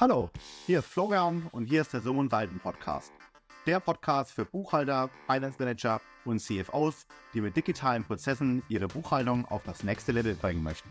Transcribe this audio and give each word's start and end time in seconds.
Hallo, 0.00 0.30
hier 0.64 0.78
ist 0.78 0.86
Florian 0.86 1.46
und 1.52 1.66
hier 1.66 1.82
ist 1.82 1.92
der 1.92 2.00
Summ 2.00 2.16
und 2.16 2.32
Walden 2.32 2.58
Podcast. 2.58 3.12
Der 3.66 3.80
Podcast 3.80 4.32
für 4.32 4.46
Buchhalter, 4.46 5.10
Finance 5.26 5.58
Manager 5.58 6.00
und 6.24 6.40
CFOs, 6.40 7.06
die 7.34 7.42
mit 7.42 7.54
digitalen 7.54 8.02
Prozessen 8.02 8.62
ihre 8.70 8.88
Buchhaltung 8.88 9.44
auf 9.44 9.62
das 9.64 9.84
nächste 9.84 10.12
Level 10.12 10.34
bringen 10.36 10.62
möchten. 10.62 10.88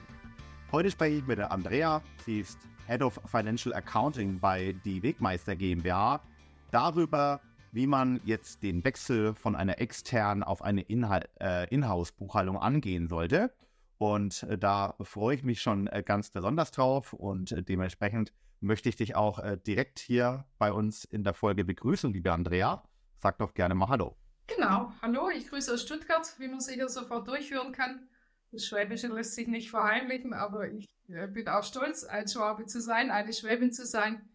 Heute 0.72 0.92
spreche 0.92 1.16
ich 1.16 1.26
mit 1.26 1.40
der 1.40 1.52
Andrea, 1.52 2.04
sie 2.24 2.42
ist 2.42 2.60
Head 2.86 3.02
of 3.02 3.20
Financial 3.26 3.74
Accounting 3.74 4.40
bei 4.40 4.76
die 4.86 5.02
Wegmeister 5.02 5.56
GmbH, 5.56 6.22
darüber, 6.70 7.42
wie 7.72 7.88
man 7.88 8.22
jetzt 8.26 8.62
den 8.62 8.84
Wechsel 8.84 9.34
von 9.34 9.56
einer 9.56 9.82
externen 9.82 10.44
auf 10.44 10.62
eine 10.62 10.88
äh, 10.88 11.68
Inhouse-Buchhaltung 11.74 12.60
angehen 12.60 13.08
sollte. 13.08 13.52
Und 13.98 14.44
äh, 14.44 14.60
da 14.60 14.94
freue 15.02 15.34
ich 15.34 15.42
mich 15.42 15.64
schon 15.64 15.88
äh, 15.88 16.04
ganz 16.06 16.30
besonders 16.30 16.70
drauf 16.70 17.14
und 17.14 17.56
dementsprechend 17.68 18.34
möchte 18.62 18.90
ich 18.90 18.96
dich 18.96 19.16
auch 19.16 19.40
äh, 19.40 19.58
direkt 19.58 20.00
hier 20.00 20.46
bei 20.58 20.72
uns 20.72 21.06
in 21.06 21.24
der 21.24 21.34
Folge 21.34 21.64
begrüßen, 21.64 22.12
liebe 22.14 22.32
Andrea. 22.32 22.84
Sag 23.18 23.38
doch 23.40 23.54
gerne 23.54 23.76
mal 23.76 23.90
Hallo. 23.90 24.18
Genau, 24.48 24.92
hallo, 25.02 25.30
ich 25.30 25.48
grüße 25.48 25.74
aus 25.74 25.84
Stuttgart, 25.84 26.34
wie 26.40 26.48
man 26.48 26.60
sicher 26.60 26.90
sofort 26.90 27.28
durchführen 27.28 27.72
kann. 27.72 28.08
Das 28.52 28.66
Schwäbische 28.66 29.08
lässt 29.08 29.36
sich 29.36 29.48
nicht 29.48 29.70
verheimlichen, 29.70 30.34
aber 30.34 30.70
ich 30.70 30.88
äh, 31.08 31.28
bin 31.28 31.48
auch 31.48 31.64
stolz, 31.64 32.04
ein 32.04 32.28
Schwabe 32.28 32.66
zu 32.66 32.82
sein, 32.82 33.12
eine 33.12 33.32
Schwäbin 33.32 33.72
zu 33.72 33.86
sein. 33.86 34.28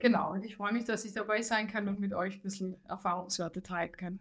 Genau, 0.00 0.32
und 0.32 0.44
ich 0.44 0.56
freue 0.56 0.72
mich, 0.72 0.84
dass 0.84 1.04
ich 1.04 1.12
dabei 1.12 1.42
sein 1.42 1.68
kann 1.68 1.86
und 1.86 2.00
mit 2.00 2.12
euch 2.12 2.36
ein 2.36 2.42
bisschen 2.42 2.84
Erfahrungswerte 2.86 3.62
teilen 3.62 3.92
kann. 3.92 4.20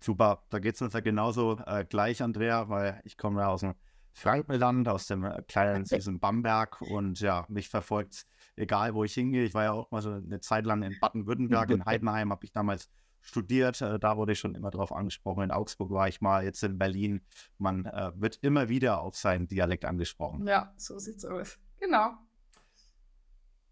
Super, 0.00 0.44
da 0.50 0.60
geht 0.60 0.76
es 0.76 0.82
uns 0.82 0.92
ja 0.92 1.00
genauso 1.00 1.58
äh, 1.66 1.84
gleich, 1.84 2.22
Andrea, 2.22 2.68
weil 2.68 3.00
ich 3.04 3.16
komme 3.16 3.40
ja 3.40 3.48
aus 3.48 3.62
dem 3.62 3.74
Frankenland, 4.14 4.88
aus 4.88 5.06
dem 5.06 5.24
äh, 5.24 5.42
kleinen 5.46 5.84
süßen 5.84 6.20
Bamberg 6.20 6.80
und 6.80 7.20
ja, 7.20 7.44
mich 7.48 7.68
verfolgt 7.68 8.26
egal 8.56 8.94
wo 8.94 9.04
ich 9.04 9.14
hingehe. 9.14 9.44
Ich 9.44 9.54
war 9.54 9.64
ja 9.64 9.72
auch 9.72 9.90
mal 9.90 10.02
so 10.02 10.12
eine 10.12 10.40
Zeit 10.40 10.64
lang 10.64 10.82
in 10.82 10.96
Baden-Württemberg, 11.00 11.70
in 11.70 11.84
Heidenheim 11.86 12.30
habe 12.30 12.44
ich 12.44 12.52
damals 12.52 12.88
studiert, 13.20 13.80
äh, 13.80 13.98
da 13.98 14.16
wurde 14.16 14.32
ich 14.32 14.38
schon 14.38 14.54
immer 14.54 14.70
drauf 14.70 14.92
angesprochen. 14.92 15.44
In 15.44 15.50
Augsburg 15.50 15.90
war 15.90 16.08
ich 16.08 16.20
mal, 16.20 16.44
jetzt 16.44 16.62
in 16.62 16.78
Berlin. 16.78 17.22
Man 17.58 17.86
äh, 17.86 18.12
wird 18.16 18.38
immer 18.42 18.68
wieder 18.68 19.00
auf 19.00 19.16
seinen 19.16 19.48
Dialekt 19.48 19.84
angesprochen. 19.84 20.46
Ja, 20.46 20.72
so 20.76 20.98
sieht's 20.98 21.24
aus. 21.24 21.58
Genau. 21.80 22.12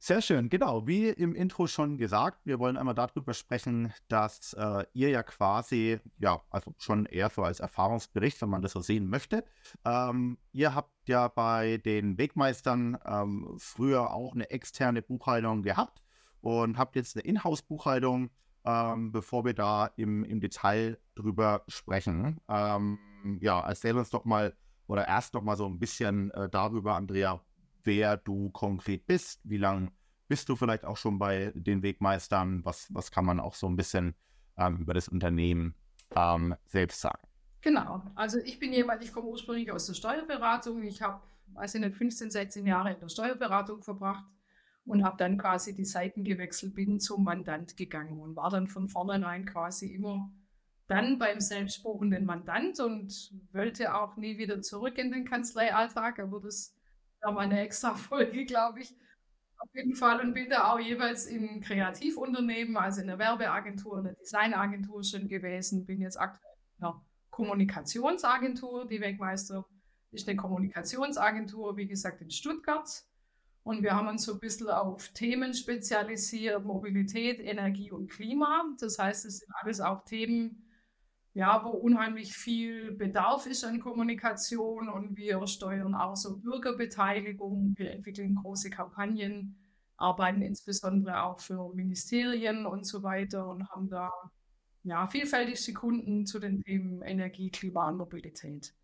Sehr 0.05 0.21
schön, 0.21 0.49
genau. 0.49 0.85
Wie 0.89 1.11
im 1.11 1.33
Intro 1.37 1.69
schon 1.69 1.97
gesagt, 1.97 2.41
wir 2.45 2.59
wollen 2.59 2.77
einmal 2.77 2.97
darüber 2.97 3.35
sprechen, 3.35 3.95
dass 4.09 4.53
äh, 4.55 4.85
ihr 4.95 5.11
ja 5.11 5.23
quasi, 5.23 6.01
ja, 6.19 6.43
also 6.51 6.75
schon 6.79 7.07
eher 7.07 7.31
so 7.31 7.45
als 7.45 7.61
Erfahrungsbericht, 7.61 8.43
wenn 8.43 8.49
man 8.49 8.63
das 8.63 8.73
so 8.73 8.81
sehen 8.81 9.07
möchte. 9.07 9.45
Ähm, 9.85 10.39
ihr 10.51 10.75
habt 10.75 11.09
ja 11.09 11.29
bei 11.29 11.77
den 11.77 12.19
Wegmeistern 12.19 12.99
ähm, 13.07 13.55
früher 13.59 14.13
auch 14.13 14.35
eine 14.35 14.51
externe 14.51 15.03
Buchhaltung 15.03 15.63
gehabt 15.63 16.03
und 16.41 16.79
habt 16.79 16.97
jetzt 16.97 17.17
eine 17.17 17.23
Inhouse-Buchhaltung, 17.23 18.31
ähm, 18.65 19.13
bevor 19.13 19.45
wir 19.45 19.55
da 19.55 19.87
im, 19.95 20.25
im 20.25 20.41
Detail 20.41 20.99
drüber 21.15 21.63
sprechen. 21.69 22.41
Ähm, 22.49 22.99
ja, 23.41 23.61
erzähl 23.61 23.97
uns 23.97 24.11
doch 24.11 24.25
mal 24.25 24.53
oder 24.89 25.07
erst 25.07 25.35
noch 25.35 25.43
mal 25.43 25.57
so 25.57 25.67
ein 25.67 25.79
bisschen 25.79 26.33
äh, 26.33 26.49
darüber, 26.49 26.97
Andrea, 26.97 27.41
wer 27.85 28.17
du 28.17 28.51
konkret 28.51 29.07
bist, 29.07 29.41
wie 29.45 29.59
lange 29.59 29.91
bist 30.29 30.49
du 30.49 30.57
vielleicht 30.57 30.85
auch 30.85 30.97
schon 30.97 31.19
bei 31.19 31.53
den 31.55 31.83
Wegmeistern, 31.83 32.65
was, 32.65 32.89
was 32.95 33.11
kann 33.11 33.25
man 33.25 33.41
auch 33.41 33.55
so 33.55 33.69
ein 33.69 33.77
bisschen 33.77 34.15
ähm, 34.57 34.79
über 34.79 34.95
das 34.95 35.09
Unternehmen 35.09 35.75
ähm, 36.17 36.55
selbst 36.67 37.01
sagen. 37.01 37.29
Genau, 37.61 38.03
also 38.15 38.39
ich 38.39 38.59
bin 38.59 38.73
jemand, 38.73 39.05
ich 39.05 39.13
komme 39.13 39.29
ursprünglich 39.29 39.71
aus 39.71 39.87
der 39.87 39.95
Steuerberatung. 39.95 40.83
Ich 40.83 41.01
habe, 41.03 41.23
weiß 41.55 41.77
ich 41.77 41.81
nicht, 41.81 41.97
15, 41.97 42.31
16 42.31 42.67
Jahre 42.67 42.93
in 42.93 43.01
der 43.01 43.09
Steuerberatung 43.09 43.83
verbracht 43.83 44.25
und 44.85 45.05
habe 45.05 45.17
dann 45.17 45.39
quasi 45.39 45.75
die 45.75 45.85
Seiten 45.85 46.25
gewechselt, 46.25 46.75
bin 46.75 46.99
zum 46.99 47.25
Mandant 47.25 47.77
gegangen 47.77 48.21
und 48.21 48.35
war 48.35 48.51
dann 48.51 48.67
von 48.67 48.89
vornherein 48.89 49.45
quasi 49.45 49.95
immer 49.95 50.31
dann 50.89 51.19
beim 51.19 51.41
selbstbuchenden 51.41 52.25
Mandant 52.25 52.81
und 52.81 53.33
wollte 53.53 53.95
auch 53.95 54.17
nie 54.17 54.39
wieder 54.39 54.61
zurück 54.61 54.99
in 54.99 55.13
den 55.13 55.25
Kanzleialltag, 55.25 56.19
aber 56.19 56.41
das 56.41 56.75
war 57.23 57.33
mal 57.33 57.43
eine 57.43 57.61
extra 57.61 57.95
Folge, 57.95 58.45
glaube 58.45 58.81
ich. 58.81 58.95
Auf 59.59 59.69
jeden 59.75 59.95
Fall 59.95 60.21
und 60.21 60.35
bin 60.35 60.51
da 60.51 60.73
auch 60.73 60.81
jeweils 60.81 61.27
in 61.27 61.61
Kreativunternehmen, 61.61 62.77
also 62.77 63.01
in 63.01 63.07
der 63.07 63.19
Werbeagentur, 63.19 63.99
in 63.99 64.05
der 64.05 64.15
Designagentur 64.15 65.05
schon 65.05 65.29
gewesen. 65.29 65.87
Bin 65.87 66.01
jetzt 66.01 66.19
aktuell 66.19 66.57
in 66.79 66.85
einer 66.85 67.01
Kommunikationsagentur. 67.31 68.89
Die 68.89 69.01
Wegmeister 69.01 69.65
ist 70.11 70.29
eine 70.29 70.37
Kommunikationsagentur, 70.37 71.77
wie 71.77 71.87
gesagt, 71.87 72.21
in 72.21 72.31
Stuttgart. 72.31 73.05
Und 73.65 73.85
wir 73.85 73.95
haben 73.95 74.09
uns 74.09 74.25
so 74.25 74.35
ein 74.35 74.41
bisschen 74.41 74.69
auf 74.69 75.09
Themen 75.11 75.55
spezialisiert, 75.55 76.65
Mobilität, 76.65 77.39
Energie 77.39 77.93
und 77.93 78.11
Klima. 78.11 78.65
Das 78.81 78.99
heißt, 78.99 79.25
es 79.25 79.39
sind 79.39 79.53
alles 79.61 79.81
auch 79.81 80.05
Themen, 80.05 80.65
ja, 81.35 81.65
wo 81.65 81.71
unheimlich 81.71 82.35
viel 82.35 82.93
Bedarf 82.93 83.47
ist 83.47 83.65
an 83.65 83.81
Kommunikation 83.81 84.89
und 84.89 85.17
wir 85.17 85.47
steuern 85.47 85.95
auch 85.95 86.17
so 86.17 86.39
Bürgerbeteiligung. 86.39 87.75
Wir 87.77 87.93
entwickeln 87.93 88.35
große 88.35 88.69
Kampagnen, 88.69 89.59
arbeiten 89.97 90.43
insbesondere 90.43 91.23
auch 91.23 91.41
für 91.41 91.75
Ministerien 91.75 92.67
und 92.67 92.85
so 92.85 93.03
weiter 93.03 93.49
und 93.49 93.69
haben 93.71 93.89
da 93.89 94.11
ja, 94.85 95.07
vielfältigste 95.07 95.73
Kunden 95.73 96.27
zu 96.27 96.39
den 96.39 96.63
Themen 96.63 97.03
Energie, 97.03 97.51
Klima 97.51 97.89
und 97.89 97.97
Mobilität. 97.97 98.75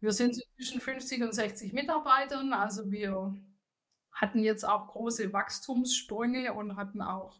Wir 0.00 0.12
sind 0.12 0.40
zwischen 0.56 0.80
50 0.80 1.22
und 1.22 1.34
60 1.34 1.72
Mitarbeitern, 1.72 2.52
also 2.52 2.90
wir 2.90 3.36
hatten 4.12 4.40
jetzt 4.40 4.64
auch 4.64 4.88
große 4.88 5.32
Wachstumssprünge 5.32 6.52
und 6.54 6.76
hatten 6.76 7.02
auch 7.02 7.38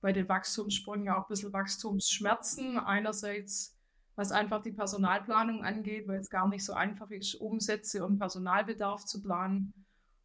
bei 0.00 0.12
den 0.12 0.28
Wachstumssprüngen 0.28 1.08
auch 1.08 1.24
ein 1.24 1.28
bisschen 1.28 1.52
Wachstumsschmerzen. 1.52 2.78
Einerseits 2.78 3.75
was 4.16 4.32
einfach 4.32 4.62
die 4.62 4.72
Personalplanung 4.72 5.62
angeht, 5.62 6.08
weil 6.08 6.18
es 6.18 6.30
gar 6.30 6.48
nicht 6.48 6.64
so 6.64 6.72
einfach 6.72 7.10
ist, 7.10 7.34
Umsätze 7.34 8.04
und 8.04 8.18
Personalbedarf 8.18 9.04
zu 9.04 9.22
planen. 9.22 9.72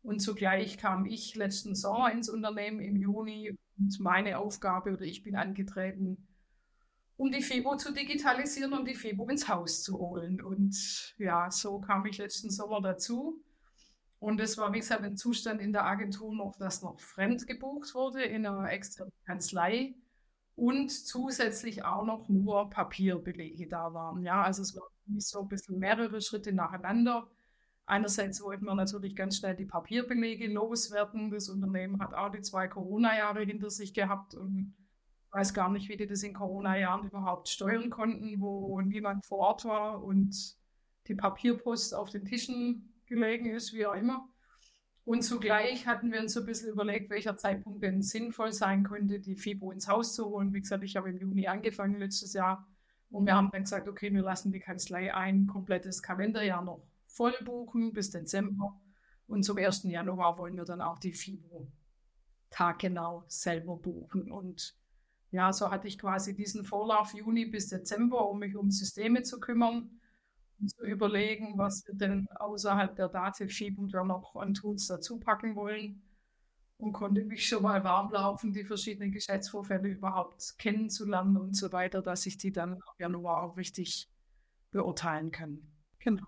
Und 0.02 0.22
zugleich 0.22 0.78
kam 0.78 1.06
ich 1.06 1.36
letzten 1.36 1.76
Sommer 1.76 2.12
ins 2.12 2.30
Unternehmen 2.30 2.80
im 2.80 2.96
Juni 2.96 3.56
und 3.78 4.00
meine 4.00 4.40
Aufgabe 4.40 4.94
oder 4.94 5.04
ich 5.04 5.22
bin 5.22 5.36
angetreten, 5.36 6.28
um 7.18 7.32
die 7.32 7.42
FIBO 7.42 7.76
zu 7.76 7.94
digitalisieren 7.94 8.74
und 8.74 8.88
die 8.88 8.96
FIBO 8.96 9.28
ins 9.30 9.48
Haus 9.48 9.84
zu 9.84 10.00
holen. 10.00 10.42
Und 10.42 11.14
ja, 11.20 11.52
so 11.52 11.80
kam 11.80 12.06
ich 12.06 12.18
letzten 12.18 12.50
Sommer 12.50 12.82
dazu. 12.82 13.44
Und 14.20 14.40
es 14.40 14.58
war, 14.58 14.72
wie 14.74 14.80
gesagt, 14.80 15.04
ein 15.04 15.18
Zustand 15.18 15.62
in 15.62 15.74
der 15.74 15.86
Agentur 15.86 16.34
noch, 16.34 16.56
dass 16.58 16.82
noch 16.82 17.00
fremd 17.00 17.46
gebucht 17.46 17.94
wurde 17.94 18.24
in 18.24 18.46
einer 18.46 18.72
externen 18.72 19.14
Kanzlei 19.26 19.96
und 20.62 20.92
zusätzlich 20.92 21.84
auch 21.86 22.06
noch 22.06 22.30
nur 22.30 22.70
Papierbelege 22.70 23.68
da 23.68 23.96
waren. 23.96 24.22
Ja, 24.22 24.44
also 24.44 24.62
es 24.62 24.76
waren 24.76 25.20
so 25.20 25.40
ein 25.40 25.48
bisschen 25.48 25.80
mehrere 25.80 26.22
Schritte 26.22 26.54
nacheinander. 26.54 27.28
Einerseits 27.88 28.44
wollten 28.44 28.66
wir 28.66 28.76
natürlich 28.76 29.16
ganz 29.16 29.38
schnell 29.38 29.56
die 29.56 29.66
Papierbelege 29.66 30.48
loswerden. 30.54 31.32
Das 31.32 31.50
Unternehmen 31.50 32.00
hat 32.00 32.14
auch 32.14 32.30
die 32.30 32.42
zwei 32.42 32.68
Corona-Jahre 32.68 33.42
hinter 33.42 33.72
sich 33.72 33.96
gehabt 33.96 34.36
und 34.36 34.76
weiß 35.32 35.56
gar 35.56 35.72
nicht, 35.72 35.90
wie 35.90 35.98
die 35.98 36.06
das 36.06 36.22
in 36.22 36.36
Corona-Jahren 36.36 37.08
überhaupt 37.08 37.50
steuern 37.50 37.90
konnten, 37.90 38.40
wo 38.40 38.80
niemand 38.82 39.26
vor 39.26 39.40
Ort 39.40 39.66
war 39.66 40.04
und 40.04 40.56
die 41.08 41.16
Papierpost 41.16 41.96
auf 41.96 42.12
den 42.12 42.26
Tischen 42.26 42.94
gelegen 43.08 43.48
ist, 43.48 43.74
wie 43.74 43.88
auch 43.88 43.96
immer. 43.96 44.30
Und 45.04 45.24
zugleich 45.24 45.88
hatten 45.88 46.12
wir 46.12 46.20
uns 46.20 46.34
so 46.34 46.42
ein 46.42 46.46
bisschen 46.46 46.70
überlegt, 46.70 47.10
welcher 47.10 47.36
Zeitpunkt 47.36 47.84
denn 47.84 48.02
sinnvoll 48.02 48.54
sein 48.54 48.84
könnte, 48.84 49.20
die 49.20 49.36
FIBO 49.36 49.72
ins 49.72 49.88
Haus 49.88 50.14
zu 50.14 50.26
holen. 50.26 50.54
Wie 50.54 50.62
gesagt, 50.62 50.84
ich 50.84 50.96
habe 50.96 51.10
im 51.10 51.18
Juni 51.18 51.48
angefangen 51.48 51.98
letztes 51.98 52.34
Jahr 52.34 52.68
und 53.10 53.26
wir 53.26 53.36
haben 53.36 53.50
dann 53.52 53.64
gesagt, 53.64 53.88
okay, 53.88 54.14
wir 54.14 54.22
lassen 54.22 54.52
die 54.52 54.60
Kanzlei 54.60 55.14
ein 55.14 55.48
komplettes 55.48 56.04
Kalenderjahr 56.04 56.64
noch 56.64 56.84
voll 57.08 57.34
buchen 57.44 57.94
bis 57.94 58.12
Dezember. 58.12 58.80
Und 59.28 59.44
zum 59.44 59.58
1. 59.58 59.84
Januar 59.84 60.38
wollen 60.38 60.56
wir 60.56 60.66
dann 60.66 60.82
auch 60.82 61.00
die 61.00 61.14
FIBO 61.14 61.68
taggenau 62.52 63.24
selber 63.28 63.78
buchen. 63.78 64.32
Und 64.32 64.78
ja, 65.32 65.52
so 65.52 65.72
hatte 65.72 65.88
ich 65.88 65.98
quasi 65.98 66.36
diesen 66.36 66.64
Vorlauf 66.64 67.14
Juni 67.14 67.46
bis 67.46 67.70
Dezember, 67.70 68.30
um 68.30 68.40
mich 68.40 68.56
um 68.56 68.70
Systeme 68.70 69.24
zu 69.24 69.40
kümmern 69.40 70.01
zu 70.68 70.84
überlegen, 70.84 71.58
was 71.58 71.86
wir 71.88 71.96
denn 71.96 72.28
außerhalb 72.40 72.96
der 72.96 73.10
Datenschiebung 73.10 73.90
da 73.90 74.04
noch 74.04 74.36
an 74.36 74.54
Tools 74.54 74.88
dazu 74.88 75.20
packen 75.20 75.56
wollen 75.56 76.02
und 76.78 76.94
konnte 76.94 77.24
mich 77.24 77.48
schon 77.48 77.64
mal 77.64 77.84
warm 77.84 78.12
laufen, 78.12 78.54
die 78.54 78.64
verschiedenen 78.64 79.12
Geschäftsvorfälle 79.12 79.90
überhaupt 79.90 80.58
kennenzulernen 80.58 81.38
und 81.38 81.56
so 81.56 81.72
weiter, 81.72 82.02
dass 82.02 82.26
ich 82.26 82.38
die 82.38 82.52
dann 82.52 82.74
im 82.74 82.82
Januar 82.98 83.44
auch 83.44 83.58
richtig 83.58 84.10
beurteilen 84.72 85.32
kann. 85.32 85.60
Genau. 86.00 86.26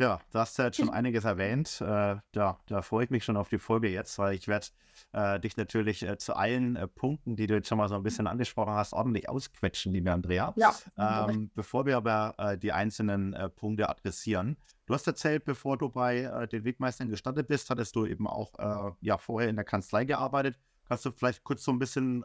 Ja, 0.00 0.18
du 0.30 0.38
hast 0.38 0.56
ja 0.56 0.64
jetzt 0.64 0.78
schon 0.78 0.88
einiges 0.88 1.24
erwähnt. 1.24 1.78
Äh, 1.82 2.16
da, 2.32 2.58
da 2.66 2.80
freue 2.80 3.04
ich 3.04 3.10
mich 3.10 3.22
schon 3.22 3.36
auf 3.36 3.50
die 3.50 3.58
Folge 3.58 3.90
jetzt, 3.90 4.18
weil 4.18 4.34
ich 4.34 4.48
werde 4.48 4.68
äh, 5.12 5.38
dich 5.38 5.58
natürlich 5.58 6.02
äh, 6.02 6.16
zu 6.16 6.34
allen 6.34 6.76
äh, 6.76 6.88
Punkten, 6.88 7.36
die 7.36 7.46
du 7.46 7.52
jetzt 7.52 7.68
schon 7.68 7.76
mal 7.76 7.86
so 7.86 7.96
ein 7.96 8.02
bisschen 8.02 8.26
angesprochen 8.26 8.72
hast, 8.72 8.94
ordentlich 8.94 9.28
ausquetschen, 9.28 9.92
liebe 9.92 10.10
Andrea. 10.10 10.54
Ja. 10.56 10.74
Ähm, 10.96 11.50
bevor 11.54 11.84
wir 11.84 11.98
aber 11.98 12.34
äh, 12.38 12.56
die 12.56 12.72
einzelnen 12.72 13.34
äh, 13.34 13.50
Punkte 13.50 13.90
adressieren. 13.90 14.56
Du 14.86 14.94
hast 14.94 15.06
erzählt, 15.06 15.44
bevor 15.44 15.76
du 15.76 15.90
bei 15.90 16.46
den 16.50 16.64
Wegmeistern 16.64 17.10
gestartet 17.10 17.46
bist, 17.46 17.68
hattest 17.68 17.94
du 17.94 18.06
eben 18.06 18.26
auch 18.26 18.96
ja, 19.00 19.18
vorher 19.18 19.48
in 19.48 19.54
der 19.54 19.64
Kanzlei 19.64 20.04
gearbeitet. 20.04 20.58
Kannst 20.88 21.04
du 21.04 21.12
vielleicht 21.12 21.44
kurz 21.44 21.62
so 21.62 21.70
ein 21.70 21.78
bisschen 21.78 22.24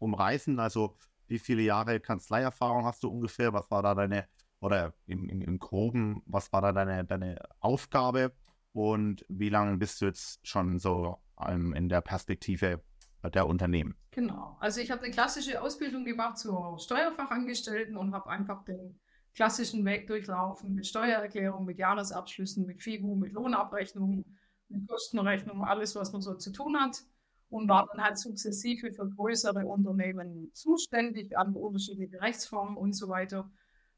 umreißen? 0.00 0.58
Also, 0.58 0.96
wie 1.28 1.38
viele 1.38 1.62
Jahre 1.62 2.00
Kanzleierfahrung 2.00 2.84
hast 2.84 3.04
du 3.04 3.08
ungefähr? 3.10 3.52
Was 3.52 3.70
war 3.70 3.84
da 3.84 3.94
deine 3.94 4.26
oder 4.64 4.94
im, 5.06 5.28
im, 5.28 5.42
im 5.42 5.58
Groben, 5.58 6.22
was 6.24 6.50
war 6.52 6.62
da 6.62 6.72
deine, 6.72 7.04
deine 7.04 7.36
Aufgabe 7.60 8.32
und 8.72 9.24
wie 9.28 9.50
lange 9.50 9.76
bist 9.76 10.00
du 10.00 10.06
jetzt 10.06 10.44
schon 10.46 10.78
so 10.78 11.18
um, 11.36 11.74
in 11.74 11.90
der 11.90 12.00
Perspektive 12.00 12.82
der 13.22 13.46
Unternehmen? 13.46 13.94
Genau, 14.10 14.56
also 14.60 14.80
ich 14.80 14.90
habe 14.90 15.02
eine 15.02 15.12
klassische 15.12 15.60
Ausbildung 15.60 16.04
gemacht 16.04 16.38
zur 16.38 16.78
Steuerfachangestellten 16.78 17.96
und 17.96 18.14
habe 18.14 18.30
einfach 18.30 18.64
den 18.64 18.98
klassischen 19.34 19.84
Weg 19.84 20.06
durchlaufen 20.06 20.74
mit 20.74 20.86
Steuererklärung, 20.86 21.66
mit 21.66 21.78
Jahresabschlüssen, 21.78 22.64
mit 22.64 22.82
FIBU, 22.82 23.16
mit 23.16 23.32
Lohnabrechnung, 23.32 24.24
mit 24.68 24.88
Kostenrechnung, 24.88 25.62
alles, 25.64 25.94
was 25.94 26.12
man 26.12 26.22
so 26.22 26.34
zu 26.34 26.52
tun 26.52 26.80
hat. 26.80 27.02
Und 27.50 27.68
war 27.68 27.86
dann 27.92 28.02
halt 28.02 28.18
sukzessive 28.18 28.92
für 28.92 29.08
größere 29.08 29.64
Unternehmen 29.66 30.50
zuständig, 30.54 31.36
an 31.36 31.54
unterschiedliche 31.54 32.20
Rechtsformen 32.20 32.76
und 32.76 32.94
so 32.94 33.08
weiter. 33.08 33.50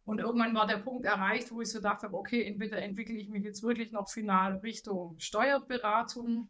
Und 0.06 0.20
irgendwann 0.20 0.54
war 0.54 0.68
der 0.68 0.78
Punkt 0.78 1.04
erreicht, 1.04 1.50
wo 1.50 1.60
ich 1.60 1.68
so 1.68 1.80
dachte, 1.80 2.12
okay, 2.12 2.44
entweder 2.44 2.80
entwickle 2.80 3.16
ich 3.16 3.28
mich 3.28 3.42
jetzt 3.42 3.64
wirklich 3.64 3.90
noch 3.90 4.08
final 4.08 4.58
Richtung 4.58 5.16
Steuerberatung, 5.18 6.48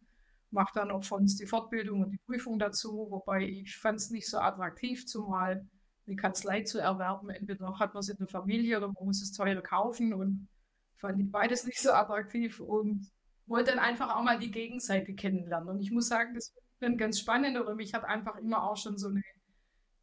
mache 0.50 0.73
dann 0.75 0.91
auch 0.91 1.03
von 1.03 1.23
uns 1.23 1.37
die 1.37 1.47
Fortbildung 1.47 2.03
und 2.03 2.11
die 2.11 2.20
Prüfung 2.26 2.58
dazu, 2.58 3.06
wobei 3.11 3.44
ich 3.44 3.79
fand 3.79 3.99
es 3.99 4.11
nicht 4.11 4.29
so 4.29 4.38
attraktiv, 4.38 5.06
zumal 5.06 5.67
eine 6.06 6.17
Kanzlei 6.17 6.64
zu 6.64 6.79
erwerben. 6.79 7.31
Entweder 7.31 7.79
hat 7.79 7.94
man 7.94 8.03
es 8.03 8.11
in 8.11 8.19
der 8.19 8.29
Familie 8.29 8.76
oder 8.76 8.88
man 8.88 9.06
muss 9.06 9.23
es 9.23 9.32
teuer 9.32 9.62
kaufen 9.62 10.12
und 10.12 10.49
fand 10.97 11.19
ich 11.19 11.31
beides 11.32 11.64
nicht 11.64 11.81
so 11.81 11.93
attraktiv 11.93 12.61
und 12.61 13.11
wollte 13.47 13.70
dann 13.70 13.79
einfach 13.79 14.14
auch 14.14 14.23
mal 14.23 14.38
die 14.38 14.50
Gegenseite 14.50 15.14
kennenlernen. 15.14 15.70
Und 15.70 15.81
ich 15.81 15.91
muss 15.91 16.09
sagen, 16.09 16.35
das 16.35 16.52
finde 16.79 16.99
ganz 16.99 17.19
spannend 17.19 17.59
oder 17.59 17.75
mich 17.75 17.94
hat 17.94 18.05
einfach 18.05 18.37
immer 18.37 18.62
auch 18.64 18.76
schon 18.76 18.99
so 18.99 19.09
eine 19.09 19.23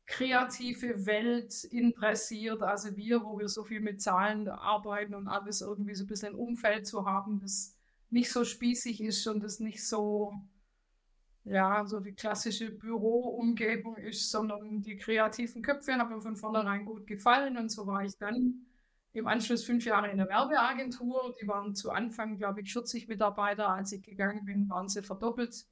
kreative 0.05 1.05
Welt 1.05 1.63
interessiert. 1.65 2.61
Also 2.61 2.95
wir, 2.95 3.23
wo 3.23 3.39
wir 3.39 3.47
so 3.50 3.63
viel 3.63 3.81
mit 3.81 4.01
Zahlen 4.01 4.47
arbeiten 4.50 5.15
und 5.15 5.27
alles 5.27 5.61
irgendwie 5.61 5.95
so 5.95 6.03
ein 6.03 6.07
bisschen 6.07 6.33
ein 6.33 6.39
Umfeld 6.39 6.88
zu 6.88 7.05
haben, 7.05 7.39
das 7.39 7.75
nicht 8.09 8.31
so 8.31 8.44
spießig 8.45 9.01
ist 9.01 9.25
und 9.27 9.44
das 9.44 9.59
nicht 9.59 9.85
so, 9.88 10.33
ja, 11.45 11.85
so 11.85 12.00
die 12.00 12.13
klassische 12.13 12.71
Büroumgebung 12.71 13.97
ist, 13.97 14.29
sondern 14.29 14.81
die 14.81 14.97
kreativen 14.97 15.61
Köpfe 15.61 15.94
haben 15.94 16.13
mir 16.13 16.21
von 16.21 16.35
vornherein 16.35 16.85
gut 16.85 17.07
gefallen 17.07 17.57
und 17.57 17.69
so 17.69 17.88
war 17.88 18.03
ich 18.03 18.17
dann 18.17 18.65
im 19.13 19.27
Anschluss 19.27 19.63
fünf 19.63 19.85
Jahre 19.85 20.09
in 20.09 20.17
der 20.17 20.27
Werbeagentur. 20.27 21.35
Die 21.41 21.47
waren 21.47 21.75
zu 21.75 21.91
Anfang, 21.91 22.38
glaube 22.38 22.61
ich, 22.61 22.73
40 22.73 23.07
Mitarbeiter. 23.07 23.69
Als 23.69 23.91
ich 23.91 24.01
gegangen 24.01 24.45
bin, 24.45 24.67
waren 24.69 24.89
sie 24.89 25.03
verdoppelt. 25.03 25.65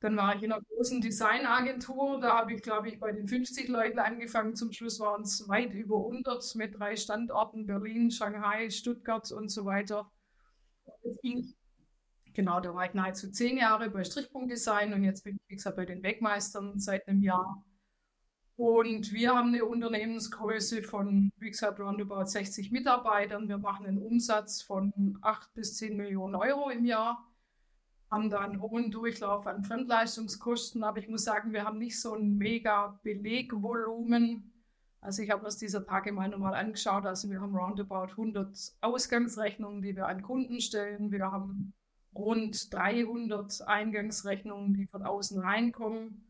Dann 0.00 0.16
war 0.16 0.36
ich 0.36 0.42
in 0.42 0.52
einer 0.52 0.62
großen 0.62 1.00
Designagentur. 1.00 2.20
Da 2.20 2.38
habe 2.38 2.52
ich, 2.52 2.62
glaube 2.62 2.88
ich, 2.88 3.00
bei 3.00 3.12
den 3.12 3.26
50 3.26 3.68
Leuten 3.68 3.98
angefangen. 3.98 4.54
Zum 4.54 4.72
Schluss 4.72 5.00
waren 5.00 5.22
es 5.22 5.48
weit 5.48 5.72
über 5.72 5.96
100 5.96 6.54
mit 6.56 6.78
drei 6.78 6.96
Standorten: 6.96 7.66
Berlin, 7.66 8.10
Shanghai, 8.10 8.68
Stuttgart 8.70 9.30
und 9.32 9.48
so 9.48 9.64
weiter. 9.64 10.10
Genau, 12.34 12.60
da 12.60 12.74
war 12.74 12.84
ich 12.84 12.92
nahezu 12.92 13.30
zehn 13.30 13.56
Jahre 13.56 13.88
bei 13.88 14.04
Strichpunkt 14.04 14.50
Design 14.50 14.92
und 14.92 15.02
jetzt 15.02 15.24
bin 15.24 15.36
ich, 15.36 15.42
wie 15.48 15.56
gesagt, 15.56 15.76
bei 15.76 15.86
den 15.86 16.02
Wegmeistern 16.02 16.78
seit 16.78 17.08
einem 17.08 17.22
Jahr. 17.22 17.64
Und 18.56 19.12
wir 19.12 19.34
haben 19.34 19.48
eine 19.48 19.64
Unternehmensgröße 19.64 20.82
von, 20.82 21.30
wie 21.38 21.50
gesagt, 21.50 21.80
roundabout 21.80 22.26
60 22.26 22.70
Mitarbeitern. 22.72 23.48
Wir 23.48 23.58
machen 23.58 23.86
einen 23.86 23.98
Umsatz 23.98 24.62
von 24.62 25.18
8 25.22 25.52
bis 25.54 25.76
10 25.76 25.96
Millionen 25.96 26.34
Euro 26.34 26.68
im 26.68 26.84
Jahr 26.84 27.26
haben 28.10 28.30
da 28.30 28.40
einen 28.40 28.60
hohen 28.60 28.90
Durchlauf 28.90 29.46
an 29.46 29.64
Fremdleistungskosten, 29.64 30.84
aber 30.84 30.98
ich 30.98 31.08
muss 31.08 31.24
sagen, 31.24 31.52
wir 31.52 31.64
haben 31.64 31.78
nicht 31.78 32.00
so 32.00 32.14
ein 32.14 32.36
mega 32.36 32.98
Belegvolumen. 33.02 34.52
Also 35.00 35.22
ich 35.22 35.30
habe 35.30 35.44
das 35.44 35.56
dieser 35.56 35.84
Tage 35.84 36.12
mal 36.12 36.28
nochmal 36.28 36.54
angeschaut. 36.54 37.06
Also 37.06 37.28
wir 37.30 37.40
haben 37.40 37.54
roundabout 37.54 38.12
100 38.12 38.74
Ausgangsrechnungen, 38.80 39.82
die 39.82 39.96
wir 39.96 40.06
an 40.06 40.22
Kunden 40.22 40.60
stellen. 40.60 41.10
Wir 41.10 41.30
haben 41.30 41.74
rund 42.14 42.72
300 42.72 43.66
Eingangsrechnungen, 43.66 44.74
die 44.74 44.86
von 44.86 45.02
außen 45.02 45.40
reinkommen. 45.40 46.24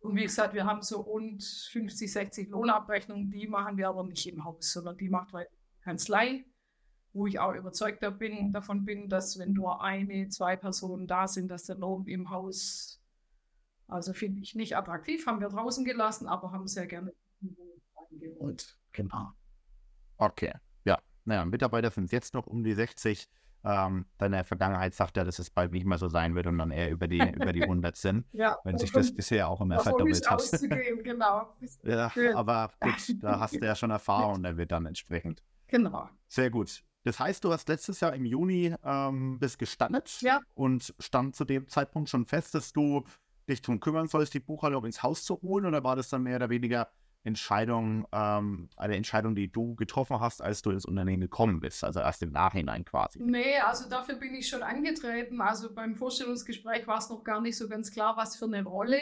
Und 0.00 0.16
wie 0.16 0.22
gesagt, 0.22 0.54
wir 0.54 0.66
haben 0.66 0.82
so 0.82 1.00
rund 1.00 1.42
50, 1.42 2.12
60 2.12 2.48
Lohnabrechnungen. 2.50 3.30
Die 3.30 3.48
machen 3.48 3.76
wir 3.76 3.88
aber 3.88 4.04
nicht 4.04 4.26
im 4.26 4.44
Haus, 4.44 4.72
sondern 4.72 4.96
die 4.96 5.08
macht 5.08 5.32
die 5.32 5.44
Kanzlei 5.82 6.44
wo 7.16 7.26
ich 7.26 7.38
auch 7.38 7.54
überzeugt 7.54 8.04
bin, 8.18 8.52
davon 8.52 8.84
bin, 8.84 9.08
dass 9.08 9.38
wenn 9.38 9.52
nur 9.52 9.82
eine, 9.82 10.28
zwei 10.28 10.56
Personen 10.56 11.06
da 11.06 11.26
sind, 11.26 11.48
dass 11.48 11.64
der 11.64 11.76
Lohn 11.76 12.06
im 12.06 12.30
Haus, 12.30 13.00
also 13.88 14.12
finde 14.12 14.40
ich 14.42 14.54
nicht 14.54 14.76
attraktiv, 14.76 15.26
haben 15.26 15.40
wir 15.40 15.48
draußen 15.48 15.84
gelassen, 15.84 16.26
aber 16.26 16.52
haben 16.52 16.68
sehr 16.68 16.86
gerne 16.86 17.12
und 18.38 18.78
genau. 18.92 19.32
Okay, 20.18 20.52
ja. 20.84 20.98
Naja, 21.24 21.44
Mitarbeiter 21.44 21.90
sind 21.90 22.12
jetzt 22.12 22.34
noch 22.34 22.46
um 22.46 22.62
die 22.62 22.74
60. 22.74 23.28
Ähm, 23.64 24.06
deine 24.18 24.44
Vergangenheit 24.44 24.94
sagt 24.94 25.16
ja, 25.16 25.24
dass 25.24 25.40
es 25.40 25.50
bald 25.50 25.72
nicht 25.72 25.86
mehr 25.86 25.98
so 25.98 26.08
sein 26.08 26.36
wird 26.36 26.46
und 26.46 26.58
dann 26.58 26.70
eher 26.70 26.88
über 26.90 27.08
die, 27.08 27.18
über 27.18 27.52
die 27.52 27.64
100 27.64 27.96
sind, 27.96 28.24
ja, 28.32 28.56
wenn 28.62 28.78
sich 28.78 28.92
das 28.92 29.12
bisher 29.12 29.48
auch 29.48 29.60
immer 29.60 29.80
verdoppelt 29.80 30.30
hat. 30.30 30.42
genau. 31.02 31.56
ja, 31.82 32.12
aber 32.34 32.70
gut, 32.80 33.16
da 33.20 33.40
hast 33.40 33.54
du 33.54 33.64
ja 33.64 33.74
schon 33.74 33.90
Erfahrung, 33.90 34.42
der 34.42 34.56
wird 34.56 34.70
dann 34.70 34.86
entsprechend. 34.86 35.42
Genau. 35.66 36.08
Sehr 36.28 36.50
gut. 36.50 36.84
Das 37.06 37.20
heißt, 37.20 37.44
du 37.44 37.52
hast 37.52 37.68
letztes 37.68 38.00
Jahr 38.00 38.14
im 38.14 38.24
Juni 38.24 38.74
ähm, 38.84 39.38
bis 39.38 39.58
gestandet 39.58 40.18
ja. 40.22 40.40
und 40.56 40.92
stand 40.98 41.36
zu 41.36 41.44
dem 41.44 41.68
Zeitpunkt 41.68 42.10
schon 42.10 42.26
fest, 42.26 42.52
dass 42.56 42.72
du 42.72 43.04
dich 43.48 43.62
darum 43.62 43.78
kümmern 43.78 44.08
sollst, 44.08 44.34
die 44.34 44.40
Buchhaltung 44.40 44.84
ins 44.84 45.04
Haus 45.04 45.22
zu 45.22 45.40
holen 45.40 45.66
oder 45.66 45.84
war 45.84 45.94
das 45.94 46.08
dann 46.08 46.24
mehr 46.24 46.34
oder 46.34 46.50
weniger 46.50 46.90
Entscheidung, 47.22 48.08
ähm, 48.10 48.68
eine 48.76 48.96
Entscheidung, 48.96 49.36
die 49.36 49.52
du 49.52 49.76
getroffen 49.76 50.18
hast, 50.18 50.42
als 50.42 50.62
du 50.62 50.70
ins 50.70 50.84
Unternehmen 50.84 51.20
gekommen 51.20 51.60
bist, 51.60 51.84
also 51.84 52.00
erst 52.00 52.22
im 52.22 52.32
Nachhinein 52.32 52.84
quasi? 52.84 53.20
Nee, 53.22 53.56
also 53.58 53.88
dafür 53.88 54.16
bin 54.16 54.34
ich 54.34 54.48
schon 54.48 54.64
angetreten. 54.64 55.40
Also 55.40 55.72
beim 55.72 55.94
Vorstellungsgespräch 55.94 56.88
war 56.88 56.98
es 56.98 57.08
noch 57.08 57.22
gar 57.22 57.40
nicht 57.40 57.56
so 57.56 57.68
ganz 57.68 57.92
klar, 57.92 58.16
was 58.16 58.34
für 58.34 58.46
eine 58.46 58.64
Rolle 58.64 59.00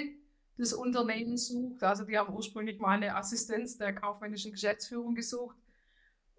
das 0.59 0.75
Unternehmen 0.75 1.39
sucht. 1.39 1.83
Also 1.83 2.05
die 2.05 2.19
haben 2.19 2.35
ursprünglich 2.35 2.79
mal 2.79 2.97
eine 2.97 3.17
Assistenz 3.17 3.79
der 3.79 3.95
kaufmännischen 3.95 4.53
Geschäftsführung 4.53 5.15
gesucht. 5.15 5.57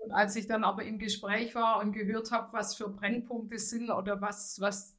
Und 0.05 0.11
als 0.11 0.35
ich 0.35 0.45
dann 0.45 0.63
aber 0.63 0.83
im 0.83 0.99
Gespräch 0.99 1.55
war 1.55 1.81
und 1.81 1.91
gehört 1.91 2.31
habe, 2.31 2.53
was 2.53 2.75
für 2.75 2.89
Brennpunkte 2.89 3.57
sind 3.57 3.89
oder 3.89 4.21
was, 4.21 4.61
was 4.61 4.95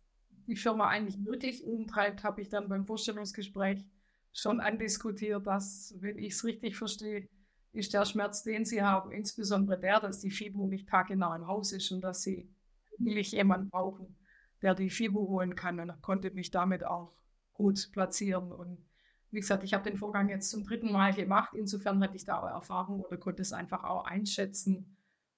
die 0.48 0.56
Firma 0.56 0.88
eigentlich 0.88 1.24
wirklich 1.24 1.64
umtreibt, 1.64 2.24
habe 2.24 2.40
ich 2.40 2.48
dann 2.48 2.68
beim 2.68 2.84
Vorstellungsgespräch 2.84 3.84
schon 4.32 4.58
andiskutiert, 4.58 5.46
dass, 5.46 5.94
wenn 6.00 6.18
ich 6.18 6.32
es 6.32 6.44
richtig 6.44 6.76
verstehe, 6.76 7.28
ist 7.72 7.94
der 7.94 8.04
Schmerz, 8.04 8.42
den 8.42 8.64
sie 8.64 8.82
haben, 8.82 9.12
insbesondere 9.12 9.78
der, 9.78 10.00
dass 10.00 10.18
die 10.18 10.30
FIBO 10.30 10.66
nicht 10.66 10.88
taggenau 10.88 11.32
im 11.34 11.46
Haus 11.46 11.70
ist 11.70 11.92
und 11.92 12.00
dass 12.00 12.22
sie 12.22 12.52
eigentlich 12.98 13.30
jemanden 13.30 13.70
brauchen, 13.70 14.16
der 14.60 14.74
die 14.74 14.90
FIBO 14.90 15.28
holen 15.28 15.54
kann. 15.54 15.78
Und 15.78 16.02
konnte 16.02 16.32
mich 16.32 16.50
damit 16.50 16.84
auch 16.84 17.12
gut 17.52 17.90
platzieren. 17.92 18.50
Und 18.50 18.84
wie 19.30 19.38
gesagt, 19.38 19.62
ich 19.62 19.72
habe 19.72 19.88
den 19.88 19.98
Vorgang 19.98 20.30
jetzt 20.30 20.50
zum 20.50 20.64
dritten 20.64 20.90
Mal 20.90 21.14
gemacht. 21.14 21.54
Insofern 21.54 22.02
hatte 22.02 22.16
ich 22.16 22.24
da 22.24 22.40
auch 22.40 22.48
Erfahrung 22.48 23.02
oder 23.02 23.18
konnte 23.18 23.42
es 23.42 23.52
einfach 23.52 23.84
auch 23.84 24.04
einschätzen, 24.04 24.95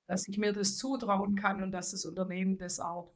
dass 0.09 0.27
ich 0.27 0.39
mir 0.39 0.53
das 0.53 0.77
zutrauen 0.77 1.37
kann 1.37 1.63
und 1.63 1.71
dass 1.71 1.93
das 1.93 2.05
Unternehmen 2.07 2.59
das 2.59 2.81
auch 2.81 3.13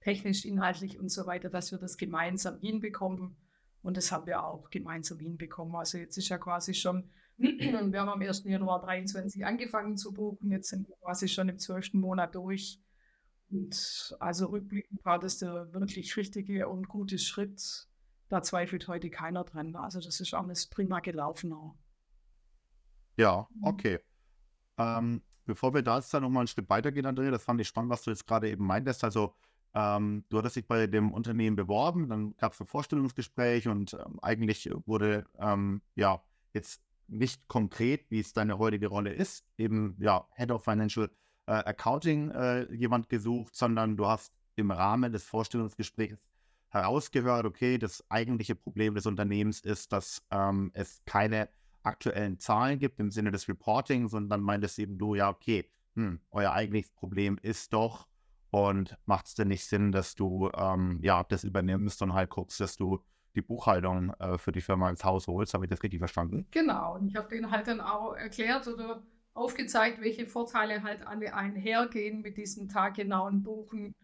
technisch, 0.00 0.44
inhaltlich 0.44 1.00
und 1.00 1.08
so 1.08 1.26
weiter, 1.26 1.48
dass 1.48 1.72
wir 1.72 1.78
das 1.78 1.96
gemeinsam 1.96 2.60
hinbekommen. 2.60 3.36
Und 3.82 3.96
das 3.96 4.12
haben 4.12 4.26
wir 4.26 4.44
auch 4.44 4.70
gemeinsam 4.70 5.18
hinbekommen. 5.18 5.74
Also 5.74 5.98
jetzt 5.98 6.18
ist 6.18 6.28
ja 6.28 6.38
quasi 6.38 6.74
schon, 6.74 7.10
wir 7.38 8.00
haben 8.00 8.08
am 8.08 8.20
1. 8.20 8.44
Januar 8.44 8.82
23 8.82 9.46
angefangen 9.46 9.96
zu 9.96 10.12
buchen, 10.12 10.50
jetzt 10.50 10.68
sind 10.68 10.86
wir 10.86 10.96
quasi 10.96 11.26
schon 11.26 11.48
im 11.48 11.58
12. 11.58 11.94
Monat 11.94 12.34
durch. 12.34 12.80
Und 13.48 14.14
also 14.20 14.46
rückblickend 14.46 15.04
war 15.04 15.18
das 15.18 15.38
der 15.38 15.72
wirklich 15.72 16.16
richtige 16.16 16.68
und 16.68 16.86
gute 16.86 17.18
Schritt. 17.18 17.88
Da 18.28 18.42
zweifelt 18.42 18.88
heute 18.88 19.08
keiner 19.08 19.44
dran. 19.44 19.74
Also 19.74 20.00
das 20.00 20.20
ist 20.20 20.34
alles 20.34 20.66
prima 20.66 21.00
gelaufen 21.00 21.52
auch. 21.52 21.76
Ja, 23.16 23.48
mhm. 23.54 23.64
okay. 23.64 24.00
Ähm, 24.78 25.22
Bevor 25.46 25.74
wir 25.74 25.82
da 25.82 25.96
jetzt 25.96 26.12
dann 26.12 26.22
nochmal 26.22 26.44
ein 26.44 26.48
Stück 26.48 26.68
weitergehen, 26.68 27.06
Andrea, 27.06 27.30
das 27.30 27.44
fand 27.44 27.60
ich 27.60 27.68
spannend, 27.68 27.90
was 27.90 28.02
du 28.02 28.10
jetzt 28.10 28.26
gerade 28.26 28.50
eben 28.50 28.66
meintest. 28.66 29.04
Also, 29.04 29.34
ähm, 29.74 30.24
du 30.28 30.38
hattest 30.38 30.56
dich 30.56 30.66
bei 30.66 30.86
dem 30.86 31.12
Unternehmen 31.12 31.56
beworben, 31.56 32.08
dann 32.08 32.36
gab 32.36 32.52
es 32.52 32.60
ein 32.60 32.66
Vorstellungsgespräch 32.66 33.68
und 33.68 33.94
ähm, 33.94 34.18
eigentlich 34.22 34.70
wurde 34.86 35.26
ähm, 35.38 35.82
ja 35.94 36.22
jetzt 36.52 36.82
nicht 37.08 37.46
konkret, 37.46 38.10
wie 38.10 38.20
es 38.20 38.32
deine 38.32 38.58
heutige 38.58 38.88
Rolle 38.88 39.12
ist, 39.12 39.44
eben 39.58 39.96
ja 40.00 40.26
Head 40.34 40.50
of 40.50 40.64
Financial 40.64 41.10
äh, 41.46 41.52
Accounting 41.52 42.30
äh, 42.30 42.72
jemand 42.74 43.08
gesucht, 43.08 43.54
sondern 43.54 43.96
du 43.96 44.06
hast 44.06 44.32
im 44.56 44.70
Rahmen 44.70 45.12
des 45.12 45.24
Vorstellungsgesprächs 45.24 46.18
herausgehört, 46.70 47.46
okay, 47.46 47.78
das 47.78 48.04
eigentliche 48.10 48.54
Problem 48.54 48.94
des 48.94 49.06
Unternehmens 49.06 49.60
ist, 49.60 49.92
dass 49.92 50.22
ähm, 50.30 50.70
es 50.74 51.02
keine 51.04 51.48
aktuellen 51.86 52.38
Zahlen 52.38 52.78
gibt 52.78 53.00
im 53.00 53.10
Sinne 53.10 53.30
des 53.30 53.48
Reporting, 53.48 54.08
sondern 54.08 54.40
meintest 54.40 54.78
eben 54.78 54.98
du, 54.98 55.14
ja, 55.14 55.30
okay, 55.30 55.70
hm, 55.94 56.20
euer 56.30 56.52
eigentliches 56.52 56.92
Problem 56.92 57.38
ist 57.42 57.72
doch, 57.72 58.06
und 58.50 58.96
macht 59.04 59.26
es 59.26 59.34
denn 59.34 59.48
nicht 59.48 59.66
Sinn, 59.66 59.92
dass 59.92 60.14
du 60.14 60.50
ähm, 60.56 60.98
ja 61.02 61.24
das 61.24 61.44
übernimmst 61.44 62.00
und 62.02 62.14
halt 62.14 62.30
guckst, 62.30 62.60
dass 62.60 62.76
du 62.76 63.04
die 63.34 63.42
Buchhaltung 63.42 64.14
äh, 64.18 64.38
für 64.38 64.52
die 64.52 64.60
Firma 64.60 64.88
ins 64.88 65.04
Haus 65.04 65.26
holst? 65.26 65.52
Habe 65.52 65.66
ich 65.66 65.70
das 65.70 65.82
richtig 65.82 65.98
verstanden? 65.98 66.46
Genau. 66.52 66.94
Und 66.94 67.08
ich 67.08 67.16
habe 67.16 67.28
denen 67.28 67.50
halt 67.50 67.66
dann 67.66 67.80
auch 67.80 68.14
erklärt 68.14 68.66
oder 68.66 69.02
aufgezeigt, 69.34 70.00
welche 70.00 70.26
Vorteile 70.26 70.82
halt 70.82 71.06
alle 71.06 71.34
einhergehen 71.34 72.22
mit 72.22 72.38
diesem 72.38 72.68
taggenauen 72.68 73.42
Buchen. 73.42 73.94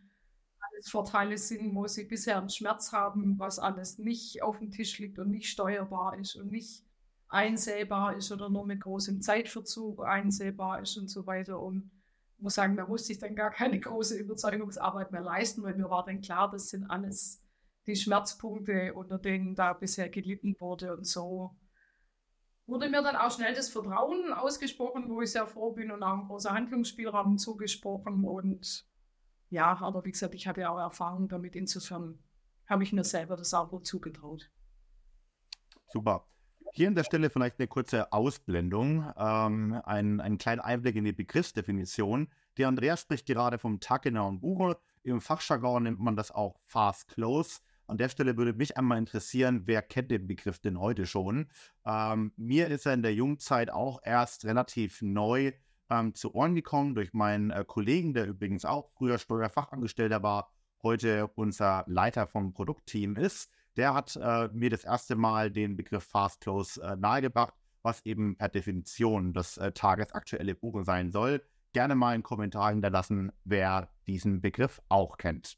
Alles 0.71 0.91
Vorteile 0.91 1.39
sind, 1.39 1.75
wo 1.75 1.87
sie 1.87 2.05
bisher 2.05 2.39
einen 2.39 2.51
Schmerz 2.51 2.93
haben, 2.93 3.39
was 3.39 3.59
alles 3.59 3.99
nicht 3.99 4.43
auf 4.43 4.59
dem 4.59 4.71
Tisch 4.71 4.99
liegt 4.99 5.19
und 5.19 5.31
nicht 5.31 5.49
steuerbar 5.49 6.19
ist 6.19 6.37
und 6.37 6.51
nicht 6.51 6.85
einsehbar 7.33 8.17
ist 8.17 8.31
oder 8.31 8.51
nur 8.51 8.67
mit 8.67 8.81
großem 8.81 9.23
Zeitverzug 9.23 10.05
einsehbar 10.05 10.83
ist 10.83 10.97
und 10.99 11.09
so 11.09 11.27
weiter. 11.27 11.59
Und 11.59 11.91
muss 12.39 12.55
sagen, 12.55 12.77
da 12.77 12.87
musste 12.87 13.13
ich 13.13 13.19
dann 13.19 13.35
gar 13.35 13.51
keine 13.51 13.81
große 13.81 14.19
Überzeugungsarbeit 14.19 15.13
mehr 15.13 15.23
leisten, 15.23 15.63
weil 15.63 15.77
mir 15.77 15.89
war 15.89 16.05
dann 16.05 16.21
klar, 16.21 16.51
das 16.51 16.69
sind 16.69 16.85
alles 16.85 17.41
die 17.87 17.97
Schmerzpunkte, 17.97 18.95
unter 18.95 19.19
denen 19.19 19.55
da 19.55 19.73
bisher 19.73 20.09
gelitten 20.09 20.57
wurde 20.59 20.97
und 20.97 21.07
so. 21.07 21.57
Wurde 22.67 22.89
mir 22.89 23.03
dann 23.03 23.17
auch 23.17 23.31
schnell 23.31 23.55
das 23.55 23.71
Vertrauen 23.71 24.33
ausgesprochen, 24.33 25.09
wo 25.09 25.23
ich 25.23 25.33
sehr 25.33 25.47
froh 25.47 25.73
bin 25.73 25.91
und 25.91 26.03
auch 26.03 26.19
ein 26.19 26.27
großer 26.27 26.53
Handlungsspielraum 26.53 27.39
zugesprochen. 27.39 28.25
Und 28.25 28.87
ja, 29.51 29.77
aber 29.81 30.05
wie 30.05 30.13
gesagt, 30.13 30.35
ich 30.35 30.47
hatte 30.47 30.69
auch 30.71 30.79
Erfahrung 30.79 31.29
damit. 31.29 31.57
Insofern 31.57 32.19
habe 32.67 32.83
ich 32.83 32.93
mir 32.93 33.05
selber 33.05 33.37
das 33.37 33.53
auch 33.55 33.73
wohl 33.73 33.83
zugetraut. 33.83 34.51
Super. 35.93 36.25
Hier 36.75 36.89
an 36.89 36.95
der 36.95 37.05
Stelle 37.05 37.29
vielleicht 37.29 37.59
eine 37.59 37.69
kurze 37.69 38.15
Ausblendung, 38.15 39.05
ähm, 39.19 39.79
ein, 39.85 40.23
einen 40.23 40.39
kleinen 40.39 40.63
Einblick 40.63 40.97
in 40.97 41.05
die 41.05 41.13
Begriffsdefinition. 41.13 42.29
Die 42.57 42.65
Andrea 42.65 42.97
spricht 42.97 43.27
gerade 43.27 43.59
vom 43.59 43.79
taggenauen 43.79 44.41
Buche. 44.41 44.79
Im 45.03 45.21
Fachjargon 45.21 45.83
nennt 45.83 46.01
man 46.01 46.17
das 46.17 46.31
auch 46.31 46.59
Fast 46.65 47.09
Close. 47.09 47.61
An 47.89 47.99
der 47.99 48.09
Stelle 48.09 48.39
würde 48.39 48.55
mich 48.55 48.79
einmal 48.79 48.97
interessieren, 48.97 49.65
wer 49.67 49.83
kennt 49.83 50.11
den 50.11 50.27
Begriff 50.27 50.61
denn 50.61 50.81
heute 50.81 51.05
schon? 51.05 51.51
Ähm, 51.85 52.33
mir 52.37 52.69
ist 52.69 52.87
er 52.87 52.95
in 52.95 53.03
der 53.03 53.13
Jungzeit 53.13 53.71
auch 53.71 54.01
erst 54.03 54.47
relativ 54.47 55.03
neu 55.03 55.53
ähm, 55.91 56.15
zu 56.15 56.35
Ohren 56.35 56.55
gekommen 56.55 56.95
durch 56.95 57.13
meinen 57.13 57.51
äh, 57.51 57.67
Kollegen, 57.67 58.15
der 58.15 58.27
übrigens 58.27 58.65
auch 58.65 58.89
früher 58.97 59.19
Steuerfachangestellter 59.19 60.23
war, 60.23 60.51
heute 60.83 61.27
unser 61.35 61.85
Leiter 61.87 62.27
vom 62.27 62.55
Produktteam 62.55 63.17
ist. 63.17 63.51
Der 63.77 63.95
hat 63.95 64.17
äh, 64.17 64.49
mir 64.53 64.71
das 64.71 64.85
erste 64.85 65.17
Mal 65.17 65.51
den 65.51 65.77
Begriff 65.77 66.05
Fast 66.05 66.41
Close 66.41 66.83
äh, 66.83 66.97
nahegebracht, 66.97 67.55
was 67.83 68.05
eben 68.05 68.37
per 68.37 68.49
Definition 68.49 69.33
das 69.33 69.57
äh, 69.57 69.73
tagesaktuelle 69.73 70.55
Buchen 70.55 70.85
sein 70.85 71.11
soll. 71.11 71.43
Gerne 71.73 71.95
mal 71.95 72.15
einen 72.15 72.23
Kommentar 72.23 72.71
hinterlassen, 72.71 73.33
wer 73.45 73.89
diesen 74.07 74.43
Begriff 74.43 74.83
auch 74.89 75.17
kennt. 75.17 75.57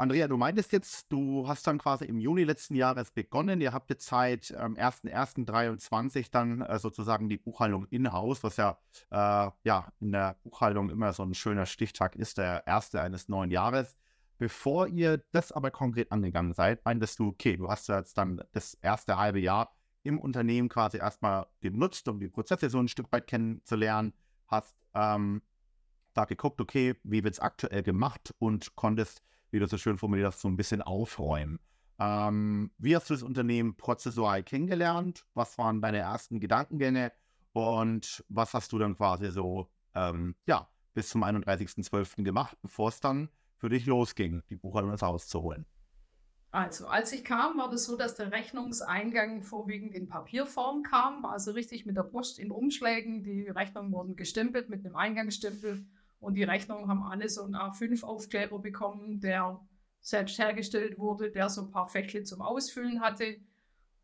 Andrea, 0.00 0.28
du 0.28 0.36
meintest 0.36 0.70
jetzt, 0.70 1.10
du 1.10 1.48
hast 1.48 1.66
dann 1.66 1.78
quasi 1.78 2.04
im 2.04 2.20
Juni 2.20 2.44
letzten 2.44 2.76
Jahres 2.76 3.10
begonnen. 3.10 3.60
Ihr 3.60 3.72
habt 3.72 3.90
jetzt 3.90 4.06
seit 4.06 4.52
ähm, 4.52 4.76
1.1.23 4.76 6.28
dann 6.30 6.60
äh, 6.60 6.78
sozusagen 6.78 7.28
die 7.28 7.36
Buchhaltung 7.36 7.84
in-house, 7.90 8.44
was 8.44 8.58
ja, 8.58 8.78
äh, 9.10 9.50
ja 9.64 9.92
in 9.98 10.12
der 10.12 10.36
Buchhaltung 10.44 10.90
immer 10.90 11.12
so 11.12 11.24
ein 11.24 11.34
schöner 11.34 11.66
Stichtag 11.66 12.14
ist, 12.14 12.38
der 12.38 12.64
erste 12.64 13.00
eines 13.00 13.28
neuen 13.28 13.50
Jahres. 13.50 13.96
Bevor 14.38 14.86
ihr 14.86 15.22
das 15.32 15.50
aber 15.50 15.72
konkret 15.72 16.12
angegangen 16.12 16.54
seid, 16.54 16.84
meintest 16.84 17.18
du, 17.18 17.28
okay, 17.28 17.56
du 17.56 17.68
hast 17.68 17.88
jetzt 17.88 18.16
dann 18.16 18.40
das 18.52 18.74
erste 18.74 19.16
halbe 19.16 19.40
Jahr 19.40 19.74
im 20.04 20.18
Unternehmen 20.18 20.68
quasi 20.68 20.98
erstmal 20.98 21.46
genutzt, 21.60 22.08
um 22.08 22.20
die 22.20 22.28
Prozesse 22.28 22.70
so 22.70 22.78
ein 22.78 22.88
Stück 22.88 23.10
weit 23.10 23.26
kennenzulernen, 23.26 24.14
hast 24.46 24.76
ähm, 24.94 25.42
da 26.14 26.24
geguckt, 26.24 26.60
okay, 26.60 26.94
wie 27.02 27.24
wird 27.24 27.34
es 27.34 27.40
aktuell 27.40 27.82
gemacht 27.82 28.32
und 28.38 28.76
konntest, 28.76 29.22
wie 29.50 29.58
du 29.58 29.66
so 29.66 29.76
schön 29.76 29.98
formuliert 29.98 30.28
hast, 30.28 30.40
so 30.40 30.48
ein 30.48 30.56
bisschen 30.56 30.82
aufräumen. 30.82 31.58
Ähm, 31.98 32.70
wie 32.78 32.94
hast 32.94 33.10
du 33.10 33.14
das 33.14 33.24
Unternehmen 33.24 33.76
prozessual 33.76 34.44
kennengelernt? 34.44 35.26
Was 35.34 35.58
waren 35.58 35.82
deine 35.82 35.98
ersten 35.98 36.38
Gedankengänge? 36.38 37.12
Und 37.52 38.24
was 38.28 38.54
hast 38.54 38.72
du 38.72 38.78
dann 38.78 38.96
quasi 38.96 39.32
so, 39.32 39.68
ähm, 39.94 40.36
ja, 40.46 40.68
bis 40.94 41.08
zum 41.08 41.24
31.12. 41.24 42.22
gemacht, 42.22 42.56
bevor 42.62 42.88
es 42.88 43.00
dann 43.00 43.28
für 43.58 43.68
dich 43.68 43.86
losging, 43.86 44.42
die 44.48 44.56
Buchhaltung 44.56 44.92
ins 44.92 45.02
Haus 45.02 45.28
zu 45.28 45.42
holen? 45.42 45.66
Also, 46.50 46.86
als 46.86 47.12
ich 47.12 47.24
kam, 47.24 47.58
war 47.58 47.68
das 47.68 47.84
so, 47.84 47.96
dass 47.96 48.14
der 48.14 48.32
Rechnungseingang 48.32 49.42
vorwiegend 49.42 49.94
in 49.94 50.08
Papierform 50.08 50.82
kam, 50.82 51.26
also 51.26 51.50
richtig 51.50 51.84
mit 51.84 51.96
der 51.96 52.04
Post 52.04 52.38
in 52.38 52.50
Umschlägen. 52.50 53.22
Die 53.22 53.48
Rechnungen 53.48 53.92
wurden 53.92 54.16
gestempelt 54.16 54.70
mit 54.70 54.84
einem 54.84 54.96
Eingangsstempel 54.96 55.84
und 56.20 56.34
die 56.34 56.44
Rechnungen 56.44 56.88
haben 56.88 57.02
alle 57.02 57.28
so 57.28 57.42
einen 57.42 57.54
A5-Aufkleber 57.54 58.60
bekommen, 58.60 59.20
der 59.20 59.60
selbst 60.00 60.38
hergestellt 60.38 60.98
wurde, 60.98 61.30
der 61.30 61.50
so 61.50 61.62
ein 61.62 61.70
paar 61.70 61.88
Fächle 61.88 62.22
zum 62.22 62.40
Ausfüllen 62.40 63.02
hatte, 63.02 63.36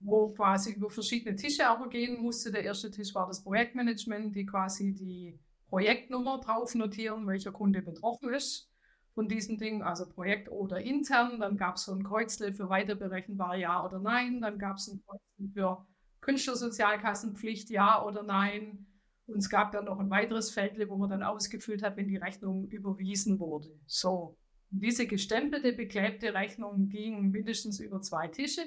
wo 0.00 0.28
quasi 0.34 0.72
über 0.72 0.90
verschiedene 0.90 1.36
Tische 1.36 1.66
aber 1.66 1.88
gehen 1.88 2.20
musste. 2.20 2.52
Der 2.52 2.62
erste 2.62 2.90
Tisch 2.90 3.14
war 3.14 3.26
das 3.26 3.42
Projektmanagement, 3.42 4.36
die 4.36 4.44
quasi 4.44 4.92
die 4.92 5.38
Projektnummer 5.68 6.40
drauf 6.40 6.74
notieren, 6.74 7.26
welcher 7.26 7.52
Kunde 7.52 7.80
betroffen 7.80 8.34
ist 8.34 8.68
von 9.14 9.28
diesen 9.28 9.58
Dingen, 9.58 9.82
also 9.82 10.08
Projekt 10.08 10.50
oder 10.50 10.80
intern. 10.80 11.40
Dann 11.40 11.56
gab 11.56 11.76
es 11.76 11.84
so 11.84 11.92
ein 11.92 12.04
Kreuzle 12.04 12.52
für 12.52 12.68
weiterberechenbar 12.68 13.56
Ja 13.56 13.84
oder 13.84 14.00
Nein. 14.00 14.40
Dann 14.40 14.58
gab 14.58 14.76
es 14.76 14.88
ein 14.88 15.02
Kreuzle 15.06 15.52
für 15.52 15.86
Künstlersozialkassenpflicht 16.20 17.70
Ja 17.70 18.04
oder 18.04 18.22
Nein. 18.22 18.86
Und 19.26 19.38
es 19.38 19.48
gab 19.48 19.72
dann 19.72 19.86
noch 19.86 20.00
ein 20.00 20.10
weiteres 20.10 20.50
Feld, 20.50 20.78
wo 20.88 20.96
man 20.96 21.08
dann 21.08 21.22
ausgefüllt 21.22 21.82
hat, 21.82 21.96
wenn 21.96 22.08
die 22.08 22.16
Rechnung 22.16 22.68
überwiesen 22.68 23.38
wurde. 23.38 23.68
So, 23.86 24.36
diese 24.70 25.06
gestempelte, 25.06 25.72
beklebte 25.72 26.34
Rechnung 26.34 26.88
ging 26.88 27.30
mindestens 27.30 27.80
über 27.80 28.02
zwei 28.02 28.28
Tische. 28.28 28.62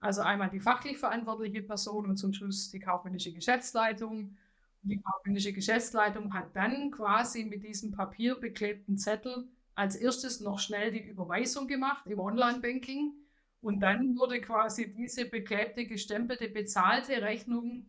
Also 0.00 0.20
einmal 0.20 0.50
die 0.50 0.60
fachlich 0.60 0.98
verantwortliche 0.98 1.62
Person 1.62 2.06
und 2.06 2.16
zum 2.16 2.34
Schluss 2.34 2.70
die 2.70 2.80
kaufmännische 2.80 3.32
Geschäftsleitung. 3.32 4.36
Die 4.82 5.00
kaufmännische 5.00 5.54
Geschäftsleitung 5.54 6.34
hat 6.34 6.54
dann 6.54 6.90
quasi 6.90 7.44
mit 7.44 7.62
diesem 7.62 7.92
papierbeklebten 7.92 8.98
Zettel 8.98 9.48
als 9.74 9.96
erstes 9.96 10.40
noch 10.40 10.58
schnell 10.58 10.92
die 10.92 11.06
Überweisung 11.06 11.66
gemacht 11.66 12.06
im 12.06 12.20
Online-Banking 12.20 13.12
und 13.60 13.80
dann 13.80 14.16
wurde 14.18 14.40
quasi 14.40 14.92
diese 14.92 15.24
beklebte, 15.24 15.86
gestempelte, 15.86 16.48
bezahlte 16.48 17.22
Rechnung 17.22 17.86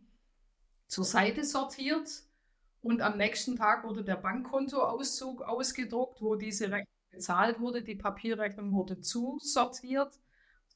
zur 0.86 1.04
Seite 1.04 1.44
sortiert 1.44 2.08
und 2.82 3.02
am 3.02 3.16
nächsten 3.16 3.56
Tag 3.56 3.84
wurde 3.84 4.04
der 4.04 4.16
Bankkontoauszug 4.16 5.42
ausgedruckt, 5.42 6.22
wo 6.22 6.36
diese 6.36 6.70
Rechnung 6.70 6.86
bezahlt 7.10 7.60
wurde. 7.60 7.82
Die 7.82 7.96
Papierrechnung 7.96 8.72
wurde 8.72 9.00
zusortiert 9.00 10.18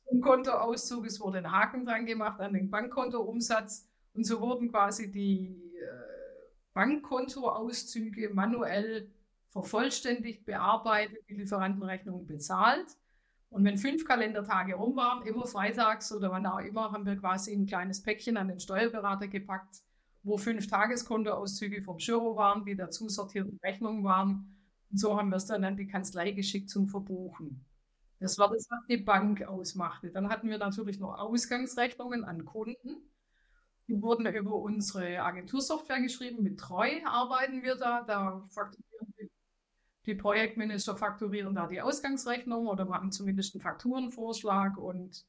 zum 0.09 0.21
Kontoauszug. 0.21 1.07
Es 1.07 1.21
wurde 1.21 1.39
ein 1.39 1.53
Haken 1.53 1.85
dran 1.85 2.07
gemacht 2.07 2.41
an 2.41 2.55
den 2.55 2.71
Bankkontoumsatz 2.71 3.89
und 4.13 4.25
so 4.25 4.41
wurden 4.41 4.71
quasi 4.71 5.11
die 5.11 5.73
äh, 5.77 6.11
Bankkontoauszüge 6.75 8.31
manuell 8.31 9.09
vervollständigt, 9.51 10.45
bearbeitet, 10.45 11.19
die 11.29 11.35
Lieferantenrechnung 11.35 12.27
bezahlt. 12.27 12.97
Und 13.51 13.65
wenn 13.65 13.79
fünf 13.79 14.05
Kalendertage 14.05 14.75
rum 14.75 14.97
waren, 14.97 15.27
immer 15.27 15.47
freitags 15.47 16.13
oder 16.13 16.31
wann 16.31 16.47
auch 16.47 16.61
immer, 16.61 16.93
haben 16.93 17.05
wir 17.05 17.17
quasi 17.17 17.53
ein 17.53 17.67
kleines 17.67 18.03
Päckchen 18.03 18.37
an 18.37 18.49
den 18.49 18.61
Steuerberater 18.61 19.27
gepackt, 19.27 19.83
wo 20.23 20.37
fünf 20.37 20.69
Tageskontoauszüge 20.69 21.83
vom 21.83 21.97
Giro 21.99 22.37
waren, 22.37 22.65
die 22.65 22.77
dazu 22.77 23.09
sortierten 23.09 23.59
Rechnungen 23.63 24.05
waren. 24.05 24.57
Und 24.91 25.01
so 25.01 25.17
haben 25.19 25.31
wir 25.31 25.37
es 25.37 25.47
dann 25.47 25.65
an 25.65 25.77
die 25.77 25.89
Kanzlei 25.89 26.31
geschickt 26.31 26.71
zum 26.71 26.87
Verbuchen. 26.87 27.65
Das 28.21 28.39
war 28.39 28.51
das, 28.51 28.67
was 28.71 28.87
die 28.89 28.99
Bank 28.99 29.43
ausmachte. 29.43 30.11
Dann 30.11 30.29
hatten 30.29 30.49
wir 30.49 30.59
natürlich 30.59 31.01
noch 31.01 31.19
Ausgangsrechnungen 31.19 32.25
an 32.25 32.45
Kunden. 32.45 33.03
Die 33.89 34.01
wurden 34.01 34.27
über 34.27 34.55
unsere 34.55 35.23
Agentursoftware 35.23 36.01
geschrieben. 36.03 36.43
Mit 36.43 36.61
Treu 36.61 36.89
arbeiten 37.07 37.63
wir 37.63 37.75
da. 37.77 38.03
Da 38.03 38.47
fakturieren 38.51 39.10
die 40.11 40.17
Projektmanager 40.17 40.97
fakturieren 40.97 41.55
da 41.55 41.69
die 41.69 41.81
Ausgangsrechnung 41.81 42.67
oder 42.67 42.85
machen 42.85 43.13
zumindest 43.13 43.55
einen 43.55 43.63
Fakturenvorschlag 43.63 44.77
und 44.77 45.25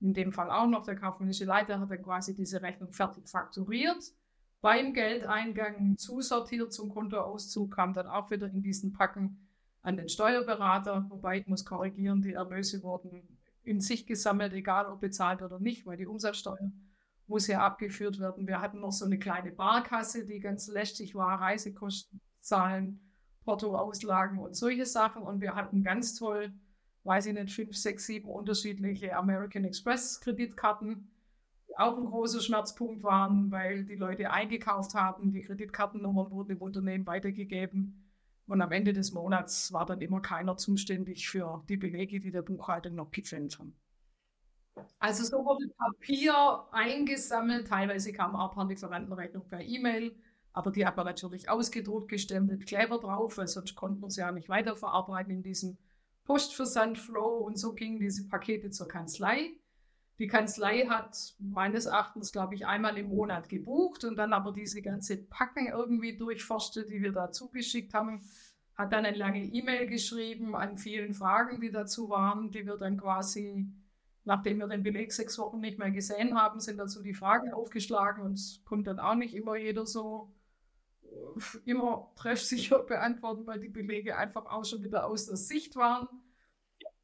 in 0.00 0.12
dem 0.12 0.30
Fall 0.30 0.50
auch 0.50 0.66
noch 0.66 0.84
der 0.84 0.96
kaufmännische 0.96 1.46
Leiter 1.46 1.80
hat 1.80 1.90
dann 1.90 2.02
quasi 2.02 2.34
diese 2.34 2.60
Rechnung 2.60 2.92
fertig 2.92 3.26
fakturiert. 3.26 4.12
Beim 4.60 4.92
Geldeingang 4.92 5.96
zusortiert 5.96 6.70
zum 6.74 6.90
Kontoauszug 6.90 7.74
kam 7.74 7.94
dann 7.94 8.08
auch 8.08 8.30
wieder 8.30 8.46
in 8.46 8.60
diesen 8.60 8.92
Packen 8.92 9.48
an 9.80 9.96
den 9.96 10.10
Steuerberater, 10.10 11.06
wobei 11.08 11.38
ich 11.38 11.46
muss 11.46 11.64
korrigieren, 11.64 12.20
die 12.20 12.34
Erlöse 12.34 12.82
wurden 12.82 13.38
in 13.62 13.80
sich 13.80 14.06
gesammelt, 14.06 14.52
egal 14.52 14.86
ob 14.86 15.00
bezahlt 15.00 15.40
oder 15.40 15.58
nicht, 15.58 15.86
weil 15.86 15.96
die 15.96 16.06
Umsatzsteuer 16.06 16.72
muss 17.26 17.46
ja 17.46 17.64
abgeführt 17.64 18.20
werden. 18.20 18.46
Wir 18.46 18.60
hatten 18.60 18.80
noch 18.80 18.92
so 18.92 19.06
eine 19.06 19.18
kleine 19.18 19.50
Barkasse, 19.50 20.26
die 20.26 20.40
ganz 20.40 20.68
lästig 20.68 21.14
war, 21.14 21.40
Reisekosten 21.40 22.20
zahlen, 22.40 23.05
Portoauslagen 23.46 24.38
und 24.38 24.54
solche 24.54 24.84
Sachen. 24.84 25.22
Und 25.22 25.40
wir 25.40 25.54
hatten 25.54 25.82
ganz 25.82 26.14
toll, 26.16 26.52
weiß 27.04 27.26
ich 27.26 27.34
nicht, 27.34 27.54
fünf, 27.54 27.74
sechs, 27.74 28.04
sieben 28.06 28.28
unterschiedliche 28.28 29.16
American 29.16 29.64
Express 29.64 30.20
Kreditkarten, 30.20 31.10
die 31.68 31.78
auch 31.78 31.96
ein 31.96 32.04
großer 32.04 32.40
Schmerzpunkt 32.40 33.02
waren, 33.02 33.50
weil 33.50 33.84
die 33.84 33.94
Leute 33.94 34.30
eingekauft 34.30 34.94
haben, 34.94 35.32
die 35.32 35.42
Kreditkartennummern 35.42 36.30
wurden 36.30 36.50
im 36.50 36.62
Unternehmen 36.62 37.06
weitergegeben. 37.06 38.02
Und 38.48 38.60
am 38.60 38.70
Ende 38.70 38.92
des 38.92 39.12
Monats 39.12 39.72
war 39.72 39.86
dann 39.86 40.00
immer 40.00 40.20
keiner 40.20 40.56
zuständig 40.56 41.28
für 41.28 41.64
die 41.68 41.76
Belege, 41.76 42.20
die 42.20 42.30
der 42.30 42.42
Buchhalter 42.42 42.90
noch 42.90 43.10
gefällt 43.10 43.58
haben. 43.58 43.74
Also 44.98 45.24
so 45.24 45.44
wurde 45.44 45.68
Papier 45.78 46.66
eingesammelt, 46.70 47.68
teilweise 47.68 48.12
kam 48.12 48.36
auch 48.36 48.56
Lieferantenrechnung 48.68 49.48
per 49.48 49.60
E-Mail, 49.60 50.14
aber 50.56 50.70
die 50.70 50.86
hat 50.86 50.96
man 50.96 51.04
natürlich 51.04 51.50
ausgedruckt, 51.50 52.08
gestempelt, 52.08 52.66
Kleber 52.66 52.98
drauf, 52.98 53.36
weil 53.36 53.46
sonst 53.46 53.74
konnten 53.74 54.00
wir 54.00 54.08
sie 54.08 54.22
ja 54.22 54.32
nicht 54.32 54.48
weiterverarbeiten 54.48 55.30
in 55.30 55.42
diesem 55.42 55.76
Postversandflow. 56.24 57.44
Und 57.44 57.58
so 57.58 57.74
gingen 57.74 58.00
diese 58.00 58.26
Pakete 58.26 58.70
zur 58.70 58.88
Kanzlei. 58.88 59.50
Die 60.18 60.28
Kanzlei 60.28 60.86
hat 60.86 61.34
meines 61.38 61.84
Erachtens, 61.84 62.32
glaube 62.32 62.54
ich, 62.54 62.66
einmal 62.66 62.96
im 62.96 63.08
Monat 63.08 63.50
gebucht 63.50 64.04
und 64.04 64.16
dann 64.16 64.32
aber 64.32 64.50
diese 64.50 64.80
ganze 64.80 65.18
Packen 65.18 65.66
irgendwie 65.66 66.16
durchforstet, 66.16 66.88
die 66.88 67.02
wir 67.02 67.12
da 67.12 67.30
zugeschickt 67.30 67.92
haben, 67.92 68.22
hat 68.76 68.94
dann 68.94 69.04
eine 69.04 69.14
lange 69.14 69.44
E-Mail 69.44 69.86
geschrieben 69.86 70.56
an 70.56 70.78
vielen 70.78 71.12
Fragen, 71.12 71.60
die 71.60 71.70
dazu 71.70 72.08
waren, 72.08 72.50
die 72.50 72.64
wir 72.64 72.78
dann 72.78 72.96
quasi 72.96 73.70
nachdem 74.24 74.58
wir 74.58 74.68
den 74.68 74.82
Beleg 74.82 75.12
sechs 75.12 75.38
Wochen 75.38 75.60
nicht 75.60 75.78
mehr 75.78 75.92
gesehen 75.92 76.34
haben, 76.34 76.60
sind 76.60 76.78
dazu 76.78 77.00
die 77.00 77.14
Fragen 77.14 77.52
aufgeschlagen 77.52 78.24
und 78.24 78.32
es 78.32 78.60
konnte 78.64 78.90
dann 78.90 78.98
auch 78.98 79.14
nicht 79.14 79.34
immer 79.34 79.56
jeder 79.56 79.86
so 79.86 80.32
immer 81.64 82.10
treffsicher 82.16 82.80
beantworten, 82.80 83.46
weil 83.46 83.60
die 83.60 83.68
Belege 83.68 84.16
einfach 84.16 84.46
auch 84.46 84.64
schon 84.64 84.82
wieder 84.82 85.06
aus 85.06 85.26
der 85.26 85.36
Sicht 85.36 85.76
waren. 85.76 86.08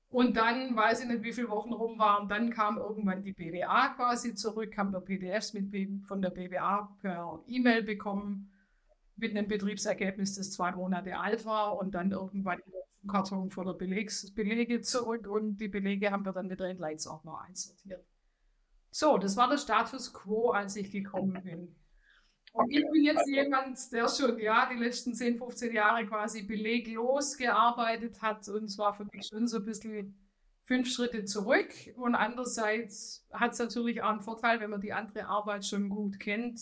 Und 0.08 0.36
dann, 0.36 0.76
weiß 0.76 1.00
ich 1.02 1.08
nicht, 1.08 1.22
wie 1.22 1.32
viele 1.32 1.48
Wochen 1.48 1.72
rum 1.72 1.98
waren, 1.98 2.28
dann 2.28 2.50
kam 2.50 2.76
irgendwann 2.76 3.22
die 3.22 3.32
BWA 3.32 3.88
quasi 3.94 4.34
zurück, 4.34 4.76
haben 4.76 4.92
wir 4.92 5.00
PDFs 5.00 5.54
mit, 5.54 6.04
von 6.04 6.20
der 6.20 6.30
BWA 6.30 6.94
per 7.00 7.42
E-Mail 7.46 7.82
bekommen, 7.82 8.52
mit 9.16 9.30
einem 9.30 9.48
Betriebsergebnis, 9.48 10.34
das 10.34 10.52
zwei 10.52 10.72
Monate 10.72 11.18
alt 11.18 11.46
war 11.46 11.78
und 11.78 11.94
dann 11.94 12.10
irgendwann 12.10 12.60
Karton 13.08 13.50
voller 13.50 13.74
Belegs, 13.74 14.32
Belege 14.34 14.80
zurück 14.82 15.26
und 15.26 15.56
die 15.56 15.68
Belege 15.68 16.10
haben 16.10 16.24
wir 16.24 16.32
dann 16.32 16.50
wieder 16.50 16.68
in 16.68 16.78
Leitsordner 16.78 17.40
einsortiert. 17.40 18.04
So, 18.90 19.16
das 19.16 19.36
war 19.36 19.48
der 19.48 19.58
Status 19.58 20.12
quo, 20.12 20.50
als 20.50 20.76
ich 20.76 20.90
gekommen 20.90 21.42
bin. 21.42 21.74
Und 22.52 22.70
ich 22.70 22.84
bin 22.90 23.02
jetzt 23.02 23.26
jemand, 23.26 23.78
der 23.92 24.08
schon 24.08 24.38
ja, 24.38 24.68
die 24.70 24.78
letzten 24.78 25.14
10, 25.14 25.38
15 25.38 25.72
Jahre 25.72 26.06
quasi 26.06 26.42
beleglos 26.42 27.36
gearbeitet 27.36 28.20
hat 28.20 28.46
und 28.48 28.68
zwar 28.68 28.92
für 28.94 29.06
mich 29.10 29.26
schon 29.26 29.48
so 29.48 29.56
ein 29.56 29.64
bisschen 29.64 30.14
fünf 30.64 30.88
Schritte 30.90 31.24
zurück. 31.24 31.70
Und 31.96 32.14
andererseits 32.14 33.26
hat 33.32 33.52
es 33.52 33.58
natürlich 33.58 34.02
auch 34.02 34.10
einen 34.10 34.20
Vorteil, 34.20 34.60
wenn 34.60 34.70
man 34.70 34.80
die 34.80 34.92
andere 34.92 35.26
Arbeit 35.26 35.64
schon 35.64 35.88
gut 35.88 36.20
kennt, 36.20 36.60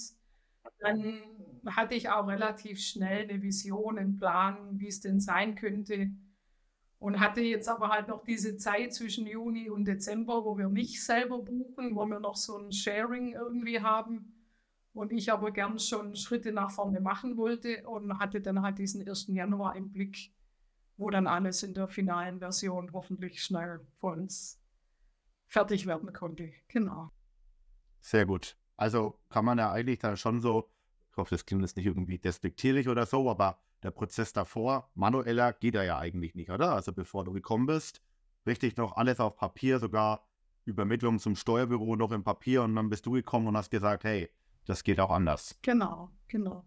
dann 0.79 1.21
hatte 1.67 1.95
ich 1.95 2.09
auch 2.09 2.27
relativ 2.27 2.81
schnell 2.81 3.29
eine 3.29 3.43
Vision, 3.43 3.99
einen 3.99 4.17
Plan, 4.17 4.79
wie 4.79 4.89
es 4.89 5.01
denn 5.01 5.21
sein 5.21 5.55
könnte, 5.55 6.11
und 6.99 7.19
hatte 7.19 7.41
jetzt 7.41 7.69
aber 7.69 7.89
halt 7.89 8.09
noch 8.09 8.25
diese 8.25 8.59
Zeit 8.59 8.93
zwischen 8.93 9.27
Juni 9.27 9.71
und 9.71 9.87
Dezember, 9.87 10.45
wo 10.45 10.59
wir 10.59 10.69
nicht 10.69 11.03
selber 11.03 11.43
buchen, 11.43 11.97
wo 11.97 12.05
wir 12.07 12.21
noch 12.21 12.37
so 12.37 12.59
ein 12.59 12.73
Sharing 12.73 13.33
irgendwie 13.33 13.81
haben. 13.81 14.40
Und 14.93 15.13
ich 15.13 15.31
aber 15.31 15.53
gern 15.53 15.79
schon 15.79 16.17
Schritte 16.17 16.53
nach 16.53 16.71
vorne 16.71 17.01
machen 17.01 17.37
wollte 17.37 17.87
und 17.89 18.19
hatte 18.19 18.41
dann 18.41 18.63
halt 18.63 18.79
diesen 18.79 19.07
1. 19.07 19.29
Januar 19.29 19.77
im 19.77 19.93
Blick, 19.93 20.33
wo 20.97 21.11
dann 21.11 21.27
alles 21.27 21.63
in 21.63 21.75
der 21.75 21.89
finalen 21.89 22.41
Version 22.41 22.93
hoffentlich 22.93 23.43
schnell 23.43 23.81
vor 23.95 24.13
uns 24.13 24.61
fertig 25.47 25.87
werden 25.87 26.13
konnte. 26.13 26.53
Genau. 26.69 27.11
Sehr 28.01 28.27
gut. 28.27 28.57
Also 28.77 29.19
kann 29.29 29.45
man 29.45 29.59
ja 29.59 29.71
eigentlich 29.71 29.99
da 29.99 30.17
schon 30.17 30.41
so, 30.41 30.71
ich 31.11 31.17
hoffe, 31.17 31.35
das 31.35 31.47
klingt 31.47 31.63
jetzt 31.63 31.77
nicht 31.77 31.87
irgendwie 31.87 32.19
despektierlich 32.19 32.89
oder 32.89 33.07
so, 33.07 33.31
aber 33.31 33.61
der 33.83 33.91
Prozess 33.91 34.33
davor, 34.33 34.91
manueller 34.95 35.53
geht 35.53 35.75
er 35.75 35.85
ja 35.85 35.99
eigentlich 35.99 36.35
nicht, 36.35 36.51
oder? 36.51 36.73
Also 36.73 36.93
bevor 36.93 37.25
du 37.25 37.33
gekommen 37.33 37.67
bist, 37.67 38.03
richtig 38.47 38.77
noch 38.77 38.97
alles 38.97 39.21
auf 39.21 39.37
Papier, 39.37 39.79
sogar 39.79 40.27
Übermittlung 40.65 41.19
zum 41.19 41.37
Steuerbüro 41.37 41.97
noch 41.97 42.13
im 42.13 42.25
Papier 42.25 42.63
und 42.63 42.75
dann 42.77 42.89
bist 42.89 43.07
du 43.07 43.13
gekommen 43.13 43.47
und 43.47 43.57
hast 43.57 43.71
gesagt, 43.71 44.05
hey, 44.05 44.31
das 44.67 44.85
geht 44.85 45.01
auch 45.01 45.11
anders. 45.11 45.59
Genau, 45.63 46.11
genau. 46.29 46.65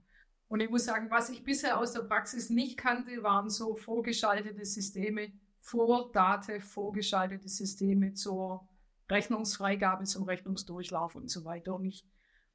Und 0.47 0.59
ich 0.59 0.69
muss 0.69 0.85
sagen, 0.85 1.09
was 1.09 1.29
ich 1.29 1.43
bisher 1.43 1.79
aus 1.79 1.93
der 1.93 2.03
Praxis 2.03 2.49
nicht 2.49 2.77
kannte, 2.77 3.23
waren 3.23 3.49
so 3.49 3.75
vorgeschaltete 3.75 4.65
Systeme, 4.65 5.33
Vordate, 5.59 6.61
vorgeschaltete 6.61 7.49
Systeme 7.49 8.13
zur 8.13 8.67
Rechnungsfreigabe, 9.09 10.03
zum 10.03 10.23
Rechnungsdurchlauf 10.23 11.15
und 11.15 11.29
so 11.29 11.43
weiter. 11.45 11.73
Und 11.75 11.85
ich 11.85 12.05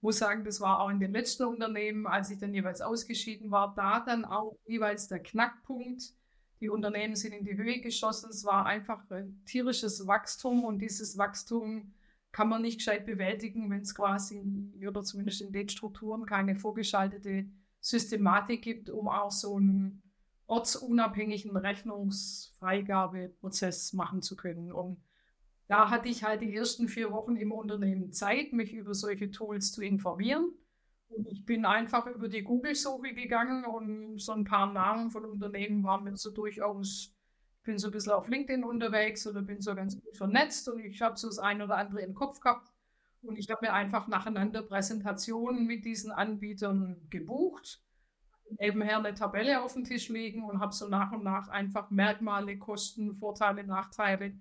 muss 0.00 0.18
sagen, 0.18 0.44
das 0.44 0.60
war 0.60 0.80
auch 0.80 0.90
in 0.90 1.00
den 1.00 1.12
letzten 1.12 1.44
Unternehmen, 1.44 2.06
als 2.06 2.30
ich 2.30 2.38
dann 2.38 2.54
jeweils 2.54 2.80
ausgeschieden 2.80 3.50
war, 3.50 3.74
da 3.74 4.00
dann 4.00 4.24
auch 4.24 4.56
jeweils 4.66 5.08
der 5.08 5.20
Knackpunkt. 5.20 6.14
Die 6.60 6.68
Unternehmen 6.68 7.16
sind 7.16 7.32
in 7.32 7.44
die 7.44 7.56
Höhe 7.56 7.80
geschossen. 7.80 8.30
Es 8.30 8.44
war 8.44 8.66
einfach 8.66 9.08
ein 9.10 9.42
tierisches 9.44 10.06
Wachstum 10.06 10.64
und 10.64 10.78
dieses 10.80 11.18
Wachstum 11.18 11.94
kann 12.38 12.48
man 12.48 12.62
nicht 12.62 12.78
gescheit 12.78 13.04
bewältigen, 13.04 13.68
wenn 13.68 13.80
es 13.80 13.96
quasi, 13.96 14.40
oder 14.86 15.02
zumindest 15.02 15.40
in 15.40 15.50
den 15.50 15.68
Strukturen, 15.68 16.24
keine 16.24 16.54
vorgeschaltete 16.54 17.46
Systematik 17.80 18.62
gibt, 18.62 18.90
um 18.90 19.08
auch 19.08 19.32
so 19.32 19.56
einen 19.56 20.04
ortsunabhängigen 20.46 21.56
Rechnungsfreigabeprozess 21.56 23.92
machen 23.92 24.22
zu 24.22 24.36
können. 24.36 24.70
Und 24.70 25.02
da 25.66 25.90
hatte 25.90 26.08
ich 26.08 26.22
halt 26.22 26.42
die 26.42 26.54
ersten 26.54 26.86
vier 26.86 27.10
Wochen 27.10 27.34
im 27.34 27.50
Unternehmen 27.50 28.12
Zeit, 28.12 28.52
mich 28.52 28.72
über 28.72 28.94
solche 28.94 29.32
Tools 29.32 29.72
zu 29.72 29.82
informieren. 29.82 30.52
Und 31.08 31.26
ich 31.26 31.44
bin 31.44 31.64
einfach 31.64 32.06
über 32.06 32.28
die 32.28 32.44
Google-Suche 32.44 33.14
gegangen 33.14 33.64
und 33.64 34.20
so 34.20 34.30
ein 34.30 34.44
paar 34.44 34.72
Namen 34.72 35.10
von 35.10 35.24
Unternehmen 35.24 35.82
waren 35.82 36.04
mir 36.04 36.16
so 36.16 36.30
durchaus, 36.30 37.17
bin 37.68 37.78
so 37.78 37.88
ein 37.88 37.92
bisschen 37.92 38.12
auf 38.12 38.26
LinkedIn 38.28 38.64
unterwegs 38.64 39.26
oder 39.26 39.42
bin 39.42 39.60
so 39.60 39.74
ganz 39.74 39.94
gut 40.00 40.16
vernetzt 40.16 40.70
und 40.70 40.80
ich 40.80 41.02
habe 41.02 41.18
so 41.18 41.28
das 41.28 41.38
eine 41.38 41.64
oder 41.64 41.76
andere 41.76 42.00
im 42.00 42.14
Kopf 42.14 42.40
gehabt. 42.40 42.72
Und 43.20 43.36
ich 43.36 43.50
habe 43.50 43.66
mir 43.66 43.74
einfach 43.74 44.08
nacheinander 44.08 44.62
Präsentationen 44.62 45.66
mit 45.66 45.84
diesen 45.84 46.10
Anbietern 46.10 46.96
gebucht, 47.10 47.82
nebenher 48.58 48.96
eine 48.96 49.12
Tabelle 49.12 49.62
auf 49.62 49.74
dem 49.74 49.84
Tisch 49.84 50.08
legen 50.08 50.44
und 50.44 50.60
habe 50.60 50.72
so 50.72 50.88
nach 50.88 51.12
und 51.12 51.22
nach 51.24 51.48
einfach 51.48 51.90
Merkmale, 51.90 52.56
Kosten, 52.56 53.14
Vorteile, 53.16 53.64
Nachteile 53.64 54.32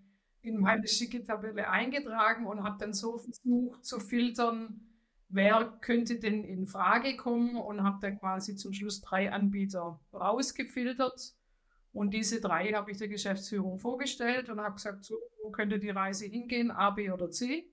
in 0.42 0.62
meine 0.62 0.88
schicke 0.88 1.22
Tabelle 1.22 1.70
eingetragen 1.70 2.48
und 2.48 2.64
habe 2.64 2.78
dann 2.80 2.94
so 2.94 3.18
versucht 3.18 3.84
zu 3.84 4.00
filtern, 4.00 4.80
wer 5.28 5.78
könnte 5.82 6.18
denn 6.18 6.46
in 6.46 6.66
Frage 6.66 7.18
kommen 7.18 7.58
und 7.58 7.84
habe 7.84 7.98
dann 8.00 8.20
quasi 8.20 8.56
zum 8.56 8.72
Schluss 8.72 9.02
drei 9.02 9.34
Anbieter 9.34 10.00
rausgefiltert. 10.14 11.34
Und 11.98 12.14
diese 12.14 12.40
drei 12.40 12.74
habe 12.74 12.92
ich 12.92 12.98
der 12.98 13.08
Geschäftsführung 13.08 13.80
vorgestellt 13.80 14.50
und 14.50 14.62
habe 14.62 14.76
gesagt, 14.76 15.04
so, 15.04 15.16
wo 15.42 15.50
könnte 15.50 15.80
die 15.80 15.90
Reise 15.90 16.28
hingehen, 16.28 16.70
A, 16.70 16.92
B 16.92 17.10
oder 17.10 17.32
C. 17.32 17.72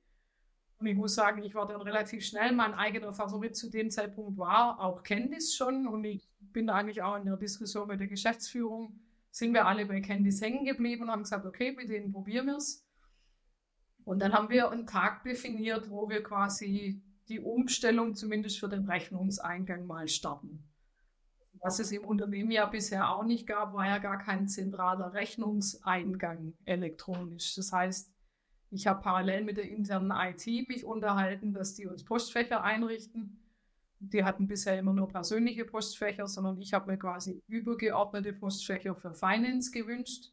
Und 0.79 0.87
ich 0.87 0.97
muss 0.97 1.15
sagen, 1.15 1.43
ich 1.43 1.55
war 1.55 1.67
dann 1.67 1.83
relativ 1.83 2.25
schnell, 2.25 2.53
mein 2.53 2.73
eigener 2.73 3.13
Favorit 3.13 3.55
zu 3.55 3.69
dem 3.69 3.91
Zeitpunkt 3.91 4.39
war 4.39 4.81
auch 4.81 5.03
Candice 5.03 5.55
schon. 5.55 5.87
Und 5.87 6.05
ich 6.05 6.27
bin 6.41 6.71
eigentlich 6.71 7.03
auch 7.03 7.17
in 7.17 7.27
der 7.27 7.37
Diskussion 7.37 7.87
mit 7.87 8.01
der 8.01 8.07
Geschäftsführung 8.07 8.99
sind 9.31 9.53
wir 9.53 9.67
alle 9.67 9.85
bei 9.85 10.01
Candice 10.01 10.41
hängen 10.41 10.65
geblieben 10.65 11.03
und 11.03 11.11
haben 11.11 11.25
gesagt, 11.25 11.45
okay, 11.45 11.73
mit 11.73 11.91
denen 11.91 12.11
probieren 12.11 12.47
wir 12.47 12.57
es. 12.57 12.89
Und 14.05 14.21
dann 14.21 14.33
haben 14.33 14.49
wir 14.49 14.71
einen 14.71 14.87
Tag 14.87 15.23
definiert, 15.25 15.91
wo 15.91 16.09
wir 16.09 16.23
quasi 16.23 17.03
die 17.29 17.41
Umstellung 17.41 18.15
zumindest 18.15 18.59
für 18.59 18.71
den 18.71 18.87
Rechnungseingang 18.89 19.87
mal 19.87 20.09
starten. 20.09 20.65
Was 21.65 21.79
es 21.79 21.91
im 21.93 22.05
Unternehmen 22.05 22.51
ja 22.51 22.67
bisher 22.67 23.11
auch 23.11 23.25
nicht 23.25 23.47
gab, 23.47 23.73
war 23.73 23.87
ja 23.87 23.99
gar 23.99 24.19
kein 24.19 24.47
zentraler 24.47 25.15
Rechnungseingang 25.15 26.53
elektronisch. 26.67 27.55
Das 27.55 27.73
heißt, 27.73 28.13
ich 28.71 28.87
habe 28.87 29.01
parallel 29.01 29.45
mit 29.45 29.57
der 29.57 29.69
internen 29.69 30.13
IT 30.13 30.47
mich 30.69 30.85
unterhalten, 30.85 31.55
dass 31.55 31.75
die 31.75 31.87
uns 31.87 32.05
Postfächer 32.05 32.63
einrichten 32.63 33.45
die 34.13 34.25
hatten 34.25 34.47
bisher 34.47 34.79
immer 34.79 34.93
nur 34.93 35.09
persönliche 35.09 35.65
Postfächer, 35.65 36.27
sondern 36.27 36.61
ich 36.61 36.75
habe 36.75 36.91
mir 36.91 36.99
quasi 36.99 37.43
übergeordnete 37.49 38.33
Postfächer 38.33 38.95
für 38.95 39.15
Finance 39.15 39.71
gewünscht. 39.71 40.33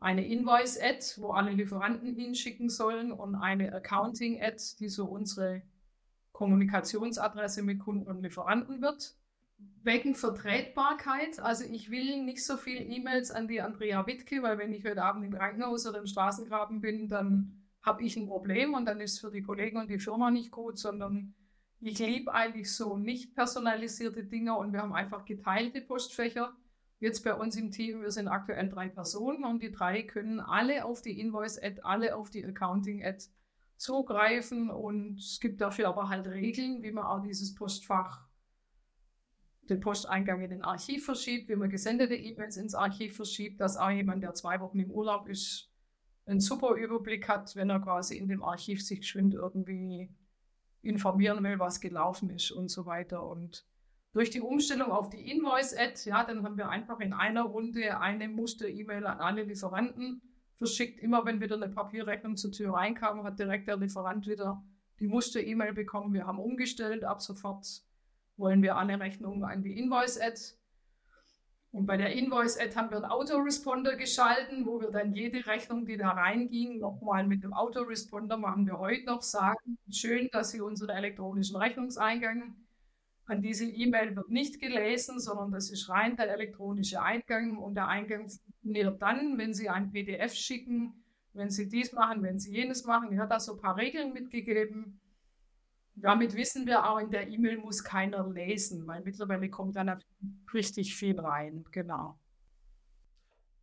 Eine 0.00 0.26
Invoice-Ad, 0.26 1.14
wo 1.16 1.30
alle 1.30 1.52
Lieferanten 1.52 2.14
hinschicken 2.14 2.68
sollen 2.68 3.10
und 3.12 3.34
eine 3.34 3.72
Accounting-Ad, 3.72 4.62
die 4.78 4.88
so 4.88 5.06
unsere 5.06 5.62
Kommunikationsadresse 6.32 7.62
mit 7.62 7.80
Kunden 7.80 8.06
und 8.06 8.22
Lieferanten 8.22 8.82
wird. 8.82 9.16
Wegen 9.82 10.14
Vertretbarkeit, 10.14 11.38
also 11.40 11.64
ich 11.64 11.90
will 11.90 12.22
nicht 12.22 12.44
so 12.44 12.56
viele 12.56 12.84
E-Mails 12.84 13.30
an 13.30 13.48
die 13.48 13.60
Andrea 13.60 14.06
Wittke, 14.06 14.42
weil 14.42 14.58
wenn 14.58 14.72
ich 14.72 14.84
heute 14.84 15.02
Abend 15.02 15.24
im 15.24 15.32
Krankenhaus 15.32 15.86
oder 15.86 15.98
im 15.98 16.06
Straßengraben 16.06 16.80
bin, 16.80 17.08
dann 17.08 17.64
habe 17.82 18.02
ich 18.02 18.16
ein 18.16 18.26
Problem 18.26 18.72
und 18.74 18.86
dann 18.86 19.00
ist 19.00 19.14
es 19.14 19.20
für 19.20 19.30
die 19.30 19.42
Kollegen 19.42 19.76
und 19.76 19.90
die 19.90 19.98
Firma 19.98 20.30
nicht 20.30 20.50
gut, 20.50 20.78
sondern 20.78 21.34
ich 21.80 21.98
liebe 21.98 22.32
eigentlich 22.32 22.74
so 22.74 22.96
nicht 22.96 23.34
personalisierte 23.34 24.24
Dinge 24.24 24.56
und 24.56 24.72
wir 24.72 24.80
haben 24.80 24.94
einfach 24.94 25.26
geteilte 25.26 25.82
Postfächer. 25.82 26.54
Jetzt 26.98 27.22
bei 27.22 27.34
uns 27.34 27.56
im 27.56 27.70
Team, 27.70 28.00
wir 28.00 28.10
sind 28.10 28.28
aktuell 28.28 28.70
drei 28.70 28.88
Personen 28.88 29.44
und 29.44 29.62
die 29.62 29.70
drei 29.70 30.02
können 30.02 30.40
alle 30.40 30.86
auf 30.86 31.02
die 31.02 31.20
Invoice-Ad, 31.20 31.80
alle 31.82 32.16
auf 32.16 32.30
die 32.30 32.44
Accounting-Ad 32.44 33.26
zugreifen 33.76 34.70
und 34.70 35.18
es 35.18 35.40
gibt 35.40 35.60
dafür 35.60 35.88
aber 35.88 36.08
halt 36.08 36.26
Regeln, 36.26 36.82
wie 36.82 36.92
man 36.92 37.04
auch 37.04 37.20
dieses 37.20 37.54
Postfach, 37.54 38.24
den 39.68 39.80
Posteingang 39.80 40.42
in 40.42 40.50
den 40.50 40.62
Archiv 40.62 41.04
verschiebt, 41.04 41.48
wie 41.48 41.56
man 41.56 41.70
gesendete 41.70 42.14
E-Mails 42.14 42.56
ins 42.56 42.74
Archiv 42.74 43.16
verschiebt, 43.16 43.60
dass 43.60 43.76
auch 43.76 43.90
jemand, 43.90 44.22
der 44.22 44.34
zwei 44.34 44.60
Wochen 44.60 44.78
im 44.78 44.90
Urlaub 44.90 45.28
ist, 45.28 45.70
einen 46.26 46.40
super 46.40 46.74
Überblick 46.74 47.28
hat, 47.28 47.54
wenn 47.56 47.70
er 47.70 47.80
quasi 47.80 48.16
in 48.16 48.28
dem 48.28 48.42
Archiv 48.42 48.84
sich 48.84 49.00
geschwind 49.00 49.34
irgendwie 49.34 50.10
informieren 50.82 51.42
will, 51.44 51.58
was 51.58 51.80
gelaufen 51.80 52.30
ist 52.30 52.50
und 52.50 52.68
so 52.68 52.86
weiter. 52.86 53.26
Und 53.26 53.66
durch 54.12 54.30
die 54.30 54.40
Umstellung 54.40 54.90
auf 54.90 55.10
die 55.10 55.30
Invoice-Ad, 55.30 56.08
ja, 56.08 56.24
dann 56.24 56.44
haben 56.44 56.56
wir 56.56 56.68
einfach 56.68 57.00
in 57.00 57.12
einer 57.12 57.42
Runde 57.42 58.00
eine 58.00 58.28
Muster-E-Mail 58.28 59.06
an 59.06 59.18
alle 59.18 59.42
Lieferanten 59.42 60.22
verschickt. 60.56 61.00
Immer 61.00 61.24
wenn 61.24 61.40
wieder 61.40 61.56
eine 61.56 61.68
Papierrechnung 61.68 62.36
zur 62.36 62.52
Tür 62.52 62.74
reinkam, 62.74 63.24
hat 63.24 63.38
direkt 63.38 63.66
der 63.66 63.76
Lieferant 63.76 64.26
wieder 64.26 64.62
die 65.00 65.08
Muster-E-Mail 65.08 65.72
bekommen. 65.72 66.14
Wir 66.14 66.26
haben 66.26 66.38
umgestellt. 66.38 67.04
Ab 67.04 67.20
sofort 67.20 67.66
wollen 68.36 68.62
wir 68.62 68.76
alle 68.76 68.98
Rechnungen 68.98 69.44
an 69.44 69.62
die 69.62 69.78
Invoice-Ad. 69.78 70.40
Und 71.72 71.86
bei 71.86 71.96
der 71.96 72.12
Invoice-Ad 72.12 72.76
haben 72.76 72.90
wir 72.90 72.98
einen 72.98 73.06
Autoresponder 73.06 73.96
geschalten, 73.96 74.64
wo 74.64 74.80
wir 74.80 74.90
dann 74.90 75.12
jede 75.12 75.44
Rechnung, 75.46 75.86
die 75.86 75.96
da 75.96 76.10
reinging, 76.10 76.78
nochmal 76.78 77.26
mit 77.26 77.42
dem 77.42 77.52
Autoresponder 77.52 78.36
machen 78.36 78.66
wir 78.66 78.78
heute 78.78 79.06
noch 79.06 79.22
sagen, 79.22 79.78
schön, 79.90 80.28
dass 80.30 80.52
Sie 80.52 80.60
unseren 80.60 80.90
elektronischen 80.90 81.56
Rechnungseingang 81.56 82.54
an 83.26 83.42
diese 83.42 83.64
E-Mail 83.64 84.14
wird 84.16 84.28
nicht 84.28 84.60
gelesen, 84.60 85.18
sondern 85.18 85.50
das 85.50 85.70
ist 85.70 85.88
rein 85.88 86.16
der 86.16 86.32
elektronische 86.32 87.02
Eingang 87.02 87.56
und 87.56 87.74
der 87.74 87.88
Eingang 87.88 88.28
funktioniert 88.28 89.00
dann, 89.00 89.38
wenn 89.38 89.54
Sie 89.54 89.68
ein 89.68 89.90
PDF 89.90 90.34
schicken, 90.34 91.04
wenn 91.32 91.50
Sie 91.50 91.68
dies 91.68 91.92
machen, 91.92 92.22
wenn 92.22 92.38
Sie 92.38 92.52
jenes 92.52 92.84
machen. 92.84 93.12
Ich 93.12 93.18
habe 93.18 93.30
da 93.30 93.40
so 93.40 93.54
ein 93.54 93.60
paar 93.60 93.76
Regeln 93.76 94.12
mitgegeben. 94.12 95.00
Damit 95.96 96.34
wissen 96.34 96.66
wir 96.66 96.88
auch, 96.88 96.98
in 96.98 97.10
der 97.10 97.28
E-Mail 97.28 97.58
muss 97.58 97.84
keiner 97.84 98.28
lesen, 98.28 98.86
weil 98.86 99.02
mittlerweile 99.02 99.48
kommt 99.48 99.76
dann 99.76 100.00
richtig 100.52 100.96
viel 100.96 101.18
rein. 101.18 101.64
Genau. 101.70 102.18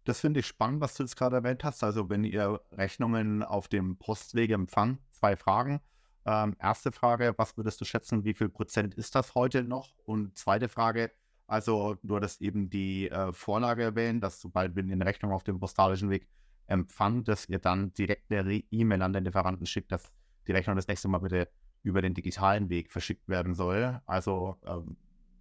Das 0.05 0.21
finde 0.21 0.39
ich 0.39 0.47
spannend, 0.47 0.81
was 0.81 0.95
du 0.95 1.03
jetzt 1.03 1.15
gerade 1.15 1.37
erwähnt 1.37 1.63
hast. 1.63 1.83
Also 1.83 2.09
wenn 2.09 2.23
ihr 2.23 2.61
Rechnungen 2.71 3.43
auf 3.43 3.67
dem 3.67 3.97
Postwege 3.97 4.53
empfangt, 4.53 4.99
zwei 5.11 5.35
Fragen. 5.35 5.81
Ähm, 6.25 6.55
erste 6.59 6.91
Frage, 6.91 7.33
was 7.37 7.57
würdest 7.57 7.81
du 7.81 7.85
schätzen, 7.85 8.23
wie 8.23 8.33
viel 8.33 8.49
Prozent 8.49 8.93
ist 8.95 9.15
das 9.15 9.35
heute 9.35 9.63
noch? 9.63 9.95
Und 10.05 10.37
zweite 10.37 10.69
Frage, 10.69 11.11
also 11.47 11.95
du 12.03 12.15
hattest 12.15 12.41
eben 12.41 12.69
die 12.69 13.09
äh, 13.09 13.33
Vorlage 13.33 13.83
erwähnt, 13.83 14.23
dass 14.23 14.39
sobald 14.39 14.75
wir 14.75 14.83
eine 14.83 15.05
Rechnung 15.05 15.31
auf 15.31 15.43
dem 15.43 15.59
postalischen 15.59 16.09
Weg 16.09 16.27
empfangen, 16.67 17.23
dass 17.23 17.49
ihr 17.49 17.59
dann 17.59 17.93
direkt 17.93 18.31
eine 18.31 18.63
E-Mail 18.71 19.01
an 19.01 19.13
den 19.13 19.25
Lieferanten 19.25 19.65
schickt, 19.65 19.91
dass 19.91 20.11
die 20.47 20.53
Rechnung 20.53 20.75
das 20.75 20.87
nächste 20.87 21.07
Mal 21.07 21.19
bitte 21.19 21.49
über 21.83 22.01
den 22.01 22.13
digitalen 22.13 22.69
Weg 22.69 22.91
verschickt 22.91 23.27
werden 23.27 23.53
soll. 23.53 24.01
Also 24.05 24.57
ähm, 24.65 24.97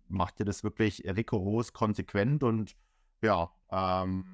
macht 0.09 0.41
ihr 0.41 0.47
das 0.47 0.65
wirklich 0.65 1.05
rigoros, 1.05 1.73
konsequent 1.73 2.43
und 2.43 2.77
ja, 3.23 3.51
ähm, 3.71 4.25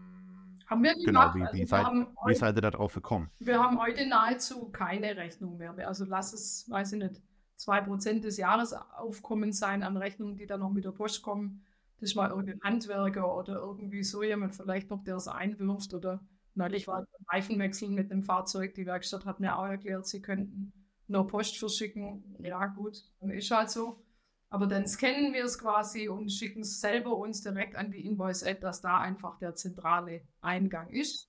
haben 0.66 0.82
wir 0.82 0.94
genau, 0.94 1.04
gemacht. 1.04 1.34
Genau, 1.34 1.52
wie, 1.52 1.58
wie, 1.58 1.60
also 1.62 1.76
seid, 1.76 2.06
wie 2.26 2.34
seid 2.34 2.56
ihr 2.56 2.62
da 2.62 2.70
drauf 2.70 2.94
gekommen? 2.94 3.30
Wir 3.38 3.62
haben 3.62 3.80
heute 3.80 4.06
nahezu 4.08 4.68
keine 4.70 5.16
Rechnung 5.16 5.58
mehr. 5.58 5.76
Also 5.86 6.04
lass 6.04 6.32
es, 6.32 6.68
weiß 6.68 6.92
ich 6.92 6.98
nicht, 6.98 7.22
2% 7.58 8.20
des 8.20 8.36
Jahresaufkommens 8.36 9.58
sein 9.58 9.82
an 9.82 9.96
Rechnungen, 9.96 10.36
die 10.36 10.46
dann 10.46 10.60
noch 10.60 10.70
mit 10.70 10.84
der 10.84 10.90
Post 10.90 11.22
kommen. 11.22 11.64
Das 11.98 12.10
ist 12.10 12.16
mal 12.16 12.30
irgendein 12.30 12.60
Handwerker 12.62 13.34
oder 13.34 13.56
irgendwie 13.56 14.02
so 14.02 14.22
jemand 14.22 14.54
vielleicht 14.54 14.90
noch, 14.90 15.02
der 15.04 15.16
es 15.16 15.28
einwirft. 15.28 15.94
Oder 15.94 16.20
neulich 16.54 16.86
war 16.86 16.98
ein 16.98 17.06
Reifenwechsel 17.28 17.88
mit 17.88 18.10
dem 18.10 18.22
Fahrzeug. 18.22 18.74
Die 18.74 18.86
Werkstatt 18.86 19.24
hat 19.24 19.40
mir 19.40 19.56
auch 19.56 19.66
erklärt, 19.66 20.06
sie 20.06 20.20
könnten 20.20 20.72
nur 21.08 21.26
Post 21.26 21.58
verschicken. 21.58 22.36
Ja, 22.40 22.66
gut, 22.66 23.02
dann 23.20 23.30
ist 23.30 23.50
halt 23.50 23.70
so. 23.70 24.02
Aber 24.48 24.66
dann 24.66 24.86
scannen 24.86 25.32
wir 25.32 25.44
es 25.44 25.58
quasi 25.58 26.08
und 26.08 26.30
schicken 26.30 26.60
es 26.60 26.80
selber 26.80 27.16
uns 27.16 27.42
direkt 27.42 27.76
an 27.76 27.90
die 27.90 28.06
Invoice-Ad, 28.06 28.60
dass 28.60 28.80
da 28.80 28.98
einfach 28.98 29.38
der 29.38 29.54
zentrale 29.54 30.22
Eingang 30.40 30.88
ist. 30.88 31.28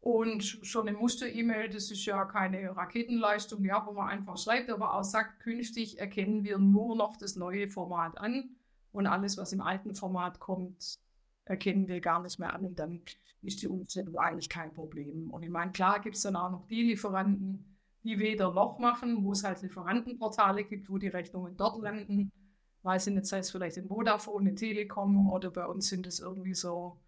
Und 0.00 0.42
schon 0.42 0.88
eine 0.88 0.96
Muster-E-Mail, 0.96 1.68
das 1.68 1.90
ist 1.90 2.04
ja 2.06 2.24
keine 2.24 2.74
Raketenleistung, 2.74 3.64
ja, 3.64 3.84
wo 3.86 3.92
man 3.92 4.08
einfach 4.08 4.38
schreibt, 4.38 4.70
aber 4.70 4.94
auch 4.94 5.04
sagt, 5.04 5.40
künftig 5.40 5.98
erkennen 5.98 6.42
wir 6.42 6.58
nur 6.58 6.96
noch 6.96 7.16
das 7.18 7.36
neue 7.36 7.68
Format 7.68 8.16
an 8.16 8.56
und 8.92 9.06
alles, 9.06 9.36
was 9.36 9.52
im 9.52 9.60
alten 9.60 9.94
Format 9.94 10.40
kommt, 10.40 10.98
erkennen 11.44 11.86
wir 11.86 12.00
gar 12.00 12.22
nicht 12.22 12.38
mehr 12.38 12.54
an 12.54 12.64
und 12.64 12.78
dann 12.78 13.02
ist 13.42 13.60
die 13.60 13.68
Umstellung 13.68 14.16
eigentlich 14.16 14.48
kein 14.48 14.72
Problem. 14.72 15.30
Und 15.30 15.42
ich 15.42 15.50
meine, 15.50 15.72
klar 15.72 16.00
gibt 16.00 16.16
es 16.16 16.22
dann 16.22 16.36
auch 16.36 16.50
noch 16.50 16.66
die 16.66 16.82
Lieferanten, 16.82 17.69
die 18.02 18.18
weder 18.18 18.52
noch 18.52 18.78
machen, 18.78 19.24
wo 19.24 19.32
es 19.32 19.44
halt 19.44 19.62
Lieferantenportale 19.62 20.64
gibt, 20.64 20.90
wo 20.90 20.98
die 20.98 21.08
Rechnungen 21.08 21.56
dort 21.56 21.82
landen. 21.82 22.32
Weiß 22.82 23.06
ich 23.08 23.14
nicht, 23.14 23.26
sei 23.26 23.38
es 23.38 23.50
vielleicht 23.50 23.76
in 23.76 23.88
Vodafone, 23.88 24.50
in 24.50 24.56
Telekom 24.56 25.30
oder 25.30 25.50
bei 25.50 25.66
uns 25.66 25.88
sind 25.88 26.06
es 26.06 26.20
irgendwie 26.20 26.54
so 26.54 26.98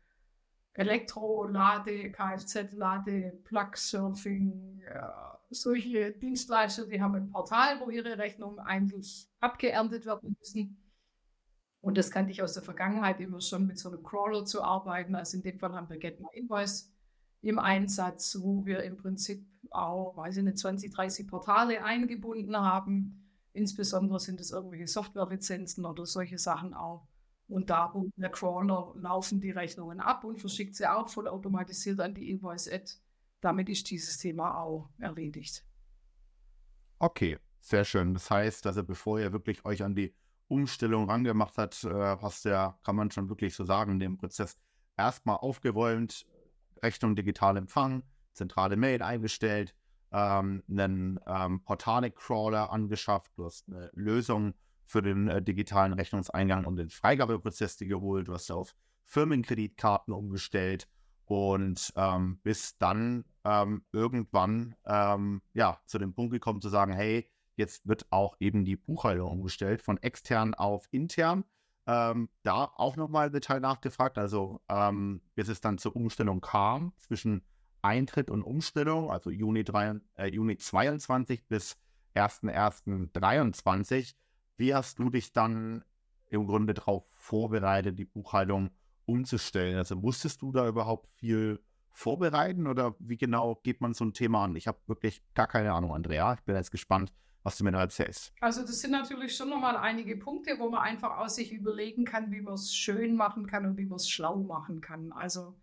Elektro-Lade, 0.75 2.11
Kfz-Lade, 2.11 3.41
Plug-Surfing, 3.45 4.83
ja, 4.85 5.39
solche 5.51 6.13
Dienstleister, 6.13 6.87
die 6.87 7.01
haben 7.01 7.15
ein 7.15 7.31
Portal, 7.31 7.81
wo 7.81 7.91
ihre 7.91 8.19
Rechnungen 8.19 8.59
eigentlich 8.59 9.29
abgeerntet 9.41 10.07
werden 10.07 10.37
müssen. 10.39 10.79
Und 11.81 11.99
das 11.99 12.11
kannte 12.11 12.31
ich 12.31 12.43
aus 12.43 12.55
der 12.55 12.63
Vergangenheit 12.63 13.21
immer 13.21 13.41
schon 13.41 13.67
mit 13.67 13.79
so 13.79 13.91
einem 13.91 14.03
Crawler 14.03 14.45
zu 14.45 14.63
arbeiten. 14.63 15.15
Also 15.15 15.37
in 15.37 15.43
dem 15.43 15.59
Fall 15.59 15.75
haben 15.75 15.91
wir 15.91 15.99
Get 15.99 16.21
My 16.21 16.29
Invoice 16.33 16.92
im 17.43 17.59
Einsatz, 17.59 18.39
wo 18.41 18.65
wir 18.65 18.83
im 18.85 18.97
Prinzip 18.97 19.45
auch, 19.71 20.17
weiß 20.17 20.39
ich 20.39 20.45
nicht, 20.45 20.59
20, 20.59 20.93
30 20.93 21.29
Portale 21.29 21.85
eingebunden 21.85 22.57
haben. 22.57 23.29
Insbesondere 23.53 24.21
sind 24.21 24.41
es 24.41 24.53
irgendwelche 24.53 24.87
Softwarelizenzen 24.87 25.85
oder 25.85 26.07
solche 26.07 26.39
Sachen 26.39 26.73
auch. 26.73 27.07
Und 27.49 27.69
da 27.69 27.91
wo 27.93 28.09
der 28.17 28.31
Crawler 28.31 28.95
laufen 28.97 29.41
die 29.41 29.51
Rechnungen 29.51 30.01
ab 30.01 30.25
und 30.25 30.41
verschickt 30.41 30.75
sie 30.75 30.87
auch 30.87 31.09
vollautomatisiert 31.09 32.01
an 32.01 32.15
die 32.15 32.31
Invoice-Ad. 32.31 32.93
Damit 33.41 33.69
ist 33.69 33.91
dieses 33.91 34.17
Thema 34.19 34.59
auch 34.59 34.89
erledigt. 34.99 35.65
Okay, 36.99 37.39
sehr 37.61 37.85
schön. 37.85 38.15
Das 38.15 38.31
heißt, 38.31 38.67
also 38.67 38.85
bevor 38.85 39.19
ihr 39.21 39.33
wirklich 39.33 39.65
euch 39.65 39.83
an 39.83 39.95
die 39.95 40.15
Umstellung 40.49 41.11
rangemacht 41.11 41.59
habt, 41.59 41.83
äh, 41.85 41.91
hast 41.91 42.45
ja, 42.45 42.79
kann 42.85 42.97
man 42.97 43.11
schon 43.11 43.29
wirklich 43.29 43.55
so 43.55 43.65
sagen, 43.65 43.99
den 43.99 44.17
Prozess 44.17 44.57
erstmal 44.97 45.37
aufgeräumt, 45.37 46.27
Rechnung 46.83 47.17
digital 47.17 47.57
empfangen, 47.57 48.03
zentrale 48.33 48.77
Mail 48.77 49.03
eingestellt, 49.03 49.75
ähm, 50.13 50.63
einen 50.69 51.21
ähm, 51.27 51.63
Portale-Crawler 51.65 52.71
angeschafft, 52.71 53.33
du 53.37 53.45
hast 53.45 53.69
eine 53.69 53.91
Lösung 53.95 54.55
für 54.85 55.03
den 55.03 55.29
äh, 55.29 55.43
digitalen 55.43 55.95
Rechnungseingang 55.95 56.65
und 56.65 56.77
den 56.77 56.91
Freigabeprozess 56.91 57.77
dir 57.77 57.89
geholt, 57.89 58.29
du 58.29 58.35
hast 58.35 58.51
auf 58.51 58.75
Firmenkreditkarten 59.05 60.13
umgestellt 60.13 60.89
und 61.25 61.93
ähm, 61.97 62.41
bis 62.43 62.77
dann 62.79 63.25
ähm, 63.45 63.85
irgendwann 63.93 64.75
ähm, 64.85 65.41
ja, 65.55 65.81
zu 65.87 65.99
dem 65.99 66.15
Punkt 66.15 66.33
gekommen 66.33 66.61
zu 66.61 66.69
sagen, 66.69 66.93
hey, 66.93 67.29
jetzt 67.57 67.87
wird 67.87 68.07
auch 68.11 68.37
eben 68.41 68.65
die 68.65 68.77
Buchhaltung 68.77 69.31
umgestellt 69.31 69.83
von 69.83 69.99
extern 70.03 70.55
auf 70.55 70.89
intern. 70.91 71.45
Ähm, 71.87 72.29
da 72.43 72.73
auch 72.77 72.97
nochmal 72.97 73.27
im 73.27 73.33
Detail 73.33 73.61
nachgefragt, 73.61 74.17
also 74.17 74.61
ähm, 74.69 75.21
bis 75.35 75.49
es 75.49 75.61
dann 75.61 75.79
zur 75.79 75.97
Umstellung 75.97 76.41
kam 76.41 76.93
zwischen 76.97 77.43
Eintritt 77.83 78.31
und 78.31 78.43
Umstellung, 78.43 79.11
also 79.11 79.31
Juni, 79.31 79.65
3, 79.65 79.97
äh, 80.17 80.29
Juni 80.29 80.57
22 80.57 81.49
bis 81.49 81.77
1.1.23. 82.15 84.15
Wie 84.57 84.75
hast 84.75 85.01
du 85.01 85.11
dich 85.11 85.33
dann 85.33 85.85
im 86.29 86.47
Grunde 86.47 86.75
darauf 86.75 87.05
vorbereitet, 87.13 87.99
die 87.99 88.05
Buchhaltung 88.05 88.71
umzustellen? 89.05 89.77
Also 89.77 89.97
musstest 89.97 90.43
du 90.43 90.53
da 90.53 90.69
überhaupt 90.69 91.09
viel 91.17 91.61
vorbereiten 91.91 92.69
oder 92.69 92.95
wie 93.01 93.17
genau 93.17 93.57
geht 93.57 93.81
man 93.81 93.95
so 93.95 94.05
ein 94.05 94.13
Thema 94.13 94.45
an? 94.45 94.55
Ich 94.57 94.69
habe 94.69 94.79
wirklich 94.87 95.23
gar 95.35 95.49
keine 95.49 95.73
Ahnung, 95.73 95.93
Andrea. 95.93 96.35
Ich 96.35 96.43
bin 96.43 96.55
jetzt 96.55 96.71
gespannt, 96.71 97.13
was 97.43 97.59
du 97.59 97.65
mir. 97.65 97.73
Also 98.41 98.63
das 98.63 98.81
sind 98.81 98.93
natürlich 98.93 99.37
schon 99.37 99.51
nochmal 99.51 99.77
einige 99.77 100.17
Punkte, 100.17 100.59
wo 100.59 100.71
man 100.71 100.81
einfach 100.81 101.19
aus 101.19 101.37
sich 101.37 101.53
überlegen 101.53 102.05
kann, 102.05 102.31
wie 102.31 102.41
man 102.41 102.55
es 102.55 102.75
schön 102.75 103.17
machen 103.17 103.47
kann 103.47 103.67
und 103.67 103.77
wie 103.77 103.87
man 103.87 103.97
es 103.97 104.09
schlau 104.09 104.37
machen 104.37 104.81
kann. 104.81 105.13
Also 105.13 105.57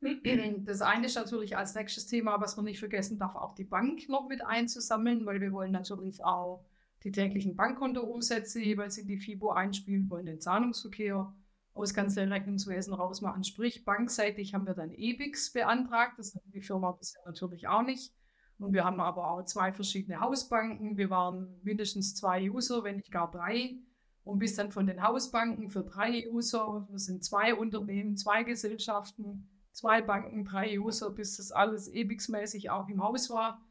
das 0.00 0.80
eine 0.80 1.06
ist 1.06 1.16
natürlich 1.16 1.56
als 1.56 1.74
nächstes 1.74 2.06
Thema, 2.06 2.40
was 2.40 2.56
man 2.56 2.64
nicht 2.64 2.78
vergessen 2.78 3.18
darf, 3.18 3.34
auch 3.36 3.54
die 3.54 3.64
Bank 3.64 4.08
noch 4.08 4.28
mit 4.28 4.44
einzusammeln, 4.44 5.26
weil 5.26 5.40
wir 5.40 5.52
wollen 5.52 5.72
natürlich 5.72 6.24
auch 6.24 6.64
die 7.02 7.12
täglichen 7.12 7.56
Bankkontoumsätze 7.56 8.60
jeweils 8.60 8.98
in 8.98 9.06
die 9.06 9.18
FIBO 9.18 9.50
einspielen, 9.50 10.08
wollen 10.10 10.26
den 10.26 10.40
Zahlungsverkehr 10.40 11.34
aus 11.72 11.94
ganzen 11.94 12.30
Rechnungswesen 12.32 12.92
rausmachen. 12.92 13.44
Sprich, 13.44 13.84
bankseitig 13.84 14.54
haben 14.54 14.66
wir 14.66 14.74
dann 14.74 14.92
EBIX 14.92 15.52
beantragt, 15.52 16.18
das 16.18 16.34
hat 16.34 16.42
die 16.46 16.60
Firma 16.60 16.92
bisher 16.92 17.22
natürlich 17.24 17.68
auch 17.68 17.82
nicht 17.82 18.12
Und 18.60 18.74
wir 18.74 18.84
haben 18.84 19.00
aber 19.00 19.30
auch 19.30 19.44
zwei 19.44 19.72
verschiedene 19.72 20.20
Hausbanken. 20.20 20.98
Wir 20.98 21.08
waren 21.08 21.58
mindestens 21.62 22.14
zwei 22.14 22.50
User, 22.50 22.84
wenn 22.84 22.96
nicht 22.96 23.10
gar 23.10 23.30
drei. 23.30 23.76
Und 24.22 24.38
bis 24.38 24.54
dann 24.54 24.70
von 24.70 24.86
den 24.86 25.02
Hausbanken 25.02 25.70
für 25.70 25.82
drei 25.82 26.28
User, 26.30 26.86
wir 26.90 26.98
sind 26.98 27.24
zwei 27.24 27.54
Unternehmen, 27.54 28.18
zwei 28.18 28.44
Gesellschaften, 28.44 29.48
zwei 29.72 30.02
Banken, 30.02 30.44
drei 30.44 30.78
User, 30.78 31.10
bis 31.10 31.38
das 31.38 31.52
alles 31.52 31.90
EBIX-mäßig 31.90 32.70
auch 32.70 32.88
im 32.88 33.02
Haus 33.02 33.30
war. 33.30 33.64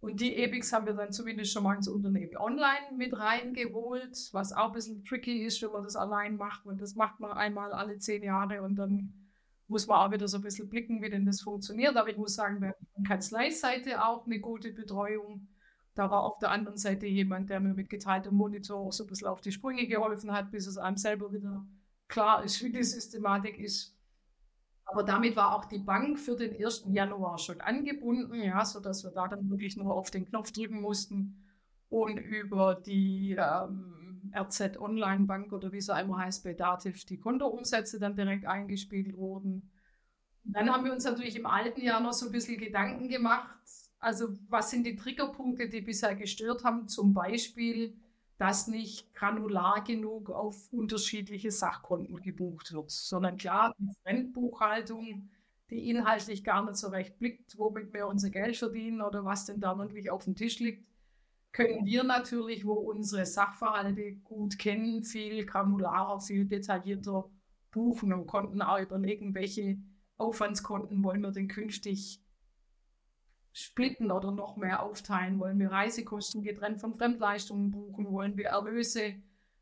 Und 0.00 0.20
die 0.20 0.36
EBIX 0.36 0.70
haben 0.74 0.86
wir 0.86 0.92
dann 0.92 1.12
zumindest 1.12 1.52
schon 1.52 1.62
mal 1.62 1.74
ins 1.74 1.88
Unternehmen 1.88 2.36
online 2.36 2.92
mit 2.94 3.18
reingeholt, 3.18 4.28
was 4.32 4.52
auch 4.52 4.66
ein 4.66 4.72
bisschen 4.72 5.02
tricky 5.02 5.44
ist, 5.44 5.62
wenn 5.62 5.72
man 5.72 5.84
das 5.84 5.96
allein 5.96 6.36
macht. 6.36 6.66
Und 6.66 6.82
das 6.82 6.94
macht 6.94 7.20
man 7.20 7.32
einmal 7.32 7.72
alle 7.72 7.98
zehn 7.98 8.22
Jahre 8.22 8.62
und 8.62 8.76
dann 8.76 9.25
muss 9.68 9.86
man 9.86 9.98
auch 9.98 10.12
wieder 10.12 10.28
so 10.28 10.38
ein 10.38 10.42
bisschen 10.42 10.68
blicken, 10.68 11.02
wie 11.02 11.10
denn 11.10 11.26
das 11.26 11.40
funktioniert. 11.40 11.96
Aber 11.96 12.08
ich 12.08 12.16
muss 12.16 12.34
sagen, 12.34 12.60
bei 12.60 12.74
Kanzleiseite 13.06 14.04
auch 14.04 14.26
eine 14.26 14.40
gute 14.40 14.72
Betreuung. 14.72 15.48
Da 15.94 16.10
war 16.10 16.24
auf 16.24 16.38
der 16.38 16.50
anderen 16.50 16.76
Seite 16.76 17.06
jemand, 17.06 17.50
der 17.50 17.60
mir 17.60 17.74
mit 17.74 17.88
geteiltem 17.88 18.34
Monitor 18.34 18.92
so 18.92 19.04
ein 19.04 19.06
bisschen 19.06 19.28
auf 19.28 19.40
die 19.40 19.52
Sprünge 19.52 19.86
geholfen 19.86 20.32
hat, 20.32 20.50
bis 20.50 20.66
es 20.66 20.76
einem 20.76 20.98
selber 20.98 21.32
wieder 21.32 21.64
klar 22.08 22.44
ist, 22.44 22.62
wie 22.62 22.70
die 22.70 22.82
Systematik 22.82 23.58
ist. 23.58 23.96
Aber 24.84 25.02
damit 25.02 25.34
war 25.34 25.54
auch 25.54 25.64
die 25.64 25.78
Bank 25.78 26.18
für 26.18 26.36
den 26.36 26.54
1. 26.62 26.84
Januar 26.88 27.38
schon 27.38 27.60
angebunden, 27.60 28.40
ja, 28.40 28.64
sodass 28.64 29.02
wir 29.02 29.10
da 29.10 29.26
dann 29.26 29.50
wirklich 29.50 29.76
nur 29.76 29.92
auf 29.92 30.10
den 30.10 30.26
Knopf 30.26 30.52
drücken 30.52 30.80
mussten 30.80 31.44
und 31.88 32.18
über 32.18 32.76
die 32.76 33.36
ähm, 33.38 34.05
RZ 34.34 34.78
Online 34.78 35.24
Bank 35.24 35.52
oder 35.52 35.72
wie 35.72 35.78
es 35.78 35.90
einmal 35.90 36.24
heißt 36.26 36.44
bei 36.44 36.54
Dativ 36.54 37.04
die 37.04 37.18
Kontoumsätze 37.18 37.98
dann 37.98 38.16
direkt 38.16 38.46
eingespielt 38.46 39.16
wurden. 39.16 39.70
dann 40.44 40.70
haben 40.70 40.84
wir 40.84 40.92
uns 40.92 41.04
natürlich 41.04 41.36
im 41.36 41.46
alten 41.46 41.80
Jahr 41.80 42.00
noch 42.00 42.12
so 42.12 42.26
ein 42.26 42.32
bisschen 42.32 42.58
Gedanken 42.58 43.08
gemacht. 43.08 43.58
Also 43.98 44.28
was 44.48 44.70
sind 44.70 44.86
die 44.86 44.96
Triggerpunkte, 44.96 45.68
die 45.68 45.80
bisher 45.80 46.14
gestört 46.14 46.64
haben? 46.64 46.88
Zum 46.88 47.14
Beispiel 47.14 47.96
dass 48.38 48.66
nicht 48.66 49.14
granular 49.14 49.82
genug 49.82 50.30
auf 50.30 50.72
unterschiedliche 50.72 51.50
Sachkonten 51.50 52.20
gebucht 52.20 52.72
wird, 52.72 52.90
sondern 52.90 53.38
klar, 53.38 53.74
die 53.78 53.94
Fremdbuchhaltung, 54.02 55.30
die 55.70 55.88
inhaltlich 55.88 56.44
gar 56.44 56.64
nicht 56.64 56.76
so 56.76 56.88
recht 56.88 57.18
blickt, 57.18 57.58
womit 57.58 57.92
wir 57.94 58.06
unser 58.06 58.30
Geld 58.30 58.56
verdienen 58.56 59.00
oder 59.00 59.24
was 59.24 59.46
denn 59.46 59.60
da 59.60 59.76
wirklich 59.78 60.10
auf 60.10 60.24
dem 60.24 60.36
Tisch 60.36 60.58
liegt, 60.58 60.86
können 61.56 61.86
wir 61.86 62.04
natürlich, 62.04 62.66
wo 62.66 62.74
unsere 62.74 63.24
Sachverhalte 63.24 64.12
gut 64.16 64.58
kennen, 64.58 65.02
viel 65.02 65.46
granularer, 65.46 66.20
viel 66.20 66.44
detaillierter 66.44 67.30
buchen 67.70 68.12
und 68.12 68.26
konnten 68.26 68.60
auch 68.60 68.78
überlegen, 68.78 69.34
welche 69.34 69.78
Aufwandskonten 70.18 71.02
wollen 71.02 71.22
wir 71.22 71.32
denn 71.32 71.48
künftig 71.48 72.22
splitten 73.52 74.10
oder 74.10 74.32
noch 74.32 74.58
mehr 74.58 74.82
aufteilen? 74.82 75.40
Wollen 75.40 75.58
wir 75.58 75.72
Reisekosten 75.72 76.42
getrennt 76.42 76.82
von 76.82 76.94
Fremdleistungen 76.94 77.70
buchen? 77.70 78.12
Wollen 78.12 78.36
wir 78.36 78.48
Erlöse 78.48 79.14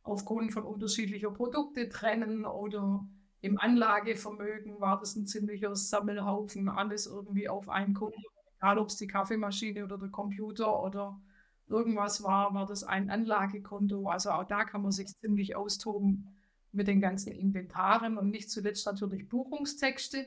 aufgrund 0.02 0.52
von 0.52 0.64
unterschiedlicher 0.64 1.30
Produkte 1.30 1.88
trennen 1.88 2.44
oder 2.44 3.07
im 3.40 3.57
Anlagevermögen 3.57 4.80
war 4.80 4.98
das 4.98 5.14
ein 5.14 5.28
ziemlicher 5.28 5.76
Sammelhaufen, 5.76 6.68
alles 6.68 7.07
irgendwie 7.07 7.48
auf 7.48 7.68
ein 7.68 7.94
Konto, 7.94 8.18
egal 8.59 8.78
ob 8.78 8.88
es 8.88 8.96
die 8.96 9.07
Kaffeemaschine 9.07 9.85
oder 9.85 9.96
der 9.96 10.09
Computer 10.09 10.83
oder 10.83 11.20
irgendwas 11.68 12.22
war, 12.22 12.55
war 12.55 12.66
das 12.66 12.85
ein 12.85 13.11
Anlagekonto. 13.11 14.09
Also 14.09 14.31
auch 14.31 14.44
da 14.44 14.64
kann 14.64 14.83
man 14.83 14.92
sich 14.92 15.09
ziemlich 15.09 15.57
austoben 15.57 16.37
mit 16.72 16.88
den 16.88 17.00
ganzen 17.00 17.33
Inventaren 17.33 18.18
und 18.18 18.31
nicht 18.31 18.50
zuletzt 18.50 18.87
natürlich 18.87 19.29
Buchungstexte 19.29 20.27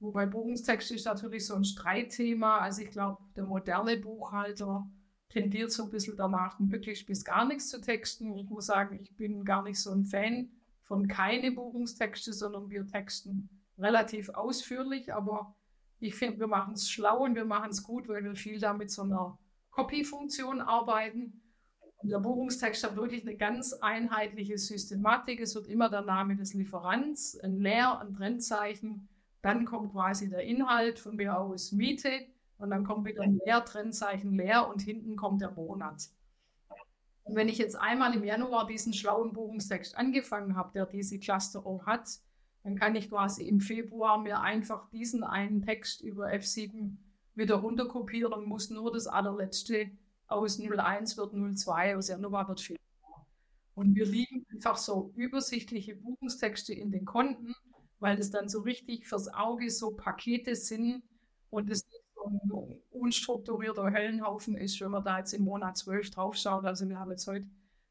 Wobei 0.00 0.24
Buchungstext 0.24 0.90
ist 0.92 1.04
natürlich 1.04 1.46
so 1.46 1.54
ein 1.54 1.64
Streitthema. 1.64 2.58
Also 2.58 2.82
ich 2.82 2.90
glaube, 2.90 3.22
der 3.36 3.44
moderne 3.44 3.98
Buchhalter 3.98 4.90
tendiert 5.28 5.70
so 5.70 5.84
ein 5.84 5.90
bisschen 5.90 6.16
danach, 6.16 6.58
möglichst 6.58 7.06
bis 7.06 7.22
gar 7.22 7.44
nichts 7.46 7.68
zu 7.68 7.80
texten. 7.80 8.34
Ich 8.38 8.48
muss 8.48 8.66
sagen, 8.66 8.98
ich 9.02 9.14
bin 9.14 9.44
gar 9.44 9.62
nicht 9.62 9.78
so 9.78 9.92
ein 9.92 10.06
Fan 10.06 10.50
von 10.82 11.06
keine 11.06 11.52
Buchungstexte, 11.52 12.32
sondern 12.32 12.70
wir 12.70 12.86
texten 12.86 13.50
relativ 13.78 14.30
ausführlich. 14.30 15.12
Aber 15.12 15.54
ich 16.00 16.14
finde, 16.14 16.40
wir 16.40 16.46
machen 16.46 16.72
es 16.72 16.90
schlau 16.90 17.24
und 17.24 17.34
wir 17.34 17.44
machen 17.44 17.70
es 17.70 17.82
gut, 17.82 18.08
weil 18.08 18.24
wir 18.24 18.34
viel 18.34 18.58
da 18.58 18.72
mit 18.72 18.90
so 18.90 19.02
einer 19.02 19.38
Copy-Funktion 19.70 20.60
arbeiten. 20.60 21.42
Und 21.98 22.08
der 22.10 22.18
Buchungstext 22.18 22.82
hat 22.84 22.96
wirklich 22.96 23.22
eine 23.22 23.36
ganz 23.36 23.72
einheitliche 23.74 24.56
Systematik. 24.56 25.40
Es 25.40 25.54
wird 25.54 25.66
immer 25.66 25.90
der 25.90 26.02
Name 26.02 26.36
des 26.36 26.54
Lieferants, 26.54 27.38
ein 27.40 27.60
Leer, 27.60 28.00
ein 28.00 28.14
Trennzeichen 28.14 29.08
dann 29.42 29.64
kommt 29.64 29.92
quasi 29.92 30.28
der 30.28 30.42
Inhalt 30.42 30.98
von 30.98 31.16
mir 31.16 31.38
aus 31.38 31.72
Miete 31.72 32.26
und 32.58 32.70
dann 32.70 32.84
kommt 32.84 33.06
wieder 33.06 33.22
ein 33.22 33.40
Leer, 33.44 33.64
Trennzeichen 33.64 34.36
leer 34.36 34.68
und 34.68 34.82
hinten 34.82 35.16
kommt 35.16 35.40
der 35.40 35.50
Monat. 35.52 36.10
Und 37.24 37.36
wenn 37.36 37.48
ich 37.48 37.58
jetzt 37.58 37.76
einmal 37.76 38.14
im 38.14 38.24
Januar 38.24 38.66
diesen 38.66 38.92
schlauen 38.92 39.32
Buchungstext 39.32 39.96
angefangen 39.96 40.56
habe, 40.56 40.72
der 40.72 40.86
diese 40.86 41.18
Cluster 41.18 41.64
auch 41.64 41.86
hat, 41.86 42.08
dann 42.64 42.76
kann 42.76 42.96
ich 42.96 43.08
quasi 43.08 43.44
im 43.44 43.60
Februar 43.60 44.18
mir 44.18 44.40
einfach 44.40 44.90
diesen 44.90 45.24
einen 45.24 45.62
Text 45.62 46.02
über 46.02 46.26
F7 46.26 46.96
wieder 47.40 47.56
runterkopieren 47.56 48.44
muss 48.44 48.70
nur 48.70 48.92
das 48.92 49.08
allerletzte 49.08 49.90
aus 50.28 50.60
01 50.60 51.16
wird 51.16 51.32
02, 51.58 51.96
aus 51.96 52.08
Januar 52.08 52.48
wird 52.48 52.60
Februar. 52.60 53.26
Und 53.74 53.96
wir 53.96 54.06
lieben 54.06 54.46
einfach 54.52 54.76
so 54.76 55.12
übersichtliche 55.16 55.96
Buchungstexte 55.96 56.72
in 56.72 56.92
den 56.92 57.04
Konten, 57.04 57.54
weil 57.98 58.18
es 58.18 58.30
dann 58.30 58.48
so 58.48 58.60
richtig 58.60 59.08
fürs 59.08 59.26
Auge 59.28 59.70
so 59.70 59.90
Pakete 59.90 60.54
sind 60.54 61.02
und 61.50 61.68
es 61.70 61.84
nicht 61.86 62.04
so 62.14 62.26
ein 62.26 62.80
unstrukturierter 62.90 63.90
Höllenhaufen 63.90 64.56
ist, 64.56 64.80
wenn 64.80 64.92
man 64.92 65.02
da 65.02 65.18
jetzt 65.18 65.32
im 65.32 65.42
Monat 65.42 65.76
12 65.76 66.10
draufschaut. 66.10 66.64
Also 66.64 66.88
wir 66.88 66.98
haben 66.98 67.10
jetzt 67.10 67.26
heute 67.26 67.46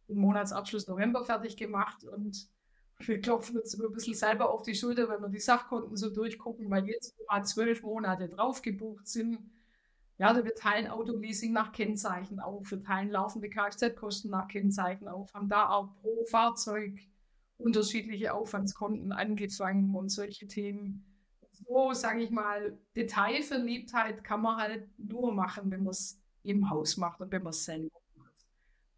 den 0.07 0.17
Monatsabschluss 0.17 0.87
November 0.87 1.25
fertig 1.25 1.57
gemacht 1.57 2.03
und 2.05 2.47
wir 3.07 3.21
klopfen 3.21 3.57
uns 3.57 3.73
immer 3.73 3.85
ein 3.85 3.93
bisschen 3.93 4.13
selber 4.13 4.51
auf 4.51 4.63
die 4.63 4.75
Schulter, 4.75 5.09
wenn 5.09 5.21
wir 5.21 5.29
die 5.29 5.39
Sachkonten 5.39 5.95
so 5.95 6.09
durchgucken, 6.09 6.69
weil 6.69 6.87
jetzt 6.87 7.17
gerade 7.17 7.45
zwölf 7.45 7.81
Monate 7.83 8.27
drauf 8.27 8.61
gebucht 8.61 9.07
sind. 9.07 9.39
Ja, 10.17 10.35
wir 10.43 10.53
teilen 10.53 10.87
Autoleasing 10.87 11.53
nach 11.53 11.71
Kennzeichen 11.71 12.41
auf, 12.41 12.69
wir 12.71 12.83
teilen 12.83 13.09
laufende 13.09 13.49
Kfz-Kosten 13.49 14.29
nach 14.29 14.49
Kennzeichen 14.49 15.07
auf, 15.07 15.33
haben 15.33 15.47
da 15.47 15.69
auch 15.69 15.95
pro 16.01 16.25
Fahrzeug 16.25 16.99
unterschiedliche 17.57 18.33
Aufwandskonten 18.33 19.13
angefangen 19.13 19.95
und 19.95 20.09
solche 20.09 20.47
Themen. 20.47 21.05
So, 21.51 21.93
sage 21.93 22.21
ich 22.21 22.31
mal, 22.31 22.77
Detailverliebtheit 22.97 24.23
kann 24.25 24.41
man 24.41 24.57
halt 24.57 24.89
nur 24.97 25.33
machen, 25.33 25.71
wenn 25.71 25.83
man 25.83 25.91
es 25.91 26.19
im 26.43 26.69
Haus 26.69 26.97
macht 26.97 27.21
und 27.21 27.31
wenn 27.31 27.43
man 27.43 27.51
es 27.51 27.63
selber 27.63 28.01
macht. 28.15 28.45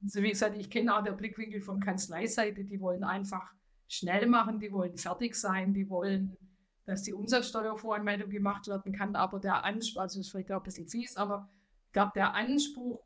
Also 0.02 0.24
wie 0.24 0.30
gesagt, 0.30 0.58
ich 0.58 0.72
kenne 0.72 0.96
auch 0.96 1.04
der 1.04 1.12
Blickwinkel 1.12 1.62
von 1.62 1.80
Kanzleiseite, 1.80 2.64
die 2.64 2.80
wollen 2.80 3.04
einfach 3.04 3.54
schnell 3.92 4.26
machen, 4.26 4.60
die 4.60 4.72
wollen 4.72 4.96
fertig 4.96 5.36
sein, 5.36 5.74
die 5.74 5.90
wollen, 5.90 6.38
dass 6.86 7.04
die 7.04 7.14
Umsatzsteuervoranmeldung 7.14 8.30
gemacht 8.30 8.68
werden 8.68 8.94
kann, 8.94 9.18
aber 9.18 9.40
der 9.40 9.66
Anspruch, 9.66 10.02
also 10.02 10.18
das 10.18 10.28
ist 10.28 10.32
vielleicht 10.32 10.52
auch 10.54 10.62
ein 10.62 10.64
bisschen 10.64 10.88
fies, 10.88 11.18
aber 11.18 11.50
ich 11.88 11.92
glaube, 11.92 12.14
der 12.16 12.34
Anspruch 12.34 13.04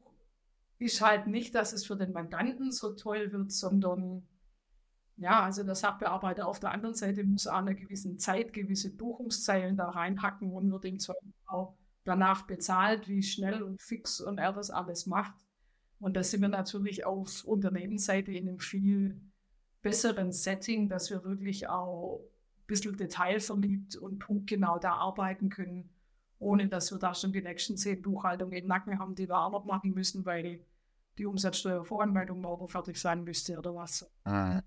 ist 0.78 1.02
halt 1.02 1.26
nicht, 1.26 1.56
dass 1.56 1.74
es 1.74 1.88
für 1.88 1.96
den 1.96 2.12
Mandanten 2.12 2.72
so 2.72 2.94
toll 2.94 3.32
wird, 3.32 3.52
sondern 3.52 4.28
ja, 5.18 5.44
also 5.44 5.64
der 5.64 5.74
Sachbearbeiter 5.74 6.48
auf 6.48 6.60
der 6.60 6.72
anderen 6.72 6.94
Seite 6.94 7.24
muss 7.24 7.48
auch 7.48 7.58
einer 7.58 7.74
gewissen 7.74 8.20
Zeit 8.20 8.54
gewisse 8.54 8.96
Buchungszeilen 8.96 9.78
da 9.78 9.90
reinhacken 9.90 10.52
und 10.52 10.72
wird 10.72 10.86
ihm 10.86 11.00
zwar 11.00 11.16
auch 11.48 11.76
danach 12.04 12.44
bezahlt, 12.44 13.08
wie 13.08 13.24
schnell 13.24 13.64
und 13.64 13.82
fix 13.82 14.22
und 14.22 14.38
er 14.38 14.54
das 14.54 14.70
alles 14.70 15.08
macht. 15.08 15.34
Und 16.00 16.16
da 16.16 16.22
sind 16.22 16.42
wir 16.42 16.50
natürlich 16.50 17.06
auf 17.06 17.44
Unternehmensseite 17.46 18.32
in 18.34 18.48
einem 18.48 18.60
viel 18.60 19.20
besseren 19.86 20.32
Setting, 20.32 20.90
dass 20.90 21.10
wir 21.12 21.24
wirklich 21.24 21.70
auch 21.70 22.20
ein 22.20 22.68
bisschen 22.68 22.98
detailverliebt 22.98 23.96
und 23.96 24.20
punktgenau 24.20 24.80
da 24.80 24.94
arbeiten 24.94 25.50
können, 25.50 25.90
ohne 26.40 26.68
dass 26.68 26.92
wir 26.92 26.98
da 26.98 27.14
schon 27.14 27.32
die 27.32 27.42
nächsten 27.42 27.78
zehn 27.78 28.02
Buchhaltungen 28.02 28.58
im 28.58 28.68
Nacken 28.68 28.98
haben, 29.00 29.16
die 29.16 29.30
wir 29.30 29.40
auch 29.40 29.52
noch 29.52 29.66
machen 29.66 29.94
müssen, 29.94 30.26
weil 30.26 30.60
die 31.18 31.26
Umsatzsteuervoranmeldung 31.26 32.42
morgen 32.42 32.68
fertig 32.68 33.00
sein 33.00 33.24
müsste 33.24 33.58
oder 33.58 33.76
was. 33.76 34.10
Ah 34.24 34.62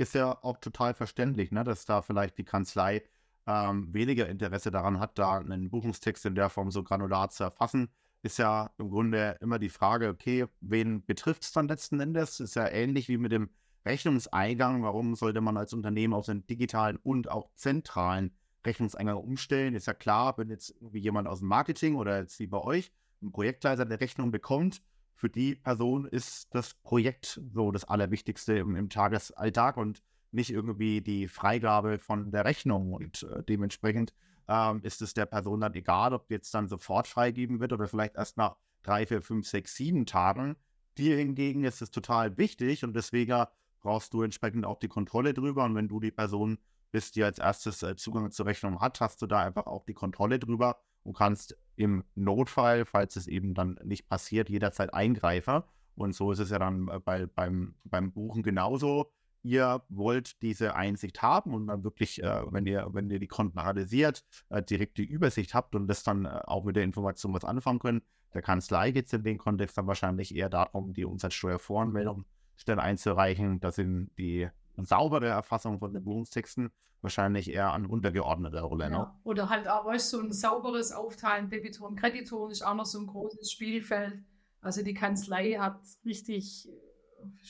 ist 0.00 0.14
ja 0.14 0.42
auch 0.42 0.56
total 0.56 0.94
verständlich, 0.94 1.52
ne, 1.52 1.62
dass 1.62 1.84
da 1.84 2.00
vielleicht 2.00 2.38
die 2.38 2.44
Kanzlei 2.44 3.02
ähm, 3.46 3.92
weniger 3.92 4.28
Interesse 4.28 4.70
daran 4.70 4.98
hat, 4.98 5.18
da 5.18 5.38
einen 5.38 5.68
Buchungstext 5.68 6.24
in 6.24 6.34
der 6.34 6.48
Form 6.48 6.70
so 6.70 6.82
granular 6.82 7.28
zu 7.28 7.44
erfassen. 7.44 7.90
Ist 8.22 8.38
ja 8.38 8.70
im 8.78 8.88
Grunde 8.88 9.36
immer 9.40 9.58
die 9.58 9.68
Frage, 9.68 10.08
okay, 10.08 10.46
wen 10.60 11.04
betrifft 11.04 11.42
es 11.42 11.52
dann 11.52 11.68
letzten 11.68 12.00
Endes? 12.00 12.40
Ist 12.40 12.56
ja 12.56 12.66
ähnlich 12.68 13.08
wie 13.08 13.18
mit 13.18 13.30
dem 13.30 13.50
Rechnungseingang. 13.84 14.82
Warum 14.82 15.14
sollte 15.14 15.40
man 15.40 15.56
als 15.56 15.72
Unternehmen 15.72 16.14
auf 16.14 16.26
den 16.26 16.46
digitalen 16.46 16.96
und 16.96 17.30
auch 17.30 17.50
zentralen 17.54 18.32
Rechnungseingang 18.64 19.16
umstellen? 19.16 19.74
Ist 19.74 19.86
ja 19.86 19.94
klar, 19.94 20.36
wenn 20.38 20.50
jetzt 20.50 20.74
irgendwie 20.80 21.00
jemand 21.00 21.28
aus 21.28 21.40
dem 21.40 21.48
Marketing 21.48 21.96
oder 21.96 22.18
jetzt 22.18 22.38
wie 22.38 22.46
bei 22.46 22.58
euch 22.58 22.92
ein 23.22 23.32
Projektleiter 23.32 23.82
eine 23.82 24.00
Rechnung 24.00 24.30
bekommt, 24.30 24.82
für 25.14 25.28
die 25.28 25.54
Person 25.54 26.06
ist 26.06 26.48
das 26.54 26.72
Projekt 26.74 27.40
so 27.52 27.70
das 27.72 27.84
Allerwichtigste 27.84 28.54
im, 28.54 28.74
im 28.74 28.88
Tagesalltag 28.88 29.76
und 29.76 30.02
nicht 30.32 30.50
irgendwie 30.50 31.02
die 31.02 31.28
Freigabe 31.28 31.98
von 31.98 32.30
der 32.30 32.46
Rechnung. 32.46 32.94
Und 32.94 33.24
äh, 33.24 33.42
dementsprechend 33.42 34.14
ähm, 34.48 34.80
ist 34.82 35.02
es 35.02 35.12
der 35.12 35.26
Person 35.26 35.60
dann 35.60 35.74
egal, 35.74 36.14
ob 36.14 36.30
jetzt 36.30 36.54
dann 36.54 36.68
sofort 36.68 37.06
freigeben 37.06 37.60
wird 37.60 37.72
oder 37.72 37.86
vielleicht 37.86 38.16
erst 38.16 38.36
nach 38.36 38.56
drei, 38.82 39.06
vier, 39.06 39.20
fünf, 39.20 39.46
sechs, 39.46 39.74
sieben 39.74 40.06
Tagen. 40.06 40.56
Dir 40.96 41.16
hingegen 41.16 41.64
ist 41.64 41.82
es 41.82 41.90
total 41.90 42.36
wichtig 42.38 42.82
und 42.82 42.94
deswegen 42.94 43.44
brauchst 43.80 44.12
du 44.12 44.22
entsprechend 44.22 44.64
auch 44.66 44.78
die 44.78 44.88
Kontrolle 44.88 45.34
drüber. 45.34 45.64
Und 45.64 45.74
wenn 45.74 45.88
du 45.88 46.00
die 46.00 46.10
Person 46.10 46.58
bist, 46.90 47.16
die 47.16 47.24
als 47.24 47.38
erstes 47.38 47.82
äh, 47.82 47.96
Zugang 47.96 48.30
zur 48.30 48.46
Rechnung 48.46 48.80
hat, 48.80 49.00
hast 49.00 49.22
du 49.22 49.26
da 49.26 49.40
einfach 49.40 49.66
auch 49.66 49.84
die 49.84 49.94
Kontrolle 49.94 50.38
drüber 50.38 50.80
und 51.02 51.16
kannst 51.16 51.56
im 51.76 52.04
Notfall, 52.14 52.84
falls 52.84 53.16
es 53.16 53.26
eben 53.26 53.54
dann 53.54 53.78
nicht 53.84 54.08
passiert, 54.08 54.50
jederzeit 54.50 54.92
eingreifen. 54.92 55.62
Und 55.94 56.14
so 56.14 56.32
ist 56.32 56.38
es 56.38 56.50
ja 56.50 56.58
dann 56.58 56.86
bei, 57.04 57.26
beim, 57.26 57.74
beim 57.84 58.12
Buchen 58.12 58.42
genauso. 58.42 59.12
Ihr 59.42 59.82
wollt 59.88 60.42
diese 60.42 60.74
Einsicht 60.74 61.22
haben 61.22 61.54
und 61.54 61.68
dann 61.68 61.82
wirklich, 61.82 62.22
äh, 62.22 62.42
wenn 62.50 62.66
ihr, 62.66 62.86
wenn 62.92 63.08
ihr 63.10 63.18
die 63.18 63.26
Konten 63.26 63.58
analysiert, 63.58 64.22
äh, 64.50 64.62
direkt 64.62 64.98
die 64.98 65.04
Übersicht 65.04 65.54
habt 65.54 65.74
und 65.74 65.88
das 65.88 66.02
dann 66.02 66.26
äh, 66.26 66.40
auch 66.44 66.64
mit 66.64 66.76
der 66.76 66.84
Information 66.84 67.32
was 67.32 67.44
anfangen 67.44 67.78
könnt. 67.78 68.04
Der 68.34 68.42
Kanzlei 68.42 68.90
geht 68.90 69.06
es 69.06 69.12
in 69.14 69.24
dem 69.24 69.38
Kontext 69.38 69.78
dann 69.78 69.86
wahrscheinlich 69.86 70.34
eher 70.34 70.50
darum, 70.50 70.92
die 70.92 71.04
Umsatzsteuervoranmeldung 71.04 72.26
schnell 72.60 72.78
einzureichen. 72.78 73.60
Das 73.60 73.76
sind 73.76 74.10
die 74.18 74.48
saubere 74.76 75.28
Erfassung 75.28 75.78
von 75.78 75.92
den 75.92 76.04
Buchungstexten 76.04 76.70
wahrscheinlich 77.02 77.50
eher 77.50 77.72
an 77.72 77.86
untergeordneter 77.86 78.62
Rolle. 78.62 78.90
Ne? 78.90 78.96
Ja. 78.96 79.02
Ne? 79.02 79.14
Oder 79.24 79.48
halt 79.48 79.68
auch 79.68 79.92
so 79.98 80.20
ein 80.20 80.32
sauberes 80.32 80.92
Aufteilen 80.92 81.48
Debitoren, 81.48 81.96
Kreditoren 81.96 82.50
ist 82.50 82.62
auch 82.62 82.74
noch 82.74 82.86
so 82.86 83.00
ein 83.00 83.06
großes 83.06 83.50
Spielfeld. 83.50 84.22
Also 84.60 84.82
die 84.82 84.94
Kanzlei 84.94 85.52
hat 85.54 85.80
richtig, 86.04 86.68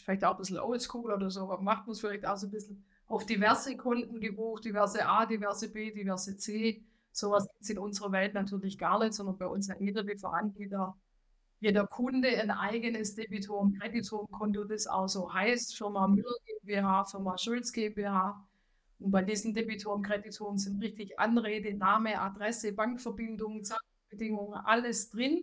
vielleicht 0.04 0.24
auch 0.24 0.32
ein 0.32 0.38
bisschen 0.38 0.58
oldschool 0.58 1.12
oder 1.12 1.30
so, 1.30 1.42
aber 1.42 1.60
macht 1.60 1.86
man 1.86 1.92
es 1.92 2.00
vielleicht 2.00 2.26
auch 2.26 2.36
so 2.36 2.46
ein 2.46 2.52
bisschen 2.52 2.84
auf 3.08 3.26
diverse 3.26 3.76
Konten 3.76 4.20
gebucht, 4.20 4.64
diverse 4.64 5.04
A, 5.04 5.26
diverse 5.26 5.72
B, 5.72 5.90
diverse 5.92 6.36
C. 6.36 6.84
Sowas 7.10 7.48
gibt 7.48 7.62
es 7.62 7.70
in 7.70 7.78
unserer 7.78 8.12
Welt 8.12 8.34
natürlich 8.34 8.78
gar 8.78 9.00
nicht, 9.00 9.14
sondern 9.14 9.36
bei 9.36 9.46
uns 9.46 9.68
hat 9.68 9.80
jeder 9.80 10.04
Lieferant, 10.04 10.56
jeder 10.56 10.96
jeder 11.60 11.86
Kunde 11.86 12.28
ein 12.28 12.50
eigenes 12.50 13.14
Debitor- 13.14 13.60
und 13.60 13.78
Kreditorenkonto, 13.78 14.64
das 14.64 14.86
auch 14.86 15.08
so 15.08 15.32
heißt, 15.32 15.76
Firma 15.76 16.08
Müller 16.08 16.34
GmbH, 16.46 17.04
Firma 17.04 17.36
Schulz 17.36 17.72
GmbH. 17.72 18.46
Und 18.98 19.10
bei 19.10 19.22
diesen 19.22 19.54
Debitoren 19.54 20.02
Kreditoren 20.02 20.58
sind 20.58 20.82
richtig 20.82 21.18
Anrede, 21.18 21.74
Name, 21.74 22.20
Adresse, 22.20 22.72
Bankverbindung, 22.72 23.62
Zahlungsbedingungen, 23.62 24.58
alles 24.64 25.10
drin. 25.10 25.42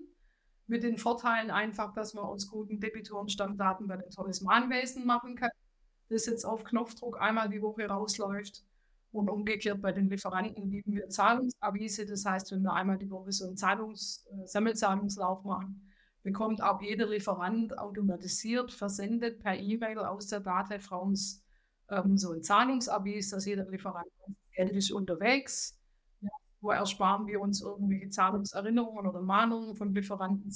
Mit 0.65 0.83
den 0.83 0.97
Vorteilen 0.97 1.49
einfach, 1.51 1.93
dass 1.93 2.13
man 2.13 2.25
aus 2.25 2.49
guten 2.49 2.79
Debitorenstammdaten 2.79 3.87
bei 3.87 3.97
den 3.97 4.09
tolles 4.09 4.41
Mahnwesen 4.41 5.05
machen 5.05 5.35
kann, 5.35 5.51
das 6.09 6.25
jetzt 6.25 6.45
auf 6.45 6.63
Knopfdruck 6.63 7.21
einmal 7.21 7.47
die 7.49 7.61
Woche 7.61 7.87
rausläuft. 7.87 8.63
Und 9.11 9.29
umgekehrt 9.29 9.81
bei 9.81 9.91
den 9.91 10.09
Lieferanten 10.09 10.69
bieten 10.69 10.93
wir 10.93 11.09
Zahlungsavise. 11.09 12.05
Das 12.05 12.25
heißt, 12.25 12.51
wenn 12.51 12.63
wir 12.63 12.73
einmal 12.73 12.97
die 12.97 13.09
Woche 13.09 13.31
so 13.31 13.47
einen 13.47 13.55
Zahlungs-, 13.55 14.27
äh, 14.27 14.45
Sammelzahlungslauf 14.45 15.43
machen, 15.43 15.86
bekommt 16.27 16.61
auch 16.61 16.81
jeder 16.81 17.07
Lieferant 17.07 17.77
automatisiert 17.77 18.73
versendet 18.73 19.39
per 19.39 19.57
E-Mail 19.57 19.99
aus 19.99 20.27
der 20.27 20.41
Datenraums 20.41 21.41
ähm, 21.89 22.17
so 22.17 22.33
ein 22.33 22.43
Zahlungsavis, 22.43 23.29
dass 23.29 23.45
jeder 23.45 23.65
Lieferant 23.69 24.05
Geld 24.51 24.73
ist 24.73 24.91
unterwegs. 24.91 25.79
Ja, 26.19 26.27
wo 26.59 26.71
ersparen 26.71 27.27
wir 27.27 27.39
uns 27.39 27.61
irgendwelche 27.61 28.09
Zahlungserinnerungen 28.09 29.07
oder 29.07 29.21
Mahnungen 29.21 29.73
von 29.77 29.95
Lieferanten, 29.95 30.53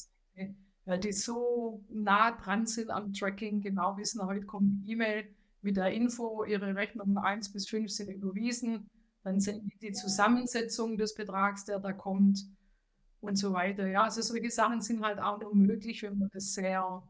weil 0.84 1.00
die 1.00 1.14
so 1.14 1.82
nah 1.90 2.32
dran 2.32 2.66
sind 2.66 2.90
am 2.90 3.14
Tracking, 3.14 3.62
genau 3.62 3.96
wissen, 3.96 4.22
heute 4.26 4.46
kommt 4.46 4.84
die 4.84 4.92
E-Mail 4.92 5.24
mit 5.62 5.78
der 5.78 5.94
Info, 5.94 6.44
ihre 6.44 6.76
Rechnungen 6.76 7.18
1 7.18 7.54
bis 7.54 7.70
5 7.70 7.90
sind 7.90 8.10
überwiesen, 8.10 8.90
dann 9.24 9.40
sind 9.40 9.72
die 9.82 9.94
Zusammensetzung 9.94 10.98
des 10.98 11.16
Betrags, 11.16 11.64
der 11.64 11.80
da 11.80 11.94
kommt 11.94 12.46
und 13.22 13.36
so 13.36 13.54
weiter. 13.54 13.88
Ja, 13.88 14.04
also 14.04 14.22
solche 14.22 14.50
Sachen 14.50 14.82
sind 14.82 15.04
halt 15.04 15.20
auch 15.20 15.40
nur 15.40 15.56
möglich, 15.56 16.04
wenn 16.04 16.18
man 16.18 16.30
das 16.34 16.54
sehr 16.54 17.04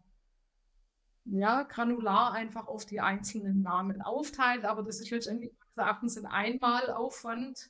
ja, 1.25 1.63
granular 1.63 2.33
einfach 2.33 2.67
auf 2.67 2.85
die 2.85 2.99
einzelnen 2.99 3.61
Namen 3.61 4.01
aufteilt. 4.01 4.65
Aber 4.65 4.83
das 4.83 4.99
ist 4.99 5.09
letztendlich 5.09 5.51
meines 5.51 5.77
Erachtens 5.77 6.17
ein 6.17 6.25
Einmalaufwand. 6.25 7.69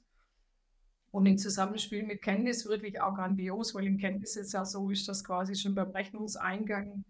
Und 1.12 1.26
im 1.26 1.38
Zusammenspiel 1.38 2.04
mit 2.04 2.22
Kenntnis 2.22 2.66
wirklich 2.66 3.02
auch 3.02 3.14
grandios, 3.14 3.76
weil 3.76 3.86
im 3.86 3.98
Kenntnis 3.98 4.36
jetzt 4.36 4.54
ja 4.54 4.64
so 4.64 4.90
ist, 4.90 5.10
dass 5.10 5.26
quasi 5.26 5.56
schon 5.56 5.76
beim 5.76 5.92
Rechnungseingang 5.92 7.04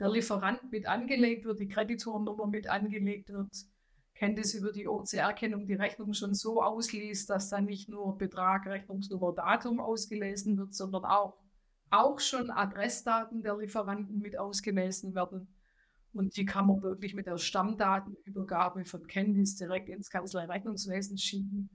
der 0.00 0.10
Lieferant 0.10 0.72
mit 0.72 0.86
angelegt 0.86 1.44
wird, 1.44 1.60
die 1.60 1.68
Kreditornummer 1.68 2.48
mit 2.48 2.68
angelegt 2.68 3.32
wird 3.32 3.52
kennt 4.14 4.38
es 4.38 4.54
über 4.54 4.72
die 4.72 4.86
OCR-Kennung 4.86 5.66
die 5.66 5.74
Rechnung 5.74 6.12
schon 6.12 6.34
so 6.34 6.62
ausliest, 6.62 7.28
dass 7.30 7.48
dann 7.48 7.64
nicht 7.64 7.88
nur 7.88 8.16
Betrag, 8.16 8.66
Rechnungsnummer, 8.66 9.32
Datum 9.32 9.80
ausgelesen 9.80 10.56
wird, 10.56 10.74
sondern 10.74 11.04
auch, 11.04 11.36
auch 11.90 12.20
schon 12.20 12.50
Adressdaten 12.50 13.42
der 13.42 13.56
Lieferanten 13.56 14.20
mit 14.20 14.38
ausgelesen 14.38 15.14
werden. 15.14 15.48
Und 16.12 16.36
die 16.36 16.44
kann 16.44 16.68
man 16.68 16.80
wirklich 16.82 17.14
mit 17.14 17.26
der 17.26 17.38
Stammdatenübergabe 17.38 18.84
von 18.84 19.06
Kenntnis 19.08 19.56
direkt 19.56 19.88
ins 19.88 20.10
Kanzlei-Rechnungswesen 20.10 21.18
schieben. 21.18 21.68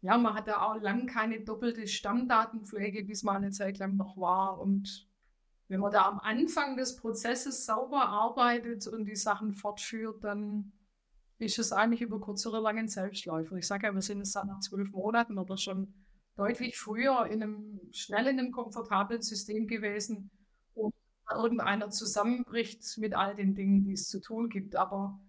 Ja, 0.00 0.16
man 0.16 0.34
hat 0.34 0.46
da 0.46 0.62
auch 0.62 0.80
lang 0.80 1.06
keine 1.06 1.40
doppelte 1.40 1.88
Stammdatenpflege, 1.88 3.04
bis 3.04 3.24
mal 3.24 3.36
eine 3.36 3.50
Zeit 3.50 3.78
lang 3.78 3.96
noch 3.96 4.16
war. 4.16 4.60
Und 4.60 5.08
wenn 5.66 5.80
man 5.80 5.90
da 5.90 6.06
am 6.06 6.20
Anfang 6.20 6.76
des 6.76 6.94
Prozesses 6.96 7.66
sauber 7.66 8.06
arbeitet 8.06 8.86
und 8.86 9.06
die 9.06 9.16
Sachen 9.16 9.54
fortführt, 9.54 10.22
dann 10.22 10.72
ist 11.38 11.58
es 11.58 11.72
eigentlich 11.72 12.00
über 12.00 12.20
kurz 12.20 12.46
oder 12.46 12.60
lang 12.60 12.78
ein 12.78 12.88
Selbstläufer. 12.88 13.56
Ich 13.56 13.66
sage 13.66 13.86
ja, 13.86 13.94
wir 13.94 14.02
sind 14.02 14.18
jetzt 14.18 14.34
nach 14.34 14.60
zwölf 14.60 14.90
Monaten 14.92 15.38
oder 15.38 15.56
schon 15.56 15.92
deutlich 16.36 16.78
früher 16.78 17.26
in 17.26 17.42
einem 17.42 17.80
schnell 17.92 18.26
in 18.26 18.38
einem 18.38 18.52
komfortablen 18.52 19.22
System 19.22 19.66
gewesen, 19.66 20.30
wo 20.74 20.92
irgendeiner 21.30 21.90
zusammenbricht 21.90 22.82
mit 22.98 23.14
all 23.14 23.34
den 23.34 23.54
Dingen, 23.54 23.84
die 23.84 23.92
es 23.92 24.08
zu 24.08 24.20
tun 24.20 24.48
gibt. 24.48 24.76
Aber 24.76 25.20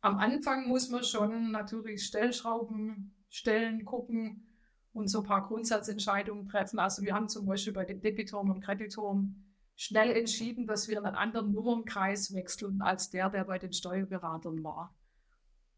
am 0.00 0.18
Anfang 0.18 0.68
muss 0.68 0.90
man 0.90 1.02
schon 1.02 1.50
natürlich 1.50 2.04
Stellschrauben 2.04 3.14
stellen, 3.28 3.84
gucken 3.84 4.46
und 4.92 5.08
so 5.08 5.20
ein 5.20 5.26
paar 5.26 5.46
Grundsatzentscheidungen 5.46 6.46
treffen. 6.46 6.78
Also 6.78 7.02
wir 7.02 7.14
haben 7.14 7.28
zum 7.28 7.46
Beispiel 7.46 7.72
bei 7.72 7.84
den 7.84 8.00
Debitoren 8.00 8.50
und 8.50 8.60
Kreditoren 8.60 9.44
schnell 9.76 10.16
entschieden, 10.16 10.66
dass 10.66 10.88
wir 10.88 10.98
einen 10.98 11.16
anderen 11.16 11.52
Nummernkreis 11.52 12.32
wechseln 12.32 12.80
als 12.80 13.10
der, 13.10 13.28
der 13.28 13.44
bei 13.44 13.58
den 13.58 13.72
Steuerberatern 13.72 14.62
war. 14.62 14.94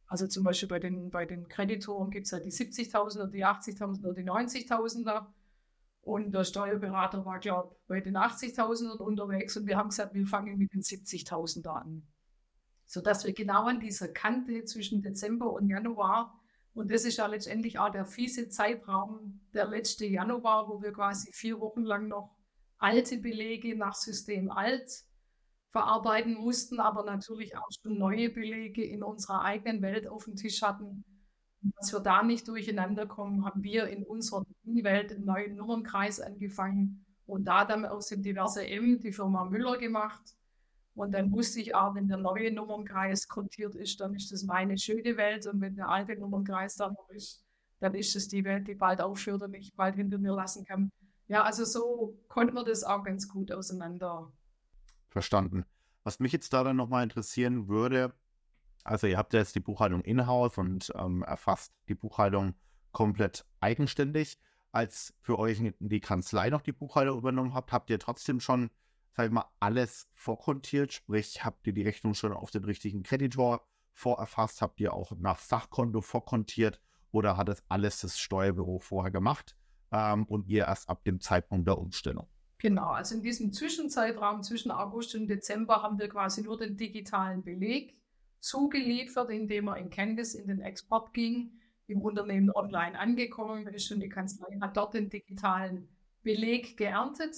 Also 0.07 0.27
zum 0.29 0.45
Beispiel 0.45 0.69
bei 0.69 0.79
den, 0.79 1.11
bei 1.11 1.27
den 1.27 1.49
Kreditoren 1.49 2.11
gibt 2.11 2.27
es 2.27 2.31
ja 2.31 2.39
die 2.39 2.53
70.000er, 2.53 3.27
die 3.27 3.45
80.000er, 3.45 4.05
oder 4.05 4.15
die 4.15 4.29
90.000er. 4.29 5.27
Und 6.03 6.33
der 6.33 6.45
Steuerberater 6.45 7.25
war, 7.25 7.41
glaube 7.41 7.75
ich, 7.75 7.87
bei 7.89 8.01
den 8.01 8.17
80.000er 8.17 8.99
unterwegs 8.99 9.57
und 9.57 9.67
wir 9.67 9.77
haben 9.77 9.89
gesagt, 9.89 10.15
wir 10.15 10.27
fangen 10.27 10.57
mit 10.57 10.73
den 10.73 10.83
70.000er 10.83 11.69
an. 11.69 12.07
Sodass 12.85 13.25
wir 13.25 13.33
genau 13.33 13.65
an 13.65 13.81
dieser 13.81 14.07
Kante 14.07 14.65
zwischen 14.65 15.03
Dezember 15.03 15.53
und 15.53 15.69
Januar, 15.69 16.41
und 16.75 16.93
das 16.93 17.05
ist 17.05 17.17
ja 17.17 17.27
letztendlich 17.27 17.81
auch 17.81 17.89
der 17.89 18.05
fiese 18.05 18.49
Zeitraum, 18.49 19.41
der 19.55 19.67
letzte 19.67 20.07
Januar, 20.07 20.69
wo 20.69 20.81
wir 20.81 20.93
quasi 20.93 21.33
vier 21.33 21.59
Wochen 21.59 21.83
lang 21.83 22.07
noch 22.07 22.37
alte 22.79 23.19
Belege 23.19 23.77
nach 23.77 23.95
System 23.95 24.51
alt 24.51 25.07
verarbeiten 25.73 26.35
mussten, 26.35 26.81
aber 26.81 27.05
natürlich 27.05 27.57
auch 27.57 27.69
schon 27.83 27.99
neue 27.99 28.31
Belege 28.31 28.85
in 28.85 29.03
unserer 29.03 29.43
eigenen 29.43 29.83
Welt 29.83 30.09
auf 30.09 30.25
dem 30.25 30.37
Tisch 30.37 30.63
hatten. 30.63 31.05
dass 31.79 31.93
wir 31.93 32.01
da 32.01 32.23
nicht 32.23 32.47
durcheinander 32.49 33.07
kommen, 33.07 33.45
haben 33.45 33.63
wir 33.63 33.89
in 33.89 34.05
unserer 34.05 34.45
Welt 34.65 35.13
einen 35.13 35.25
neuen 35.25 35.57
Nummernkreis 35.57 36.21
angefangen 36.21 37.05
und 37.27 37.45
da 37.45 37.65
dann 37.65 37.85
aus 37.85 38.09
dem 38.09 38.23
diverse 38.23 38.67
M 38.67 39.01
die 39.01 39.13
Firma 39.13 39.45
Müller 39.45 39.77
gemacht. 39.79 40.23
Und 40.95 41.13
dann 41.13 41.31
wusste 41.33 41.61
ich 41.61 41.75
auch, 41.75 41.95
wenn 41.95 42.09
der 42.09 42.17
neue 42.17 42.53
Nummernkreis 42.53 43.29
kontiert 43.29 43.75
ist, 43.75 44.01
dann 44.01 44.15
ist 44.15 44.33
das 44.33 44.45
meine 44.45 44.79
schöne 44.79 45.17
Welt. 45.17 45.47
Und 45.47 45.61
wenn 45.61 45.77
der 45.77 45.89
alte 45.89 46.17
Nummernkreis 46.17 46.77
da 46.77 46.89
noch 46.89 47.11
ist, 47.11 47.45
dann 47.81 47.95
ist 47.95 48.17
es 48.17 48.29
die 48.29 48.45
Welt, 48.45 48.67
die 48.67 48.75
bald 48.75 49.01
aufhört 49.01 49.43
und 49.43 49.53
ich 49.55 49.75
bald 49.75 49.97
hinter 49.97 50.19
mir 50.19 50.35
lassen 50.35 50.65
kann. 50.65 50.91
Ja, 51.29 51.43
also 51.43 51.65
so 51.65 52.17
konnte 52.29 52.55
man 52.55 52.65
das 52.65 52.85
auch 52.85 53.03
ganz 53.03 53.29
gut 53.29 53.53
auseinander 53.53 54.33
Verstanden. 55.09 55.65
Was 56.05 56.21
mich 56.21 56.33
jetzt 56.33 56.53
da 56.53 56.63
dann 56.63 56.77
nochmal 56.77 57.03
interessieren 57.03 57.69
würde, 57.69 58.15
also 58.87 59.09
ihr 59.09 59.19
habt 59.19 59.33
ja 59.33 59.41
jetzt 59.41 59.57
die 59.57 59.61
Buchhaltung 59.61 60.03
in-house 60.03 60.59
und 60.59 60.93
ähm, 60.95 61.23
erfasst 61.25 61.73
die 61.89 61.97
Buchhaltung 61.97 62.55
komplett 62.93 63.45
eigenständig. 63.61 64.39
Als 64.71 65.15
für 65.21 65.39
euch 65.39 65.61
die 65.81 66.01
Kanzlei 66.01 66.51
noch 66.51 66.61
die 66.61 66.73
Buchhaltung 66.73 67.19
übernommen 67.19 67.55
habt, 67.55 67.73
habt 67.73 67.91
ihr 67.91 67.99
trotzdem 67.99 68.41
schon, 68.41 68.71
sag 69.17 69.27
ich 69.27 69.33
mal, 69.33 69.51
alles 69.59 70.09
vorkontiert, 70.15 70.93
sprich, 70.93 71.45
habt 71.45 71.67
ihr 71.67 71.73
die 71.73 71.83
Rechnung 71.83 72.15
schon 72.15 72.33
auf 72.33 72.51
den 72.51 72.65
richtigen 72.65 73.03
Kreditor 73.03 73.67
vorerfasst, 73.93 74.63
habt 74.63 74.81
ihr 74.81 74.93
auch 74.93 75.13
nach 75.19 75.39
Sachkonto 75.41 76.03
vorkontiert 76.03 76.81
oder 77.11 77.37
hat 77.37 77.49
es 77.49 77.65
alles 77.69 78.01
das 78.03 78.19
Steuerbüro 78.19 78.79
vorher 78.79 79.11
gemacht 79.11 79.57
ähm, 79.91 80.25
und 80.27 80.47
ihr 80.47 80.67
erst 80.67 80.89
ab 80.89 81.03
dem 81.05 81.21
Zeitpunkt 81.21 81.67
der 81.67 81.79
Umstellung? 81.79 82.29
Genau, 82.59 82.89
also 82.91 83.15
in 83.15 83.23
diesem 83.23 83.53
Zwischenzeitraum 83.53 84.43
zwischen 84.43 84.71
August 84.71 85.15
und 85.15 85.29
Dezember 85.29 85.83
haben 85.83 85.99
wir 85.99 86.09
quasi 86.09 86.43
nur 86.43 86.57
den 86.57 86.77
digitalen 86.77 87.43
Beleg 87.43 87.97
zugeliefert, 88.41 89.31
indem 89.31 89.69
er 89.69 89.77
in 89.77 89.91
Canvas 89.91 90.35
in 90.35 90.47
den 90.49 90.61
Export 90.61 91.13
ging. 91.13 91.61
im 91.89 92.01
Unternehmen 92.03 92.51
online 92.51 92.99
angekommen 92.99 93.67
ist 93.69 93.93
und 93.93 94.01
die 94.01 94.09
Kanzlei 94.09 94.59
hat 94.61 94.77
dort 94.77 94.95
den 94.95 95.09
digitalen 95.09 95.89
Beleg 96.23 96.77
geerntet. 96.77 97.37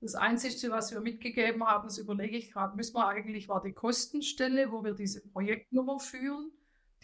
Das 0.00 0.14
Einzige, 0.16 0.70
was 0.72 0.92
wir 0.92 1.00
mitgegeben 1.00 1.64
haben, 1.64 1.84
das 1.86 1.98
überlege 1.98 2.36
ich 2.36 2.50
gerade, 2.50 2.76
müssen 2.76 2.96
wir 2.96 3.06
eigentlich, 3.06 3.48
war 3.48 3.62
die 3.62 3.72
Kostenstelle, 3.72 4.72
wo 4.72 4.82
wir 4.84 4.94
diese 4.94 5.20
Projektnummer 5.28 6.00
führen. 6.00 6.50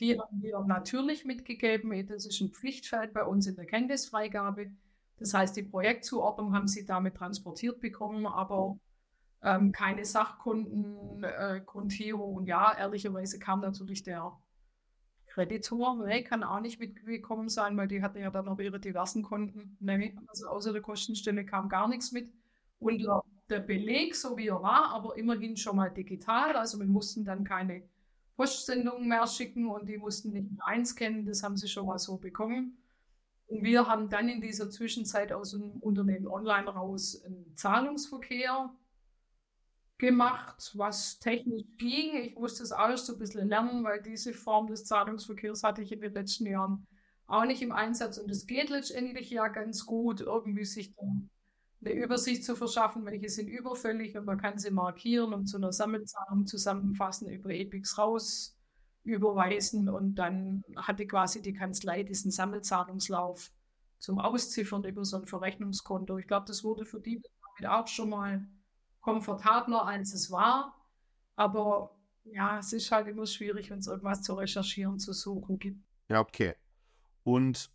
Die 0.00 0.18
haben 0.18 0.42
wir 0.42 0.58
natürlich 0.66 1.24
mitgegeben. 1.24 2.06
Das 2.08 2.26
ist 2.26 2.40
ein 2.40 2.50
Pflichtfeld 2.52 3.12
bei 3.12 3.24
uns 3.24 3.46
in 3.46 3.54
der 3.56 3.66
Kenntnisfreigabe. 3.66 4.72
Das 5.18 5.34
heißt, 5.34 5.56
die 5.56 5.62
Projektzuordnung 5.62 6.54
haben 6.54 6.68
sie 6.68 6.84
damit 6.84 7.16
transportiert 7.16 7.80
bekommen, 7.80 8.26
aber 8.26 8.78
ähm, 9.42 9.72
keine 9.72 10.04
Sachkundenkontierung. 10.04 12.34
Äh, 12.34 12.38
und 12.38 12.46
ja, 12.46 12.76
ehrlicherweise 12.76 13.38
kam 13.38 13.60
natürlich 13.60 14.02
der 14.02 14.32
Kreditor, 15.26 16.04
nee, 16.04 16.24
kann 16.24 16.42
auch 16.42 16.60
nicht 16.60 16.80
mitgekommen 16.80 17.48
sein, 17.48 17.76
weil 17.76 17.86
die 17.86 18.02
hatten 18.02 18.18
ja 18.18 18.30
dann 18.30 18.46
noch 18.46 18.58
ihre 18.58 18.80
diversen 18.80 19.22
Konten. 19.22 19.76
Nee, 19.80 20.16
also 20.26 20.48
außer 20.48 20.72
der 20.72 20.82
Kostenstelle 20.82 21.44
kam 21.44 21.68
gar 21.68 21.86
nichts 21.88 22.10
mit. 22.12 22.32
Und 22.80 23.00
der, 23.00 23.22
der 23.48 23.60
Beleg, 23.60 24.16
so 24.16 24.36
wie 24.36 24.48
er 24.48 24.62
war, 24.62 24.90
aber 24.90 25.16
immerhin 25.16 25.56
schon 25.56 25.76
mal 25.76 25.90
digital. 25.90 26.56
Also 26.56 26.78
wir 26.78 26.86
mussten 26.86 27.24
dann 27.24 27.44
keine 27.44 27.82
Postsendungen 28.36 29.08
mehr 29.08 29.26
schicken 29.26 29.68
und 29.68 29.88
die 29.88 29.98
mussten 29.98 30.32
nicht 30.32 30.48
einscannen. 30.60 31.26
Das 31.26 31.42
haben 31.42 31.56
sie 31.56 31.68
schon 31.68 31.86
mal 31.86 31.98
so 31.98 32.18
bekommen. 32.18 32.78
Und 33.49 33.64
wir 33.64 33.86
haben 33.86 34.11
dann 34.11 34.28
in 34.28 34.40
dieser 34.40 34.70
Zwischenzeit 34.70 35.32
aus 35.32 35.53
dem 35.53 35.72
Unternehmen 35.80 36.28
online 36.28 36.68
raus 36.68 37.22
einen 37.24 37.57
Zahlungsverkehr 37.57 38.70
gemacht, 39.96 40.72
was 40.74 41.18
technisch 41.18 41.64
ging. 41.78 42.14
Ich 42.16 42.36
musste 42.36 42.62
es 42.62 42.72
alles 42.72 43.07
so 43.07 43.14
ein 43.14 43.18
bisschen 43.18 43.49
lernen, 43.49 43.84
weil 43.84 44.03
diese 44.03 44.34
Form 44.34 44.66
des 44.66 44.84
Zahlungsverkehrs 44.84 45.62
hatte 45.62 45.82
ich 45.82 45.92
in 45.92 46.01
den 46.01 46.12
letzten 46.12 46.46
Jahren 46.46 46.86
auch 47.26 47.46
nicht 47.46 47.62
im 47.62 47.72
Einsatz. 47.72 48.18
Und 48.18 48.30
es 48.30 48.46
geht 48.46 48.68
letztendlich 48.68 49.30
ja 49.30 49.49
ganz 49.49 49.86
gut, 49.86 50.20
irgendwie 50.20 50.66
sich 50.66 50.94
eine 51.80 51.92
Übersicht 51.92 52.44
zu 52.44 52.55
verschaffen, 52.55 53.07
welche 53.07 53.30
sind 53.30 53.49
überfällig 53.49 54.16
und 54.16 54.26
man 54.26 54.38
kann 54.38 54.59
sie 54.59 54.70
markieren 54.70 55.32
und 55.32 55.46
zu 55.46 55.57
einer 55.57 55.72
Sammelzahlung 55.72 56.46
zusammenfassen, 56.46 57.30
über 57.30 57.51
EPIX 57.51 57.96
raus 57.96 58.57
überweisen 59.09 59.88
und 59.88 60.16
dann 60.16 60.62
hatte 60.76 61.06
quasi 61.06 61.42
die 61.42 61.54
Kanzlei 61.54 62.02
diesen 62.02 62.30
Sammelzahlungslauf 62.30 63.50
zum 63.98 64.18
Ausziffern 64.18 64.84
über 64.84 65.04
so 65.04 65.16
ein 65.16 65.26
Verrechnungskonto. 65.26 66.18
Ich 66.18 66.26
glaube, 66.26 66.46
das 66.46 66.62
wurde 66.62 66.84
für 66.84 67.00
die 67.00 67.20
damit 67.59 67.72
auch 67.72 67.88
schon 67.88 68.11
mal 68.11 68.46
komfortabler, 69.00 69.86
als 69.86 70.12
es 70.12 70.30
war. 70.30 70.74
Aber 71.36 71.96
ja, 72.24 72.59
es 72.59 72.72
ist 72.72 72.90
halt 72.92 73.09
immer 73.09 73.26
schwierig, 73.26 73.70
wenn 73.70 73.78
es 73.78 73.86
irgendwas 73.86 74.22
zu 74.22 74.34
recherchieren, 74.34 74.98
zu 74.98 75.12
suchen 75.12 75.59
gibt. 75.59 75.82
Ja, 76.09 76.20
okay. 76.20 76.54
Und 77.24 77.70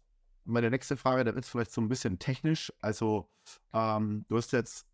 meine 0.45 0.69
nächste 0.69 0.97
Frage, 0.97 1.23
da 1.23 1.33
wird 1.33 1.45
es 1.45 1.51
vielleicht 1.51 1.71
so 1.71 1.81
ein 1.81 1.89
bisschen 1.89 2.19
technisch. 2.19 2.71
Also, 2.81 3.29
ähm, 3.73 4.25
du 4.27 4.37
hast 4.37 4.51
jetzt 4.51 4.87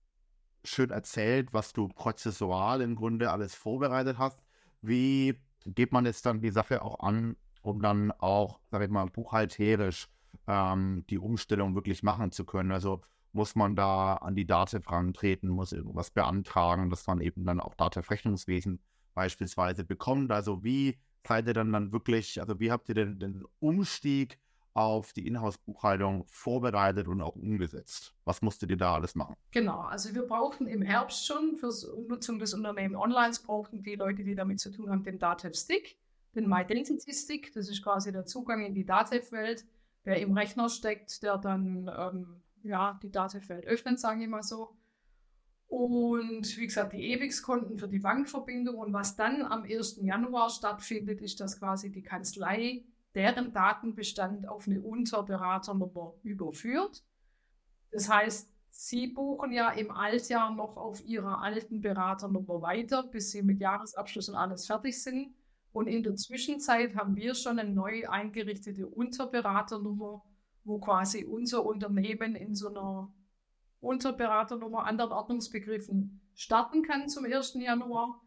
schön 0.64 0.90
erzählt, 0.90 1.54
was 1.54 1.74
du 1.74 1.88
prozessual 1.88 2.82
im 2.82 2.96
Grunde 2.96 3.32
alles 3.32 3.56
vorbereitet 3.56 4.18
hast. 4.18 4.40
Wie 4.82 5.40
geht 5.66 5.92
man 5.92 6.06
jetzt 6.06 6.26
dann 6.26 6.42
die 6.42 6.52
Sache 6.52 6.82
auch 6.82 7.00
an, 7.00 7.36
um 7.62 7.82
dann 7.82 8.12
auch, 8.12 8.60
sag 8.72 8.82
ich 8.82 8.90
mal, 8.90 9.06
buchhalterisch 9.06 10.08
ähm, 10.48 11.06
die 11.10 11.18
Umstellung 11.20 11.76
wirklich 11.76 12.04
machen 12.04 12.32
zu 12.32 12.46
können? 12.46 12.72
Also, 12.72 13.02
muss 13.32 13.56
man 13.56 13.76
da 13.76 14.16
an 14.16 14.36
die 14.36 14.46
DATEV 14.46 14.90
rantreten, 14.92 15.50
muss 15.50 15.72
irgendwas 15.72 16.12
beantragen, 16.12 16.90
dass 16.90 17.06
man 17.08 17.22
eben 17.22 17.46
dann 17.46 17.60
auch 17.60 17.76
DATEV-Rechnungswesen 17.76 18.80
beispielsweise 19.14 19.84
bekommt. 19.84 20.32
Also 20.32 20.64
wie 20.64 20.98
seid 21.28 21.48
ihr 21.48 21.54
dann 21.54 21.72
dann 21.72 21.92
wirklich, 21.92 22.42
also 22.42 22.60
wie 22.60 22.72
habt 22.72 22.90
ihr 22.90 22.96
denn 22.96 23.20
den 23.20 23.44
Umstieg 23.60 24.40
auf 24.74 25.14
die 25.14 25.28
Inhouse-Buchhaltung 25.28 26.26
vorbereitet 26.28 27.08
und 27.08 27.22
auch 27.22 27.36
umgesetzt? 27.36 28.14
Was 28.26 28.42
musstet 28.42 28.70
ihr 28.70 28.78
da 28.78 28.96
alles 28.96 29.16
machen? 29.16 29.36
Genau, 29.52 29.82
also 29.82 30.14
wir 30.14 30.24
brauchten 30.24 30.68
im 30.68 30.82
Herbst 30.82 31.26
schon 31.26 31.56
für 31.58 31.72
die 31.72 32.08
Nutzung 32.08 32.40
des 32.40 32.54
Unternehmens 32.54 33.00
Online, 33.00 33.34
brauchten 33.46 33.84
die 33.84 33.96
Leute, 33.96 34.24
die 34.24 34.36
damit 34.36 34.60
zu 34.60 34.72
tun 34.72 34.90
haben, 34.90 35.04
den 35.04 35.20
DATEV-Stick, 35.20 35.98
den 36.36 36.48
MyDentity-Stick, 36.48 37.54
das 37.54 37.70
ist 37.70 37.84
quasi 37.84 38.12
der 38.12 38.26
Zugang 38.26 38.66
in 38.66 38.74
die 38.74 38.86
DATEV-Welt, 38.86 39.66
der 40.06 40.22
im 40.22 40.38
Rechner 40.38 40.70
steckt, 40.70 41.24
der 41.24 41.38
dann 41.38 41.90
ähm, 41.96 42.42
ja, 42.64 43.00
die 43.02 43.12
Datenfeld 43.12 43.66
öffnen, 43.66 43.98
sage 43.98 44.24
ich 44.24 44.30
mal 44.30 44.44
so. 44.44 44.76
Und 45.68 46.58
wie 46.58 46.66
gesagt, 46.66 46.94
die 46.94 47.14
EBIX-Konten 47.14 47.78
für 47.78 47.88
die 47.88 48.00
Bankverbindung. 48.00 48.78
Und 48.78 48.94
was 48.94 49.16
dann 49.16 49.44
am 49.44 49.64
1. 49.64 50.00
Januar 50.02 50.50
stattfindet, 50.50 51.22
ist, 51.22 51.40
dass 51.40 51.60
quasi 51.60 51.92
die 51.92 52.02
Kanzlei 52.02 52.84
deren 53.16 53.54
Datenbestand 53.54 54.48
auf 54.48 54.68
eine 54.68 54.82
Unterberaternummer 54.82 56.14
überführt. 56.24 57.04
Das 57.92 58.10
heißt, 58.10 58.54
Sie 58.72 59.08
buchen 59.08 59.52
ja 59.52 59.72
im 59.72 59.90
Altjahr 59.92 60.54
noch 60.54 60.78
auf 60.78 61.04
Ihrer 61.04 61.42
alten 61.42 61.82
Beraternummer 61.82 62.62
weiter, 62.62 63.04
bis 63.04 63.32
Sie 63.32 63.42
mit 63.42 63.60
Jahresabschluss 63.60 64.30
und 64.30 64.36
alles 64.36 64.68
fertig 64.68 65.02
sind. 65.02 65.34
Und 65.72 65.88
in 65.88 66.04
der 66.04 66.16
Zwischenzeit 66.16 66.96
haben 66.96 67.16
wir 67.16 67.34
schon 67.34 67.60
eine 67.60 67.70
neu 67.70 68.08
eingerichtete 68.08 68.88
Unterberaternummer 68.88 70.24
wo 70.70 70.80
quasi 70.80 71.26
unser 71.26 71.66
Unternehmen 71.66 72.36
in 72.36 72.56
so 72.56 72.70
einer 72.70 73.12
Unterberaternummer 73.82 74.86
anderen 74.86 75.12
Ordnungsbegriffen 75.12 76.22
starten 76.36 76.84
kann 76.84 77.10
zum 77.10 77.26
1. 77.26 77.56
Januar. 77.56 78.22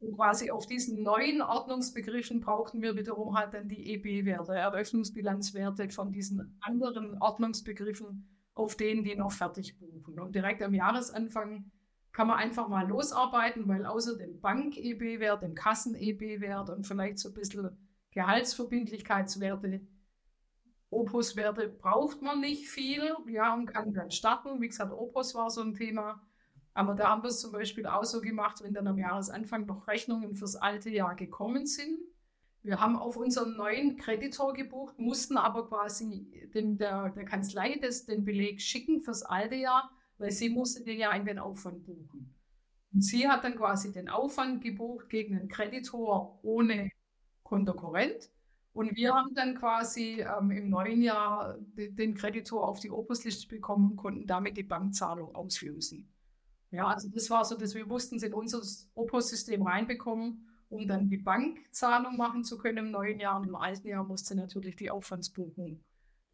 Und 0.00 0.14
quasi 0.14 0.50
auf 0.50 0.66
diesen 0.66 1.02
neuen 1.02 1.42
Ordnungsbegriffen 1.42 2.40
brauchten 2.40 2.82
wir 2.82 2.96
wiederum 2.96 3.36
halt 3.36 3.54
dann 3.54 3.68
die 3.68 3.94
EB-Werte, 3.94 4.54
Eröffnungsbilanzwerte 4.54 5.90
von 5.90 6.12
diesen 6.12 6.56
anderen 6.60 7.20
Ordnungsbegriffen, 7.20 8.28
auf 8.54 8.76
denen 8.76 9.02
die 9.02 9.16
noch 9.16 9.32
fertig 9.32 9.78
buchen. 9.78 10.20
Und 10.20 10.34
direkt 10.34 10.62
am 10.62 10.74
Jahresanfang 10.74 11.72
kann 12.12 12.28
man 12.28 12.38
einfach 12.38 12.68
mal 12.68 12.86
losarbeiten, 12.88 13.66
weil 13.68 13.86
außer 13.86 14.16
dem 14.16 14.40
Bank-EB-Wert, 14.40 15.42
dem 15.42 15.54
Kassen-EB-Wert 15.54 16.70
und 16.70 16.86
vielleicht 16.86 17.18
so 17.18 17.30
ein 17.30 17.34
bisschen 17.34 17.76
Gehaltsverbindlichkeitswerte 18.12 19.80
Opus-Werte 20.90 21.68
braucht 21.68 22.22
man 22.22 22.40
nicht 22.40 22.68
viel, 22.68 23.14
ja, 23.28 23.54
und 23.54 23.66
kann 23.66 23.92
dann 23.92 24.10
starten. 24.10 24.60
Wie 24.60 24.68
gesagt, 24.68 24.92
Opus 24.92 25.34
war 25.34 25.50
so 25.50 25.60
ein 25.60 25.74
Thema. 25.74 26.26
Aber 26.78 26.94
da 26.94 27.08
haben 27.08 27.24
wir 27.24 27.30
es 27.30 27.40
zum 27.40 27.50
Beispiel 27.50 27.86
auch 27.86 28.04
so 28.04 28.20
gemacht, 28.20 28.62
wenn 28.62 28.72
dann 28.72 28.86
am 28.86 28.98
Jahresanfang 28.98 29.66
noch 29.66 29.88
Rechnungen 29.88 30.36
fürs 30.36 30.54
alte 30.54 30.90
Jahr 30.90 31.16
gekommen 31.16 31.66
sind. 31.66 31.98
Wir 32.62 32.78
haben 32.80 32.94
auf 32.94 33.16
unseren 33.16 33.56
neuen 33.56 33.96
Kreditor 33.96 34.54
gebucht, 34.54 34.96
mussten 34.96 35.38
aber 35.38 35.66
quasi 35.66 36.30
den, 36.54 36.78
der, 36.78 37.10
der 37.10 37.24
Kanzlei 37.24 37.78
des, 37.78 38.06
den 38.06 38.24
Beleg 38.24 38.60
schicken 38.60 39.00
fürs 39.00 39.24
alte 39.24 39.56
Jahr, 39.56 39.90
weil 40.18 40.30
sie 40.30 40.50
musste 40.50 40.84
den 40.84 41.00
ja 41.00 41.10
in 41.14 41.24
den 41.24 41.40
Aufwand 41.40 41.84
buchen. 41.84 42.32
Und 42.92 43.02
sie 43.02 43.26
hat 43.26 43.42
dann 43.42 43.56
quasi 43.56 43.90
den 43.90 44.08
Aufwand 44.08 44.62
gebucht 44.62 45.08
gegen 45.08 45.36
einen 45.36 45.48
Kreditor 45.48 46.38
ohne 46.44 46.92
Kontokorrent. 47.42 48.30
Und 48.72 48.94
wir 48.94 49.14
haben 49.14 49.34
dann 49.34 49.56
quasi 49.56 50.20
ähm, 50.20 50.52
im 50.52 50.70
neuen 50.70 51.02
Jahr 51.02 51.58
den, 51.58 51.96
den 51.96 52.14
Kreditor 52.14 52.68
auf 52.68 52.78
die 52.78 52.92
Opusliste 52.92 53.48
bekommen 53.48 53.90
und 53.90 53.96
konnten 53.96 54.28
damit 54.28 54.56
die 54.56 54.62
Bankzahlung 54.62 55.34
auslösen. 55.34 56.08
Ja, 56.70 56.86
also 56.86 57.08
das 57.08 57.30
war 57.30 57.44
so, 57.44 57.56
dass 57.56 57.74
wir 57.74 57.88
wussten, 57.88 58.22
in 58.22 58.34
unser 58.34 58.60
Opus-System 58.94 59.62
reinbekommen, 59.62 60.46
um 60.68 60.86
dann 60.86 61.08
die 61.08 61.16
Bankzahlung 61.16 62.16
machen 62.16 62.44
zu 62.44 62.58
können 62.58 62.78
im 62.78 62.90
neuen 62.90 63.20
Jahr. 63.20 63.40
Und 63.40 63.48
im 63.48 63.54
alten 63.56 63.88
Jahr 63.88 64.04
musste 64.04 64.34
natürlich 64.34 64.76
die 64.76 64.90
Aufwandsbuchung 64.90 65.80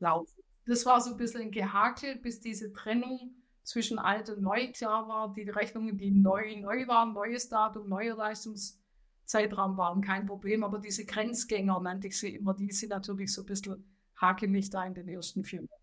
laufen. 0.00 0.42
Das 0.66 0.84
war 0.86 1.00
so 1.00 1.10
ein 1.12 1.16
bisschen 1.16 1.42
ein 1.42 1.50
Gehakel, 1.50 2.16
bis 2.16 2.40
diese 2.40 2.72
Trennung 2.72 3.36
zwischen 3.62 3.98
alt 3.98 4.28
und 4.30 4.42
neu 4.42 4.72
klar 4.72 5.08
war. 5.08 5.32
Die 5.32 5.48
Rechnungen, 5.48 5.96
die 5.96 6.10
neu, 6.10 6.60
neu 6.60 6.86
waren, 6.88 7.12
neues 7.12 7.48
Datum, 7.48 7.88
neue 7.88 8.14
Leistungs- 8.14 8.80
Zeitraum 9.26 9.76
waren 9.76 10.02
kein 10.02 10.26
Problem, 10.26 10.64
aber 10.64 10.78
diese 10.78 11.04
Grenzgänger 11.04 11.80
nannte 11.80 12.08
ich 12.08 12.18
sie 12.18 12.34
immer, 12.36 12.54
die 12.54 12.70
sind 12.70 12.90
natürlich 12.90 13.32
so 13.32 13.42
ein 13.42 13.46
bisschen 13.46 13.84
hakelig 14.16 14.70
da 14.70 14.84
in 14.84 14.94
den 14.94 15.08
ersten 15.08 15.44
vier 15.44 15.62
Monaten. 15.62 15.82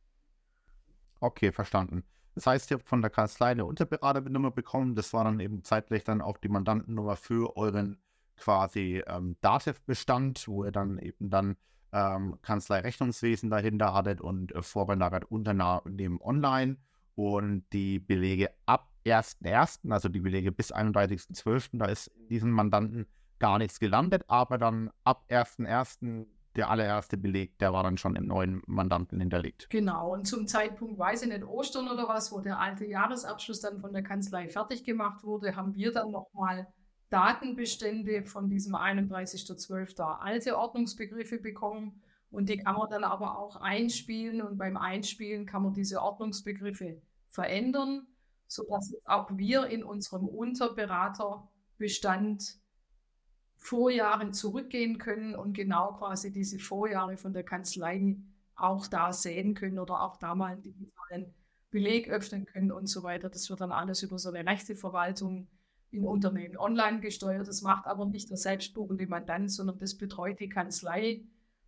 Okay, 1.19 1.51
verstanden. 1.51 2.03
Das 2.35 2.47
heißt, 2.47 2.71
ihr 2.71 2.77
habt 2.77 2.87
von 2.87 3.01
der 3.01 3.11
Kanzlei 3.11 3.51
eine 3.51 3.65
Unterberaternummer 3.65 4.51
bekommen. 4.51 4.95
Das 4.95 5.13
war 5.13 5.23
dann 5.23 5.39
eben 5.39 5.63
zeitgleich 5.63 6.03
dann 6.03 6.21
auch 6.21 6.37
die 6.37 6.49
Mandantennummer 6.49 7.15
für 7.15 7.57
euren 7.57 7.97
quasi 8.37 9.03
ähm, 9.07 9.35
Datev-Bestand, 9.41 10.47
wo 10.47 10.63
ihr 10.63 10.71
dann 10.71 10.97
eben 10.97 11.29
dann 11.29 11.57
ähm, 11.91 12.37
Kanzlei-Rechnungswesen 12.41 13.49
dahinter 13.49 13.93
hattet 13.93 14.21
und 14.21 14.53
äh, 14.55 14.61
vorgelagert 14.61 15.25
Unternehmen 15.25 16.19
online 16.21 16.77
und 17.15 17.65
die 17.73 17.99
Belege 17.99 18.51
ab 18.65 18.91
1.1., 19.05 19.91
also 19.91 20.09
die 20.09 20.21
Belege 20.21 20.51
bis 20.51 20.73
31.12., 20.73 21.69
da 21.73 21.85
ist 21.85 22.07
in 22.07 22.27
diesem 22.29 22.51
Mandanten 22.51 23.07
gar 23.39 23.57
nichts 23.57 23.79
gelandet, 23.79 24.23
aber 24.27 24.57
dann 24.57 24.91
ab 25.03 25.25
1.1. 25.29 26.25
der 26.55 26.69
allererste 26.69 27.17
Beleg, 27.17 27.57
der 27.59 27.73
war 27.73 27.83
dann 27.83 27.97
schon 27.97 28.15
im 28.15 28.27
neuen 28.27 28.61
Mandanten 28.67 29.19
hinterlegt. 29.19 29.67
Genau, 29.69 30.13
und 30.13 30.25
zum 30.27 30.47
Zeitpunkt, 30.47 30.97
weiß 30.99 31.23
ich 31.23 31.29
nicht, 31.29 31.43
Ostern 31.43 31.89
oder 31.89 32.07
was, 32.07 32.31
wo 32.31 32.39
der 32.41 32.59
alte 32.59 32.85
Jahresabschluss 32.85 33.61
dann 33.61 33.79
von 33.79 33.93
der 33.93 34.03
Kanzlei 34.03 34.49
fertig 34.49 34.83
gemacht 34.83 35.23
wurde, 35.23 35.55
haben 35.55 35.73
wir 35.75 35.91
dann 35.91 36.11
nochmal 36.11 36.67
Datenbestände 37.09 38.25
von 38.25 38.49
diesem 38.49 38.75
31.12. 38.75 40.01
alte 40.01 40.57
Ordnungsbegriffe 40.57 41.39
bekommen. 41.39 42.01
Und 42.31 42.49
die 42.49 42.57
kann 42.57 42.75
man 42.75 42.89
dann 42.89 43.03
aber 43.03 43.37
auch 43.37 43.57
einspielen 43.57 44.41
und 44.41 44.57
beim 44.57 44.77
Einspielen 44.77 45.45
kann 45.45 45.61
man 45.63 45.73
diese 45.73 46.01
Ordnungsbegriffe 46.01 47.01
verändern, 47.27 48.07
sodass 48.47 48.93
auch 49.03 49.29
wir 49.33 49.67
in 49.67 49.83
unserem 49.83 50.29
Unterberaterbestand 50.29 52.60
Vorjahren 53.61 54.33
zurückgehen 54.33 54.97
können 54.97 55.35
und 55.35 55.53
genau 55.53 55.93
quasi 55.93 56.31
diese 56.31 56.57
Vorjahre 56.57 57.15
von 57.15 57.31
der 57.31 57.43
Kanzlei 57.43 58.17
auch 58.55 58.87
da 58.87 59.13
sehen 59.13 59.53
können 59.53 59.77
oder 59.77 60.01
auch 60.01 60.17
da 60.17 60.33
mal 60.33 60.53
einen 60.53 60.63
digitalen 60.63 61.33
Beleg 61.69 62.09
öffnen 62.09 62.45
können 62.45 62.71
und 62.71 62.87
so 62.87 63.03
weiter. 63.03 63.29
Das 63.29 63.49
wird 63.49 63.61
dann 63.61 63.71
alles 63.71 64.01
über 64.01 64.17
so 64.17 64.31
eine 64.31 64.49
Rechteverwaltung 64.49 65.47
in 65.91 66.05
Unternehmen 66.05 66.57
online 66.57 67.01
gesteuert. 67.01 67.47
Das 67.47 67.61
macht 67.61 67.85
aber 67.85 68.05
nicht 68.05 68.31
der 68.31 68.37
selbstbuchende 68.37 69.05
Mandant, 69.05 69.51
sondern 69.51 69.77
das 69.77 69.95
betreut 69.95 70.39
die 70.39 70.49
Kanzlei. 70.49 71.23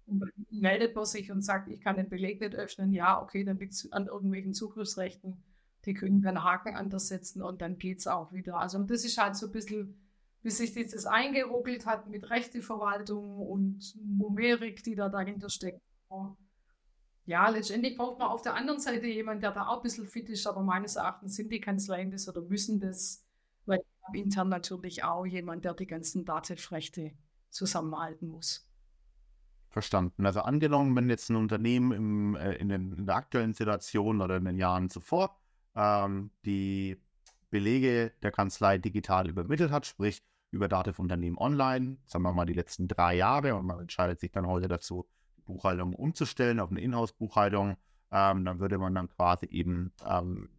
Und 0.07 0.19
dann 0.19 0.31
meldet 0.49 0.95
man 0.95 1.05
sich 1.05 1.31
und 1.31 1.41
sagt, 1.41 1.69
ich 1.69 1.79
kann 1.79 1.95
den 1.95 2.09
Beleg 2.09 2.41
nicht 2.41 2.55
öffnen. 2.55 2.91
Ja, 2.91 3.21
okay, 3.21 3.43
dann 3.43 3.59
liegt 3.59 3.73
es 3.73 3.91
an 3.91 4.07
irgendwelchen 4.07 4.53
Zugriffsrechten. 4.53 5.43
Die 5.85 5.93
können 5.93 6.25
einen 6.25 6.43
Haken 6.43 6.75
anders 6.75 7.07
setzen 7.07 7.43
und 7.43 7.61
dann 7.61 7.77
geht 7.77 7.99
es 7.99 8.07
auch 8.07 8.33
wieder. 8.33 8.57
Also 8.57 8.81
das 8.83 9.05
ist 9.05 9.17
halt 9.17 9.35
so 9.35 9.45
ein 9.45 9.51
bisschen, 9.51 10.03
bis 10.43 10.57
sich 10.57 10.73
dieses 10.73 11.05
eingeruckelt 11.05 11.85
hat 11.85 12.09
mit 12.09 12.29
Rechteverwaltung 12.29 13.39
und 13.39 13.95
Numerik, 14.05 14.83
die 14.83 14.93
da 14.93 15.07
dahinter 15.09 15.49
steckt. 15.49 15.81
Ja, 17.25 17.47
letztendlich 17.47 17.97
braucht 17.97 18.19
man 18.19 18.27
auf 18.27 18.41
der 18.41 18.53
anderen 18.53 18.81
Seite 18.81 19.07
jemanden, 19.07 19.41
der 19.41 19.51
da 19.51 19.67
auch 19.67 19.77
ein 19.77 19.83
bisschen 19.83 20.05
fit 20.05 20.29
ist, 20.29 20.45
aber 20.45 20.61
meines 20.61 20.97
Erachtens 20.97 21.37
sind 21.37 21.51
die 21.51 21.61
Kanzleien 21.61 22.11
das 22.11 22.27
oder 22.27 22.41
müssen 22.41 22.81
das, 22.81 23.25
weil 23.65 23.79
ich 23.79 24.05
habe 24.05 24.17
intern 24.17 24.49
natürlich 24.49 25.05
auch 25.05 25.25
jemand, 25.25 25.63
der 25.63 25.73
die 25.73 25.87
ganzen 25.87 26.25
Datenrechte 26.25 27.13
zusammenhalten 27.49 28.27
muss. 28.27 28.67
Verstanden. 29.69 30.25
Also 30.25 30.41
angenommen, 30.41 30.95
wenn 30.95 31.09
jetzt 31.09 31.29
ein 31.29 31.37
Unternehmen 31.37 31.91
im, 31.93 32.35
äh, 32.35 32.55
in, 32.55 32.67
den, 32.67 32.91
in, 32.91 33.05
der 33.05 33.15
aktuellen 33.15 33.53
Situation 33.53 34.21
oder 34.21 34.37
in 34.37 34.45
den 34.45 34.57
Jahren 34.57 34.89
zuvor 34.89 35.39
ähm, 35.75 36.29
die 36.45 37.01
Belege 37.49 38.11
der 38.21 38.31
Kanzlei 38.31 38.77
digital 38.77 39.29
übermittelt 39.29 39.71
hat, 39.71 39.85
sprich 39.85 40.21
über 40.54 40.68
Dativ 40.68 40.99
Unternehmen 40.99 41.38
online, 41.38 41.97
sagen 42.06 42.24
wir 42.24 42.32
mal 42.32 42.45
die 42.45 42.54
letzten 42.54 42.88
drei 42.88 43.16
Jahre 43.16 43.56
und 43.56 43.66
man 43.66 43.80
entscheidet 43.80 44.20
sich 44.20 44.32
dann 44.32 44.47
heute 44.47 44.68
dazu, 44.68 45.08
Buchhaltung 45.45 45.93
umzustellen 45.93 46.60
auf 46.60 46.72
eine 46.72 46.80
Inhouse-Buchhaltung, 46.80 47.76
ähm, 48.12 48.45
dann 48.45 48.60
würde 48.60 48.78
man 48.78 48.95
dann 48.95 49.10
quasi 49.10 49.47
eben, 49.47 49.91
ähm, 50.08 50.49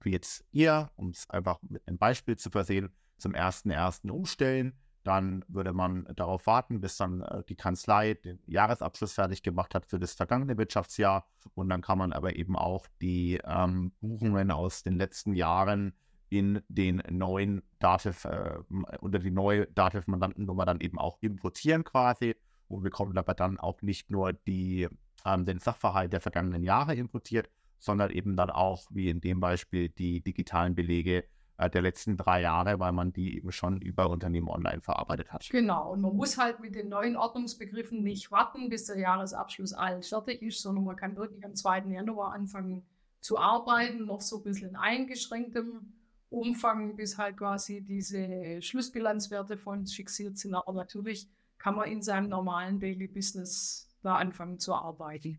wie 0.00 0.10
jetzt 0.10 0.44
ihr, 0.50 0.90
um 0.96 1.10
es 1.10 1.28
einfach 1.30 1.58
mit 1.62 1.86
einem 1.86 1.98
Beispiel 1.98 2.36
zu 2.36 2.50
versehen, 2.50 2.90
zum 3.18 3.34
1.1. 3.34 4.10
umstellen. 4.10 4.72
Dann 5.04 5.44
würde 5.48 5.72
man 5.72 6.06
darauf 6.16 6.46
warten, 6.46 6.80
bis 6.80 6.96
dann 6.96 7.22
äh, 7.22 7.42
die 7.48 7.54
Kanzlei 7.54 8.14
den 8.14 8.40
Jahresabschluss 8.46 9.12
fertig 9.12 9.42
gemacht 9.42 9.74
hat 9.74 9.86
für 9.86 9.98
das 9.98 10.14
vergangene 10.14 10.58
Wirtschaftsjahr. 10.58 11.26
Und 11.54 11.68
dann 11.68 11.82
kann 11.82 11.98
man 11.98 12.12
aber 12.12 12.36
eben 12.36 12.56
auch 12.56 12.86
die 13.00 13.40
ähm, 13.44 13.92
Buchungen 14.00 14.50
aus 14.50 14.82
den 14.82 14.96
letzten 14.96 15.34
Jahren 15.34 15.94
in 16.30 16.60
den 16.68 17.02
neuen 17.10 17.62
Dativ, 17.78 18.24
äh, 18.24 18.58
unter 19.00 19.18
die 19.18 19.30
neue 19.30 19.66
Dativ-Mandantennummer 19.66 20.66
dann 20.66 20.80
eben 20.80 20.98
auch 20.98 21.18
importieren 21.20 21.84
quasi 21.84 22.36
und 22.68 22.82
bekommen 22.82 23.16
aber 23.16 23.34
dann 23.34 23.58
auch 23.58 23.80
nicht 23.82 24.10
nur 24.10 24.32
die, 24.32 24.88
ähm, 25.24 25.46
den 25.46 25.58
Sachverhalt 25.58 26.12
der 26.12 26.20
vergangenen 26.20 26.62
Jahre 26.62 26.94
importiert, 26.94 27.48
sondern 27.78 28.10
eben 28.10 28.36
dann 28.36 28.50
auch, 28.50 28.86
wie 28.90 29.08
in 29.08 29.20
dem 29.20 29.40
Beispiel, 29.40 29.88
die 29.88 30.20
digitalen 30.20 30.74
Belege 30.74 31.24
äh, 31.56 31.70
der 31.70 31.82
letzten 31.82 32.16
drei 32.16 32.42
Jahre, 32.42 32.78
weil 32.78 32.92
man 32.92 33.12
die 33.12 33.36
eben 33.36 33.52
schon 33.52 33.80
über 33.80 34.10
Unternehmen 34.10 34.48
online 34.48 34.80
verarbeitet 34.80 35.32
hat. 35.32 35.48
Genau, 35.50 35.92
und 35.92 36.00
man 36.00 36.14
muss 36.14 36.36
halt 36.36 36.60
mit 36.60 36.74
den 36.74 36.88
neuen 36.88 37.16
Ordnungsbegriffen 37.16 38.02
nicht 38.02 38.30
warten, 38.30 38.68
bis 38.68 38.86
der 38.86 38.98
Jahresabschluss 38.98 39.72
alles 39.72 40.08
fertig 40.08 40.42
ist, 40.42 40.60
sondern 40.60 40.84
man 40.84 40.96
kann 40.96 41.16
wirklich 41.16 41.44
am 41.44 41.54
2. 41.54 41.86
Januar 41.88 42.32
anfangen 42.32 42.84
zu 43.20 43.38
arbeiten, 43.38 44.06
noch 44.06 44.20
so 44.20 44.38
ein 44.38 44.42
bisschen 44.44 44.70
in 44.70 44.76
eingeschränktem 44.76 45.92
Umfang, 46.30 46.96
bis 46.96 47.16
halt 47.16 47.36
quasi 47.36 47.80
diese 47.80 48.60
Schlussbilanzwerte 48.60 49.56
von 49.56 49.80
uns 49.80 49.94
fixiert 49.94 50.36
sind. 50.38 50.54
Aber 50.54 50.72
natürlich 50.72 51.28
kann 51.58 51.74
man 51.74 51.90
in 51.90 52.02
seinem 52.02 52.28
normalen 52.28 52.78
Daily 52.78 53.08
Business 53.08 53.90
da 54.02 54.16
anfangen 54.16 54.58
zu 54.58 54.74
arbeiten. 54.74 55.38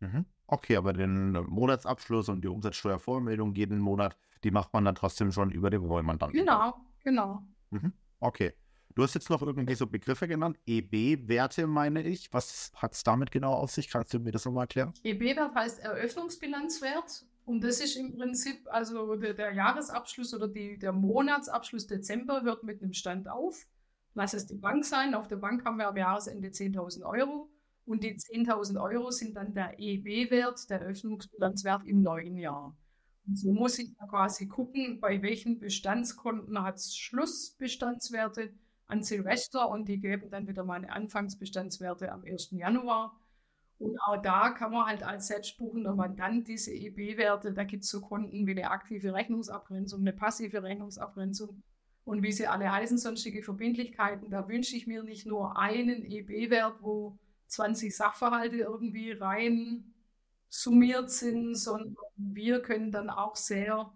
Mhm. 0.00 0.26
Okay, 0.46 0.76
aber 0.76 0.92
den 0.92 1.32
Monatsabschluss 1.32 2.28
und 2.28 2.42
die 2.42 2.48
Umsatzsteuervormeldung 2.48 3.54
jeden 3.54 3.78
Monat, 3.78 4.16
die 4.42 4.50
macht 4.50 4.72
man 4.72 4.84
dann 4.84 4.94
trotzdem 4.94 5.30
schon 5.30 5.50
über 5.50 5.70
den 5.70 5.84
Rollmandanten. 5.84 6.38
Genau, 6.38 6.74
genau. 7.04 7.44
Mhm. 7.70 7.92
Okay. 8.18 8.52
Du 8.96 9.04
hast 9.04 9.14
jetzt 9.14 9.30
noch 9.30 9.40
irgendwie 9.40 9.76
so 9.76 9.86
Begriffe 9.86 10.26
genannt. 10.26 10.58
EB-Werte 10.66 11.68
meine 11.68 12.02
ich. 12.02 12.32
Was 12.32 12.72
hat 12.74 12.92
es 12.92 13.04
damit 13.04 13.30
genau 13.30 13.52
auf 13.52 13.70
sich? 13.70 13.88
Kannst 13.88 14.12
du 14.12 14.18
mir 14.18 14.32
das 14.32 14.44
nochmal 14.44 14.64
erklären? 14.64 14.92
EB-Wert 15.04 15.54
heißt 15.54 15.78
Eröffnungsbilanzwert. 15.78 17.24
Und 17.50 17.64
das 17.64 17.80
ist 17.80 17.96
im 17.96 18.16
Prinzip, 18.16 18.66
also 18.70 19.16
der, 19.16 19.34
der 19.34 19.52
Jahresabschluss 19.52 20.34
oder 20.34 20.48
die, 20.48 20.78
der 20.78 20.92
Monatsabschluss 20.92 21.86
Dezember 21.86 22.42
hört 22.42 22.62
mit 22.62 22.82
einem 22.82 22.92
Stand 22.92 23.28
auf 23.28 23.66
lass 24.14 24.34
es 24.34 24.46
die 24.46 24.56
Bank 24.56 24.84
sein. 24.84 25.14
Auf 25.14 25.28
der 25.28 25.36
Bank 25.36 25.64
haben 25.64 25.78
wir 25.78 25.88
am 25.88 25.96
Jahresende 25.96 26.48
10.000 26.48 27.04
Euro. 27.04 27.50
Und 27.86 28.04
die 28.04 28.14
10.000 28.14 28.80
Euro 28.80 29.10
sind 29.10 29.36
dann 29.36 29.54
der 29.54 29.78
EB-Wert, 29.78 30.70
der 30.70 30.80
Öffnungsbilanzwert 30.80 31.86
im 31.86 32.02
neuen 32.02 32.36
Jahr. 32.36 32.76
Und 33.26 33.36
so 33.36 33.52
muss 33.52 33.78
ich 33.78 33.96
quasi 34.08 34.46
gucken, 34.46 35.00
bei 35.00 35.22
welchen 35.22 35.58
Bestandskonten 35.58 36.62
hat 36.62 36.76
es 36.76 36.96
Schlussbestandswerte 36.96 38.52
an 38.86 39.02
Silvester 39.02 39.68
und 39.68 39.88
die 39.88 39.98
geben 39.98 40.30
dann 40.30 40.48
wieder 40.48 40.64
meine 40.64 40.92
Anfangsbestandswerte 40.92 42.12
am 42.12 42.24
1. 42.24 42.50
Januar. 42.52 43.19
Und 43.80 43.98
auch 44.02 44.20
da 44.20 44.50
kann 44.50 44.72
man 44.72 44.86
halt 44.86 45.02
als 45.02 45.28
selbstbuchender 45.28 45.94
Mandant 45.94 46.46
diese 46.46 46.70
EB-Werte, 46.70 47.54
da 47.54 47.64
gibt 47.64 47.82
es 47.82 47.88
so 47.88 48.02
Konten 48.02 48.46
wie 48.46 48.50
eine 48.50 48.70
aktive 48.70 49.14
Rechnungsabgrenzung, 49.14 50.00
eine 50.00 50.12
passive 50.12 50.62
Rechnungsabgrenzung, 50.62 51.62
und 52.04 52.22
wie 52.22 52.32
sie 52.32 52.46
alle 52.46 52.70
heißen, 52.70 52.98
sonstige 52.98 53.42
Verbindlichkeiten, 53.42 54.30
da 54.30 54.48
wünsche 54.48 54.76
ich 54.76 54.86
mir 54.86 55.02
nicht 55.02 55.26
nur 55.26 55.56
einen 55.56 56.04
EB-Wert, 56.04 56.78
wo 56.80 57.18
20 57.46 57.96
Sachverhalte 57.96 58.56
irgendwie 58.56 59.12
rein 59.12 59.94
summiert 60.48 61.10
sind, 61.10 61.54
sondern 61.54 61.96
wir 62.16 62.60
können 62.60 62.90
dann 62.90 63.08
auch 63.08 63.36
sehr 63.36 63.92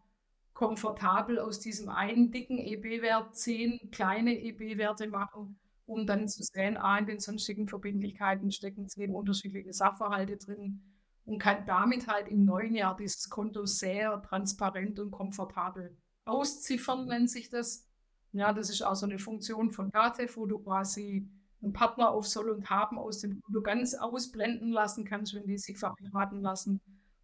komfortabel 0.55 1.39
aus 1.39 1.61
diesem 1.61 1.89
einen 1.91 2.31
dicken 2.31 2.59
EB-Wert 2.59 3.37
zehn 3.37 3.91
kleine 3.91 4.41
EB-Werte 4.41 5.09
machen, 5.09 5.59
um 5.87 6.07
dann 6.07 6.29
zu 6.29 6.43
sehen, 6.43 6.77
ah, 6.77 6.99
in 6.99 7.07
den 7.07 7.21
sonstigen 7.21 7.69
Verbindlichkeiten 7.69 8.51
stecken 8.51 8.89
zehn 8.89 9.15
unterschiedliche 9.15 9.73
Sachverhalte 9.73 10.37
drin 10.37 10.83
und 11.25 11.39
kann 11.39 11.67
damit 11.67 12.07
halt 12.07 12.29
im 12.29 12.45
neuen 12.45 12.75
Jahr 12.75 12.97
dieses 12.97 13.29
Konto 13.29 13.67
sehr 13.67 14.23
transparent 14.23 14.99
und 14.99 15.11
komfortabel 15.11 15.97
ausziffern, 16.25 17.07
nennt 17.07 17.31
sich 17.31 17.51
das. 17.51 17.87
Ja, 18.33 18.53
das 18.53 18.71
ist 18.71 18.83
auch 18.83 18.97
so 18.97 19.07
eine 19.07 19.19
Funktion 19.19 19.71
von 19.71 19.91
Datev, 19.91 20.37
wo 20.37 20.47
du 20.47 20.59
quasi 20.59 21.29
einen 21.63 21.73
Partner 21.73 22.11
auf 22.11 22.27
Soll 22.27 22.51
und 22.51 22.69
Haben 22.69 22.99
aus 22.99 23.21
dem 23.21 23.41
Konto 23.41 23.63
ganz 23.63 23.95
ausblenden 23.95 24.71
lassen 24.71 25.05
kannst, 25.05 25.35
wenn 25.35 25.47
die 25.47 25.59
sich 25.59 25.79
verheiraten 25.79 26.41
lassen. 26.41 26.81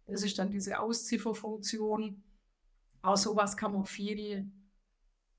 Das 0.07 0.23
ist 0.23 0.39
dann 0.39 0.51
diese 0.51 0.79
Auszifferfunktion. 0.79 2.23
Auch 3.01 3.17
sowas 3.17 3.57
kann 3.57 3.73
man 3.73 3.85
viel 3.85 4.49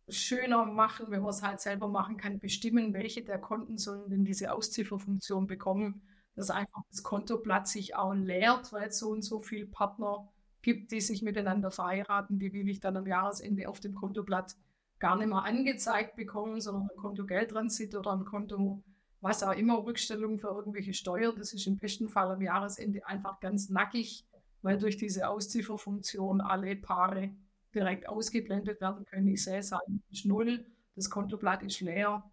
schöner 0.08 0.64
machen, 0.66 1.06
wenn 1.10 1.22
man 1.22 1.30
es 1.30 1.42
halt 1.42 1.60
selber 1.60 1.88
machen 1.88 2.16
kann, 2.16 2.38
bestimmen, 2.38 2.92
welche 2.94 3.22
der 3.22 3.38
Konten 3.38 3.78
sollen 3.78 4.10
denn 4.10 4.24
diese 4.24 4.52
Auszifferfunktion 4.52 5.46
bekommen, 5.46 6.02
dass 6.34 6.50
einfach 6.50 6.82
das 6.90 7.02
Kontoblatt 7.02 7.68
sich 7.68 7.94
auch 7.94 8.14
leert, 8.14 8.72
weil 8.72 8.88
es 8.88 8.98
so 8.98 9.10
und 9.10 9.22
so 9.22 9.40
viele 9.42 9.66
Partner 9.66 10.28
gibt, 10.62 10.92
die 10.92 11.00
sich 11.00 11.22
miteinander 11.22 11.70
verheiraten, 11.70 12.38
die 12.38 12.52
will 12.52 12.68
ich 12.68 12.80
dann 12.80 12.96
am 12.96 13.06
Jahresende 13.06 13.68
auf 13.68 13.80
dem 13.80 13.94
Kontoblatt 13.94 14.56
gar 14.98 15.16
nicht 15.16 15.28
mehr 15.28 15.42
angezeigt 15.42 16.16
bekommen, 16.16 16.60
sondern 16.60 16.84
ein 16.84 16.96
Konto 16.96 17.26
Geldtransit 17.26 17.94
oder 17.94 18.12
ein 18.12 18.24
Konto, 18.24 18.82
was 19.20 19.42
auch 19.42 19.52
immer, 19.52 19.84
Rückstellung 19.84 20.38
für 20.38 20.48
irgendwelche 20.48 20.94
Steuern. 20.94 21.34
Das 21.36 21.52
ist 21.52 21.66
im 21.66 21.78
besten 21.78 22.08
Fall 22.08 22.30
am 22.30 22.40
Jahresende 22.40 23.04
einfach 23.06 23.40
ganz 23.40 23.68
nackig, 23.68 24.24
weil 24.62 24.78
durch 24.78 24.96
diese 24.96 25.28
Auszifferfunktion 25.28 26.40
alle 26.40 26.76
Paare 26.76 27.34
direkt 27.74 28.08
ausgeblendet 28.08 28.80
werden 28.80 29.04
können. 29.04 29.28
Ich 29.28 29.44
sehe 29.44 29.58
es 29.58 29.72
ist 30.10 30.26
null, 30.26 30.64
das 30.94 31.10
Kontoblatt 31.10 31.62
ist 31.62 31.80
leer. 31.80 32.24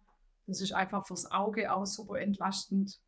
Das 0.46 0.60
ist 0.60 0.72
einfach 0.72 1.06
fürs 1.06 1.30
Auge 1.30 1.72
auch 1.72 1.86
super 1.86 2.18
entlastend 2.20 3.00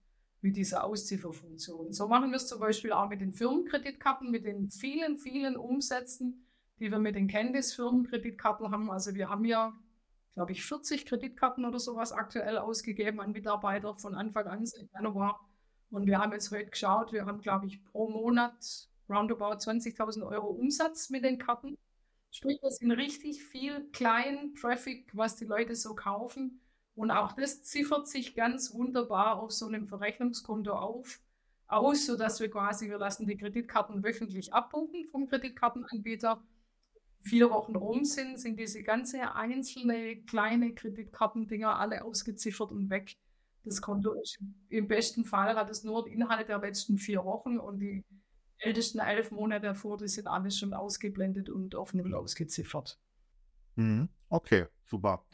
mit 0.43 0.57
dieser 0.57 0.85
Auszifferfunktion. 0.85 1.93
So 1.93 2.09
machen 2.09 2.30
wir 2.30 2.37
es 2.37 2.49
zum 2.49 2.61
Beispiel 2.61 2.93
auch 2.93 3.09
mit 3.09 3.20
den 3.20 3.33
Firmenkreditkarten, 3.33 4.30
mit 4.30 4.45
den 4.45 4.70
vielen, 4.70 5.18
vielen 5.18 5.57
Umsätzen, 5.57 6.47
die 6.78 6.91
wir 6.91 6.99
mit 6.99 7.14
den 7.14 7.28
Candice-Firmenkreditkarten 7.28 8.70
haben. 8.70 8.91
Also 8.91 9.14
wir 9.14 9.28
haben 9.28 9.45
ja, 9.45 9.72
glaube 10.35 10.53
ich, 10.53 10.64
40 10.64 11.07
Kreditkarten 11.07 11.64
oder 11.64 11.78
sowas 11.78 12.12
aktuell 12.12 12.59
ausgegeben 12.59 13.20
an 13.20 13.33
Mitarbeiter 13.33 13.95
von 13.97 14.14
Anfang 14.14 14.47
an 14.47 14.66
seit 14.66 14.91
Januar. 14.93 15.49
Und 15.91 16.07
wir 16.07 16.18
haben 16.18 16.33
jetzt 16.33 16.51
heute 16.51 16.70
geschaut, 16.70 17.12
wir 17.12 17.26
haben, 17.26 17.41
glaube 17.41 17.66
ich, 17.66 17.85
pro 17.85 18.09
Monat 18.09 18.89
roundabout 19.09 19.59
20.000 19.59 20.26
Euro 20.26 20.49
Umsatz 20.49 21.11
mit 21.11 21.24
den 21.24 21.39
Karten. 21.39 21.76
Sprich, 22.35 22.59
das 22.62 22.78
sind 22.78 22.91
richtig 22.93 23.45
viel 23.45 23.89
kleinen 23.93 24.55
Traffic, 24.55 25.11
was 25.12 25.37
die 25.37 25.45
Leute 25.45 25.76
so 25.76 25.95
kaufen. 25.95 26.62
Und 26.95 27.11
auch 27.11 27.33
das 27.35 27.62
ziffert 27.62 28.09
sich 28.09 28.35
ganz 28.35 28.72
wunderbar 28.72 29.39
auf 29.39 29.53
so 29.53 29.66
einem 29.66 29.87
Verrechnungskonto 29.87 30.72
auf, 30.72 31.20
aus, 31.66 32.07
sodass 32.07 32.41
wir 32.41 32.51
quasi, 32.51 32.89
wir 32.89 32.97
lassen 32.97 33.26
die 33.26 33.37
Kreditkarten 33.37 34.03
wöchentlich 34.03 34.53
abbuchen 34.53 35.05
vom 35.11 35.28
Kreditkartenanbieter. 35.28 36.43
Vier 37.20 37.51
Wochen 37.51 37.76
rum 37.76 38.05
sind, 38.05 38.41
sind 38.41 38.59
diese 38.59 38.83
ganze 38.83 39.35
einzelne 39.35 40.16
kleine 40.22 40.74
Kreditkartendinger 40.74 41.78
alle 41.78 42.03
ausgeziffert 42.03 42.72
und 42.72 42.89
weg. 42.89 43.14
Das 43.64 43.80
Konto 43.83 44.14
ist 44.14 44.39
im 44.70 44.89
besten 44.89 45.24
Fall 45.24 45.55
hat 45.55 45.70
es 45.70 45.85
nur 45.85 46.09
Inhalte 46.09 46.47
der 46.47 46.59
letzten 46.59 46.97
vier 46.99 47.24
Wochen 47.24 47.59
und 47.59 47.78
die 47.78 48.03
ältesten 48.63 48.99
elf 48.99 49.31
Monate 49.31 49.67
davor, 49.67 49.99
die 49.99 50.09
sind 50.09 50.27
alles 50.27 50.59
schon 50.59 50.73
ausgeblendet 50.75 51.51
und 51.51 51.75
auf 51.75 51.95
Null 51.95 52.15
ausgeziffert. 52.15 52.99
Mhm. 53.77 54.09
Okay, 54.29 54.67
super. 54.85 55.25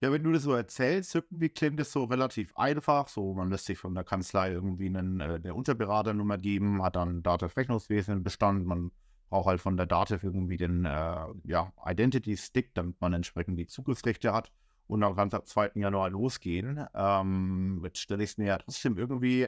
Ja, 0.00 0.12
wenn 0.12 0.22
du 0.22 0.32
das 0.32 0.44
so 0.44 0.52
erzählst, 0.52 1.14
irgendwie 1.14 1.48
klingt 1.48 1.80
es 1.80 1.90
so 1.92 2.04
relativ 2.04 2.56
einfach. 2.56 3.08
So, 3.08 3.34
man 3.34 3.50
lässt 3.50 3.66
sich 3.66 3.78
von 3.78 3.94
der 3.94 4.04
Kanzlei 4.04 4.52
irgendwie 4.52 4.86
einen, 4.86 5.20
äh, 5.20 5.40
eine 5.42 5.54
Unterberaternummer 5.54 6.38
geben, 6.38 6.82
hat 6.82 6.96
dann 6.96 7.22
Dativ 7.22 7.56
Rechnungswesen 7.56 8.22
Bestand. 8.22 8.64
Man 8.66 8.92
braucht 9.28 9.46
halt 9.46 9.60
von 9.60 9.76
der 9.76 9.86
Dativ 9.86 10.22
irgendwie 10.22 10.56
den 10.56 10.84
äh, 10.84 11.26
ja, 11.44 11.72
Identity 11.84 12.36
Stick, 12.36 12.74
damit 12.74 13.00
man 13.00 13.12
entsprechend 13.12 13.58
die 13.58 13.66
Zugriffsrechte 13.66 14.32
hat 14.32 14.52
und 14.88 15.02
dann 15.02 15.14
kann 15.14 15.28
es 15.28 15.34
ab 15.34 15.46
2. 15.46 15.80
Januar 15.80 16.10
losgehen. 16.10 16.84
Ähm, 16.94 17.80
jetzt 17.84 17.98
stelle 17.98 18.24
ich 18.24 18.30
es 18.30 18.38
mir 18.38 18.46
ja 18.46 18.58
trotzdem 18.58 18.96
irgendwie 18.96 19.46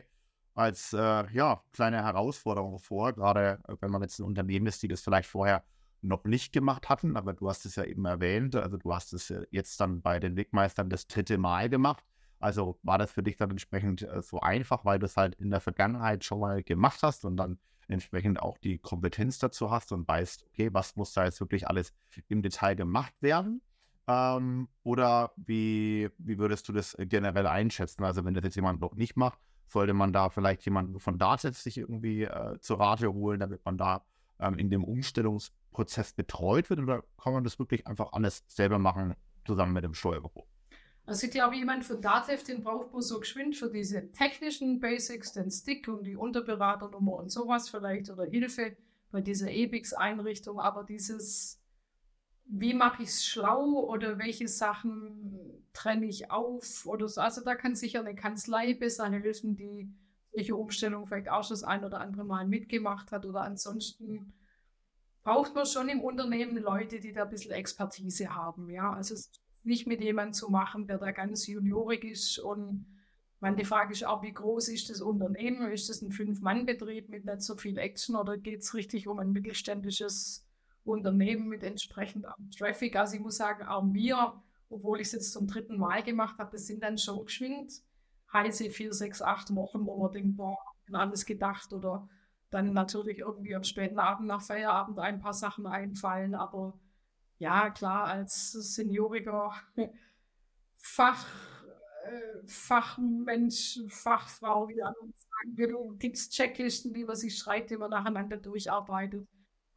als 0.54 0.92
äh, 0.92 1.30
ja, 1.32 1.62
kleine 1.72 2.04
Herausforderung 2.04 2.78
vor, 2.78 3.12
gerade 3.12 3.60
äh, 3.68 3.76
wenn 3.80 3.90
man 3.90 4.02
jetzt 4.02 4.18
ein 4.18 4.24
Unternehmen 4.24 4.66
ist, 4.66 4.82
die 4.82 4.88
das 4.88 5.00
vielleicht 5.00 5.28
vorher 5.28 5.64
noch 6.02 6.24
nicht 6.24 6.52
gemacht 6.52 6.88
hatten, 6.88 7.16
aber 7.16 7.34
du 7.34 7.48
hast 7.48 7.66
es 7.66 7.76
ja 7.76 7.84
eben 7.84 8.04
erwähnt, 8.04 8.56
also 8.56 8.76
du 8.76 8.94
hast 8.94 9.12
es 9.12 9.32
jetzt 9.50 9.80
dann 9.80 10.00
bei 10.00 10.18
den 10.18 10.36
Wegmeistern 10.36 10.88
das 10.88 11.06
dritte 11.06 11.38
Mal 11.38 11.68
gemacht. 11.68 12.04
Also 12.38 12.78
war 12.82 12.96
das 12.96 13.12
für 13.12 13.22
dich 13.22 13.36
dann 13.36 13.50
entsprechend 13.50 14.02
äh, 14.02 14.22
so 14.22 14.40
einfach, 14.40 14.84
weil 14.84 14.98
du 14.98 15.06
es 15.06 15.16
halt 15.16 15.34
in 15.34 15.50
der 15.50 15.60
Vergangenheit 15.60 16.24
schon 16.24 16.40
mal 16.40 16.62
gemacht 16.62 17.00
hast 17.02 17.24
und 17.24 17.36
dann 17.36 17.58
entsprechend 17.86 18.40
auch 18.40 18.56
die 18.58 18.78
Kompetenz 18.78 19.38
dazu 19.38 19.70
hast 19.70 19.92
und 19.92 20.08
weißt, 20.08 20.46
okay, 20.46 20.70
was 20.72 20.96
muss 20.96 21.12
da 21.12 21.24
jetzt 21.24 21.40
wirklich 21.40 21.68
alles 21.68 21.92
im 22.28 22.40
Detail 22.40 22.76
gemacht 22.76 23.14
werden? 23.20 23.60
Ähm, 24.06 24.68
oder 24.82 25.32
wie, 25.36 26.08
wie 26.18 26.38
würdest 26.38 26.68
du 26.68 26.72
das 26.72 26.96
generell 26.98 27.46
einschätzen? 27.46 28.04
Also 28.04 28.24
wenn 28.24 28.34
das 28.34 28.44
jetzt 28.44 28.56
jemand 28.56 28.80
noch 28.80 28.94
nicht 28.94 29.16
macht, 29.16 29.38
sollte 29.70 29.94
man 29.94 30.12
da 30.12 30.30
vielleicht 30.30 30.64
jemanden 30.64 30.98
von 30.98 31.18
Datev 31.18 31.56
sich 31.56 31.78
irgendwie 31.78 32.24
äh, 32.24 32.58
zur 32.60 32.80
Rate 32.80 33.12
holen, 33.12 33.40
damit 33.40 33.64
man 33.64 33.78
da 33.78 34.04
ähm, 34.40 34.58
in 34.58 34.70
dem 34.70 34.84
Umstellungsprozess 34.84 36.12
betreut 36.12 36.70
wird 36.70 36.80
oder 36.80 37.04
kann 37.22 37.32
man 37.32 37.44
das 37.44 37.58
wirklich 37.58 37.86
einfach 37.86 38.12
alles 38.12 38.44
selber 38.48 38.78
machen, 38.78 39.14
zusammen 39.46 39.72
mit 39.72 39.84
dem 39.84 39.94
Steuerbüro? 39.94 40.46
Also 41.06 41.26
ich 41.26 41.32
glaube, 41.32 41.56
jemand 41.56 41.84
von 41.84 42.00
Datev, 42.00 42.44
den 42.44 42.62
braucht 42.62 42.92
man 42.92 43.02
so 43.02 43.20
geschwind 43.20 43.56
für 43.56 43.70
diese 43.70 44.12
technischen 44.12 44.80
Basics, 44.80 45.32
den 45.32 45.50
Stick 45.50 45.88
und 45.88 46.04
die 46.04 46.16
Unterberaternummer 46.16 47.14
und 47.14 47.30
sowas 47.30 47.68
vielleicht 47.68 48.10
oder 48.10 48.24
Hilfe 48.24 48.76
bei 49.10 49.20
dieser 49.20 49.50
EBIX-Einrichtung, 49.50 50.60
aber 50.60 50.84
dieses, 50.84 51.59
wie 52.52 52.74
mache 52.74 53.02
ich 53.02 53.10
es 53.10 53.24
schlau 53.24 53.86
oder 53.88 54.18
welche 54.18 54.48
Sachen 54.48 55.68
trenne 55.72 56.06
ich 56.06 56.30
auf 56.30 56.84
oder 56.84 57.08
so. 57.08 57.20
Also 57.20 57.42
da 57.44 57.54
kann 57.54 57.76
sicher 57.76 58.00
eine 58.00 58.16
Kanzlei 58.16 58.74
besser 58.74 59.08
helfen, 59.08 59.56
die 59.56 59.88
solche 60.32 60.56
Umstellung 60.56 61.06
vielleicht 61.06 61.30
auch 61.30 61.44
schon 61.44 61.54
das 61.54 61.64
ein 61.64 61.84
oder 61.84 62.00
andere 62.00 62.24
Mal 62.24 62.46
mitgemacht 62.46 63.12
hat 63.12 63.24
oder 63.24 63.42
ansonsten 63.42 64.32
braucht 65.22 65.54
man 65.54 65.66
schon 65.66 65.88
im 65.88 66.00
Unternehmen 66.00 66.56
Leute, 66.56 66.98
die 66.98 67.12
da 67.12 67.24
ein 67.24 67.30
bisschen 67.30 67.52
Expertise 67.52 68.34
haben. 68.34 68.68
Ja, 68.70 68.92
also 68.92 69.14
es 69.14 69.20
ist 69.20 69.40
nicht 69.62 69.86
mit 69.86 70.00
jemandem 70.00 70.32
zu 70.32 70.50
machen, 70.50 70.86
der 70.88 70.98
da 70.98 71.12
ganz 71.12 71.46
juniorig 71.46 72.04
ist 72.04 72.38
und 72.38 72.86
man, 73.38 73.56
die 73.56 73.64
Frage 73.64 73.92
ist 73.92 74.04
auch, 74.04 74.22
wie 74.22 74.32
groß 74.32 74.68
ist 74.68 74.90
das 74.90 75.00
Unternehmen? 75.00 75.70
Ist 75.70 75.88
das 75.88 76.02
ein 76.02 76.12
Fünf-Mann-Betrieb 76.12 77.08
mit 77.08 77.24
nicht 77.24 77.40
so 77.40 77.56
viel 77.56 77.78
Action 77.78 78.16
oder 78.16 78.36
geht 78.36 78.60
es 78.60 78.74
richtig 78.74 79.08
um 79.08 79.18
ein 79.18 79.32
mittelständisches 79.32 80.46
Unternehmen 80.84 81.48
mit 81.48 81.62
entsprechendem 81.62 82.50
Traffic? 82.56 82.96
Also 82.96 83.16
ich 83.16 83.20
muss 83.20 83.36
sagen, 83.36 83.66
auch 83.66 83.84
wir, 83.92 84.42
obwohl 84.68 85.00
ich 85.00 85.08
es 85.08 85.12
jetzt 85.12 85.32
zum 85.32 85.46
dritten 85.46 85.78
Mal 85.78 86.02
gemacht 86.02 86.38
habe, 86.38 86.50
das 86.52 86.66
sind 86.66 86.82
dann 86.82 86.98
schon 86.98 87.24
geschwind 87.24 87.82
heiße 88.32 88.70
vier, 88.70 88.92
sechs, 88.92 89.22
acht 89.22 89.54
Wochen, 89.54 89.86
wo 89.86 89.96
man 89.96 90.12
denkt, 90.12 90.36
boah, 90.36 90.56
alles 90.92 91.26
gedacht 91.26 91.72
oder 91.72 92.08
dann 92.50 92.72
natürlich 92.72 93.18
irgendwie 93.18 93.54
am 93.54 93.62
späten 93.62 93.98
Abend 93.98 94.26
nach 94.26 94.42
Feierabend 94.42 94.98
ein 94.98 95.20
paar 95.20 95.32
Sachen 95.32 95.66
einfallen. 95.66 96.34
Aber 96.34 96.78
ja, 97.38 97.70
klar, 97.70 98.06
als 98.06 98.52
senioriger 98.52 99.52
Fach, 100.76 101.26
äh, 102.06 102.46
Fachmensch, 102.46 103.80
Fachfrau, 103.88 104.68
wie 104.68 104.80
man 104.80 104.94
sagen 105.54 105.98
gibt 105.98 106.16
es 106.16 106.30
Checklisten, 106.30 106.92
die 106.92 107.04
man 107.04 107.16
sich 107.16 107.36
schreibt, 107.36 107.70
die 107.70 107.76
man 107.76 107.90
nacheinander 107.90 108.36
durcharbeitet, 108.36 109.28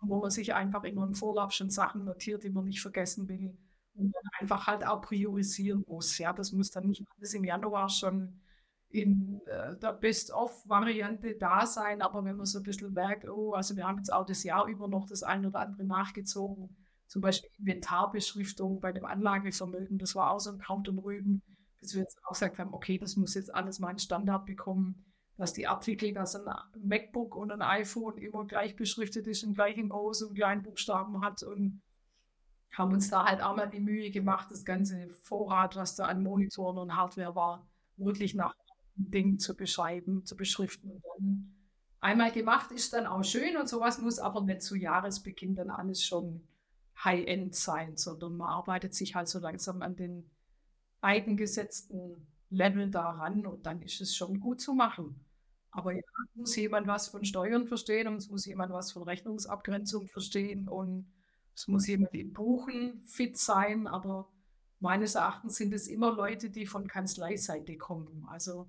wo 0.07 0.19
man 0.19 0.31
sich 0.31 0.53
einfach 0.53 0.83
immer 0.83 1.05
im 1.05 1.15
Vorlauf 1.15 1.51
schon 1.51 1.69
Sachen 1.69 2.05
notiert, 2.05 2.43
die 2.43 2.49
man 2.49 2.65
nicht 2.65 2.81
vergessen 2.81 3.27
will 3.27 3.57
und 3.95 4.13
dann 4.13 4.31
einfach 4.39 4.67
halt 4.67 4.85
auch 4.85 5.01
priorisieren 5.01 5.83
muss. 5.87 6.17
Ja, 6.17 6.33
das 6.33 6.51
muss 6.51 6.71
dann 6.71 6.87
nicht 6.87 7.03
alles 7.17 7.33
im 7.33 7.43
Januar 7.43 7.89
schon 7.89 8.41
in 8.89 9.41
äh, 9.47 9.75
der 9.77 9.93
Best-of-Variante 9.93 11.35
da 11.35 11.65
sein, 11.65 12.01
aber 12.01 12.23
wenn 12.25 12.37
man 12.37 12.45
so 12.45 12.59
ein 12.59 12.63
bisschen 12.63 12.93
merkt, 12.93 13.27
oh, 13.27 13.53
also 13.53 13.75
wir 13.75 13.87
haben 13.87 13.97
jetzt 13.97 14.13
auch 14.13 14.25
das 14.25 14.43
Jahr 14.43 14.67
über 14.67 14.87
noch 14.87 15.07
das 15.07 15.23
eine 15.23 15.47
oder 15.47 15.59
andere 15.59 15.83
nachgezogen, 15.83 16.75
zum 17.07 17.21
Beispiel 17.21 17.49
Inventarbeschriftung 17.57 18.79
bei 18.79 18.91
dem 18.91 19.05
Anlagevermögen, 19.05 19.97
das 19.97 20.15
war 20.15 20.31
auch 20.31 20.39
so 20.39 20.51
ein 20.51 20.59
Kraut 20.59 20.87
und 20.89 20.99
Rüben, 20.99 21.41
bis 21.79 21.95
wir 21.95 22.01
jetzt 22.01 22.19
auch 22.23 22.33
gesagt 22.33 22.59
haben, 22.59 22.73
okay, 22.73 22.99
das 22.99 23.15
muss 23.15 23.33
jetzt 23.33 23.53
alles 23.53 23.79
mal 23.79 23.89
einen 23.89 23.99
Standard 23.99 24.45
bekommen, 24.45 25.12
dass 25.37 25.53
die 25.53 25.67
Artikel, 25.67 26.13
dass 26.13 26.35
ein 26.35 26.47
MacBook 26.83 27.35
und 27.35 27.51
ein 27.51 27.61
iPhone 27.61 28.17
immer 28.17 28.45
gleich 28.45 28.75
beschriftet 28.75 29.27
ist 29.27 29.43
und 29.43 29.55
gleich 29.55 29.77
im 29.77 29.91
Groß- 29.91 30.25
und 30.25 30.35
kleinen 30.35 30.61
Buchstaben 30.61 31.21
hat 31.21 31.43
und 31.43 31.81
haben 32.71 32.93
uns 32.93 33.09
da 33.09 33.25
halt 33.25 33.41
auch 33.41 33.55
mal 33.55 33.69
die 33.69 33.79
Mühe 33.79 34.11
gemacht, 34.11 34.49
das 34.51 34.65
ganze 34.65 35.09
Vorrat, 35.09 35.75
was 35.75 35.95
da 35.95 36.05
an 36.05 36.23
Monitoren 36.23 36.77
und 36.77 36.95
Hardware 36.95 37.35
war, 37.35 37.67
wirklich 37.97 38.33
nach 38.33 38.55
Ding 38.95 39.39
zu 39.39 39.55
beschreiben, 39.55 40.25
zu 40.25 40.35
beschriften. 40.35 41.01
Einmal 41.99 42.31
gemacht 42.31 42.71
ist 42.71 42.93
dann 42.93 43.07
auch 43.07 43.23
schön 43.23 43.57
und 43.57 43.69
sowas 43.69 43.99
muss 43.99 44.19
aber 44.19 44.41
nicht 44.41 44.61
zu 44.61 44.75
Jahresbeginn 44.75 45.55
dann 45.55 45.69
alles 45.69 46.03
schon 46.03 46.47
High-End 47.03 47.55
sein, 47.55 47.97
sondern 47.97 48.37
man 48.37 48.49
arbeitet 48.49 48.93
sich 48.93 49.15
halt 49.15 49.27
so 49.27 49.39
langsam 49.39 49.81
an 49.81 49.95
den 49.95 50.29
eigengesetzten 51.01 52.27
Level 52.53 52.89
daran 52.89 53.45
und 53.45 53.65
dann 53.65 53.81
ist 53.81 54.01
es 54.01 54.15
schon 54.15 54.39
gut 54.39 54.61
zu 54.61 54.73
machen. 54.73 55.19
Aber 55.71 55.93
ja, 55.93 56.01
muss 56.35 56.55
jemand 56.55 56.87
was 56.87 57.07
von 57.07 57.25
Steuern 57.25 57.67
verstehen 57.67 58.07
und 58.07 58.17
es 58.17 58.29
muss 58.29 58.45
jemand 58.45 58.71
was 58.71 58.91
von 58.91 59.03
Rechnungsabgrenzung 59.03 60.07
verstehen 60.07 60.67
und 60.67 61.11
es 61.55 61.67
muss 61.67 61.87
jemand 61.87 62.13
im 62.13 62.33
Buchen 62.33 63.03
fit 63.05 63.37
sein, 63.37 63.87
aber 63.87 64.29
meines 64.79 65.15
Erachtens 65.15 65.55
sind 65.55 65.73
es 65.73 65.87
immer 65.87 66.13
Leute, 66.13 66.49
die 66.49 66.65
von 66.65 66.87
Kanzleiseite 66.87 67.77
kommen. 67.77 68.25
Also 68.29 68.67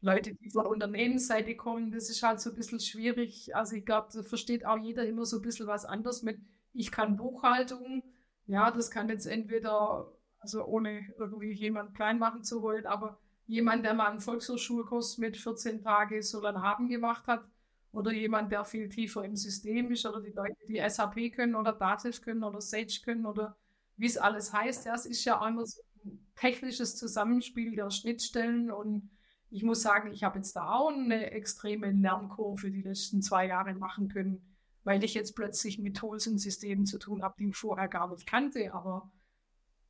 Leute, 0.00 0.34
die 0.34 0.50
von 0.50 0.66
Unternehmensseite 0.66 1.56
kommen, 1.56 1.90
das 1.90 2.10
ist 2.10 2.22
halt 2.22 2.40
so 2.40 2.50
ein 2.50 2.56
bisschen 2.56 2.80
schwierig. 2.80 3.56
Also 3.56 3.76
ich 3.76 3.84
glaube, 3.84 4.08
da 4.12 4.22
versteht 4.22 4.66
auch 4.66 4.78
jeder 4.78 5.06
immer 5.06 5.24
so 5.24 5.36
ein 5.38 5.42
bisschen 5.42 5.66
was 5.66 5.84
anderes 5.84 6.22
mit, 6.22 6.38
ich 6.72 6.92
kann 6.92 7.16
Buchhaltung. 7.16 8.02
Ja, 8.46 8.70
das 8.70 8.90
kann 8.90 9.08
jetzt 9.08 9.26
entweder, 9.26 10.12
also 10.46 10.64
ohne 10.64 11.04
irgendwie 11.18 11.52
jemand 11.52 11.94
klein 11.94 12.18
machen 12.18 12.44
zu 12.44 12.62
wollen, 12.62 12.86
aber 12.86 13.18
jemand, 13.46 13.84
der 13.84 13.94
mal 13.94 14.10
einen 14.10 14.20
Volkshochschulkurs 14.20 15.18
mit 15.18 15.36
14 15.36 15.82
Tage 15.82 16.22
Solan 16.22 16.62
haben 16.62 16.88
gemacht 16.88 17.26
hat, 17.26 17.44
oder 17.92 18.12
jemand, 18.12 18.52
der 18.52 18.64
viel 18.64 18.88
tiefer 18.88 19.24
im 19.24 19.36
System 19.36 19.90
ist, 19.90 20.04
oder 20.06 20.20
die 20.20 20.32
Leute, 20.32 20.56
die 20.68 20.82
SAP 20.86 21.32
können 21.34 21.54
oder 21.54 21.72
Dativ 21.72 22.20
können 22.20 22.44
oder 22.44 22.60
Sage 22.60 23.00
können 23.04 23.26
oder 23.26 23.56
wie 23.96 24.06
es 24.06 24.18
alles 24.18 24.52
heißt. 24.52 24.84
Ja, 24.84 24.94
es 24.94 25.06
ist 25.06 25.24
ja 25.24 25.46
immer 25.46 25.64
so 25.64 25.80
ein 26.04 26.26
technisches 26.36 26.96
Zusammenspiel 26.96 27.74
der 27.74 27.90
Schnittstellen 27.90 28.70
und 28.70 29.10
ich 29.50 29.62
muss 29.62 29.80
sagen, 29.80 30.12
ich 30.12 30.24
habe 30.24 30.38
jetzt 30.38 30.54
da 30.54 30.70
auch 30.70 30.90
eine 30.90 31.30
extreme 31.30 31.90
Lernkurve 31.90 32.70
die 32.70 32.82
letzten 32.82 33.22
zwei 33.22 33.46
Jahre 33.46 33.74
machen 33.74 34.08
können, 34.08 34.54
weil 34.84 35.02
ich 35.02 35.14
jetzt 35.14 35.34
plötzlich 35.34 35.78
mit 35.78 35.96
Tools 35.96 36.26
und 36.26 36.38
Systemen 36.38 36.84
zu 36.84 36.98
tun 36.98 37.22
habe, 37.22 37.34
die 37.38 37.48
ich 37.48 37.56
vorher 37.56 37.88
gar 37.88 38.10
nicht 38.10 38.26
kannte. 38.26 38.74
Aber 38.74 39.10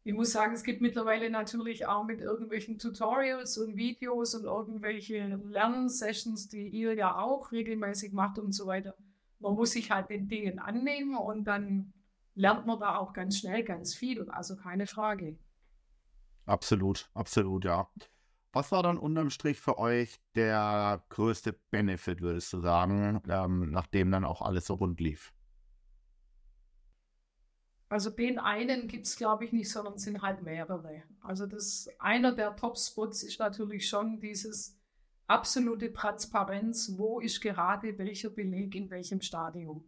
ich 0.06 0.14
muss 0.14 0.30
sagen, 0.30 0.54
es 0.54 0.62
gibt 0.62 0.82
mittlerweile 0.82 1.28
natürlich 1.30 1.84
auch 1.86 2.04
mit 2.04 2.20
irgendwelchen 2.20 2.78
Tutorials 2.78 3.58
und 3.58 3.76
Videos 3.76 4.36
und 4.36 4.44
irgendwelche 4.44 5.26
Lernsessions, 5.26 6.48
die 6.48 6.68
ihr 6.68 6.94
ja 6.94 7.18
auch 7.18 7.50
regelmäßig 7.50 8.12
macht 8.12 8.38
und 8.38 8.52
so 8.52 8.68
weiter. 8.68 8.94
Man 9.40 9.54
muss 9.54 9.72
sich 9.72 9.90
halt 9.90 10.08
den 10.08 10.28
Dingen 10.28 10.60
annehmen 10.60 11.16
und 11.16 11.42
dann 11.42 11.92
lernt 12.36 12.66
man 12.66 12.78
da 12.78 12.98
auch 12.98 13.14
ganz 13.14 13.38
schnell 13.38 13.64
ganz 13.64 13.96
viel. 13.96 14.30
Also 14.30 14.54
keine 14.54 14.86
Frage. 14.86 15.36
Absolut, 16.44 17.10
absolut, 17.12 17.64
ja. 17.64 17.90
Was 18.52 18.70
war 18.70 18.84
dann 18.84 18.98
unterm 18.98 19.30
Strich 19.30 19.58
für 19.58 19.76
euch 19.76 20.20
der 20.36 21.02
größte 21.08 21.52
Benefit, 21.72 22.20
würdest 22.20 22.52
du 22.52 22.60
sagen, 22.60 23.22
ähm, 23.28 23.72
nachdem 23.72 24.12
dann 24.12 24.24
auch 24.24 24.40
alles 24.40 24.66
so 24.66 24.74
rund 24.74 25.00
lief? 25.00 25.32
Also 27.88 28.10
den 28.10 28.38
einen 28.38 28.88
gibt 28.88 29.06
es, 29.06 29.16
glaube 29.16 29.44
ich, 29.44 29.52
nicht, 29.52 29.70
sondern 29.70 29.94
es 29.94 30.02
sind 30.02 30.22
halt 30.22 30.42
mehrere. 30.42 31.02
Also 31.22 31.46
das 31.46 31.88
einer 31.98 32.32
der 32.32 32.56
Top-Spots 32.56 33.22
ist 33.22 33.38
natürlich 33.38 33.88
schon 33.88 34.20
dieses 34.20 34.76
absolute 35.28 35.92
Transparenz, 35.92 36.94
wo 36.96 37.20
ist 37.20 37.40
gerade 37.40 37.96
welcher 37.98 38.30
Beleg 38.30 38.74
in 38.74 38.90
welchem 38.90 39.20
Stadium. 39.20 39.84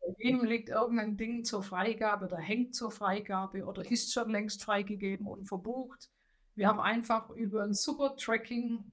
Bei 0.00 0.14
wem 0.18 0.44
liegt 0.44 0.68
irgendein 0.68 1.16
Ding 1.16 1.44
zur 1.44 1.62
Freigabe 1.62 2.26
oder 2.26 2.36
hängt 2.36 2.74
zur 2.74 2.90
Freigabe 2.90 3.64
oder 3.64 3.90
ist 3.90 4.12
schon 4.12 4.30
längst 4.30 4.62
freigegeben 4.62 5.26
und 5.26 5.46
verbucht. 5.46 6.10
Wir 6.54 6.68
haben 6.68 6.80
einfach 6.80 7.30
über 7.30 7.64
ein 7.64 7.74
super 7.74 8.14
Tracking, 8.16 8.92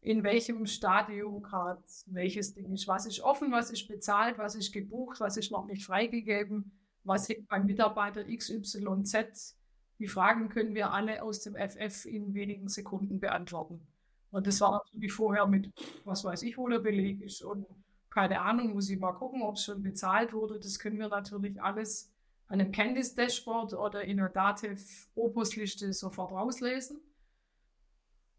in 0.00 0.22
welchem 0.22 0.64
Stadium 0.66 1.42
gerade 1.42 1.82
welches 2.06 2.54
Ding 2.54 2.72
ist. 2.72 2.88
Was 2.88 3.04
ist 3.04 3.20
offen, 3.20 3.52
was 3.52 3.70
ist 3.70 3.88
bezahlt, 3.88 4.38
was 4.38 4.54
ist 4.54 4.72
gebucht, 4.72 5.20
was 5.20 5.36
ist 5.36 5.50
noch 5.50 5.66
nicht 5.66 5.84
freigegeben, 5.84 6.72
was 7.04 7.28
hängt 7.28 7.48
beim 7.48 7.66
Mitarbeiter 7.66 8.24
XYZ. 8.24 9.56
Die 9.98 10.08
Fragen 10.08 10.48
können 10.48 10.74
wir 10.74 10.92
alle 10.92 11.22
aus 11.22 11.40
dem 11.40 11.54
FF 11.54 12.06
in 12.06 12.34
wenigen 12.34 12.68
Sekunden 12.68 13.20
beantworten. 13.20 13.86
Und 14.30 14.46
das 14.46 14.60
war 14.60 14.82
natürlich 14.84 15.12
vorher 15.12 15.46
mit, 15.46 15.70
was 16.04 16.24
weiß 16.24 16.42
ich, 16.42 16.58
wo 16.58 16.68
der 16.68 16.80
Beleg 16.80 17.22
ist 17.22 17.42
und 17.42 17.66
keine 18.10 18.40
Ahnung, 18.40 18.74
muss 18.74 18.90
ich 18.90 18.98
mal 18.98 19.12
gucken, 19.12 19.42
ob 19.42 19.56
es 19.56 19.64
schon 19.64 19.82
bezahlt 19.82 20.32
wurde. 20.32 20.58
Das 20.60 20.78
können 20.78 20.98
wir 20.98 21.08
natürlich 21.08 21.60
alles 21.60 22.12
an 22.46 22.60
einem 22.60 22.70
Candice-Dashboard 22.70 23.74
oder 23.74 24.04
in 24.04 24.20
einer 24.20 24.28
Dativ-Opus-Liste 24.28 25.92
sofort 25.92 26.30
rauslesen. 26.30 27.00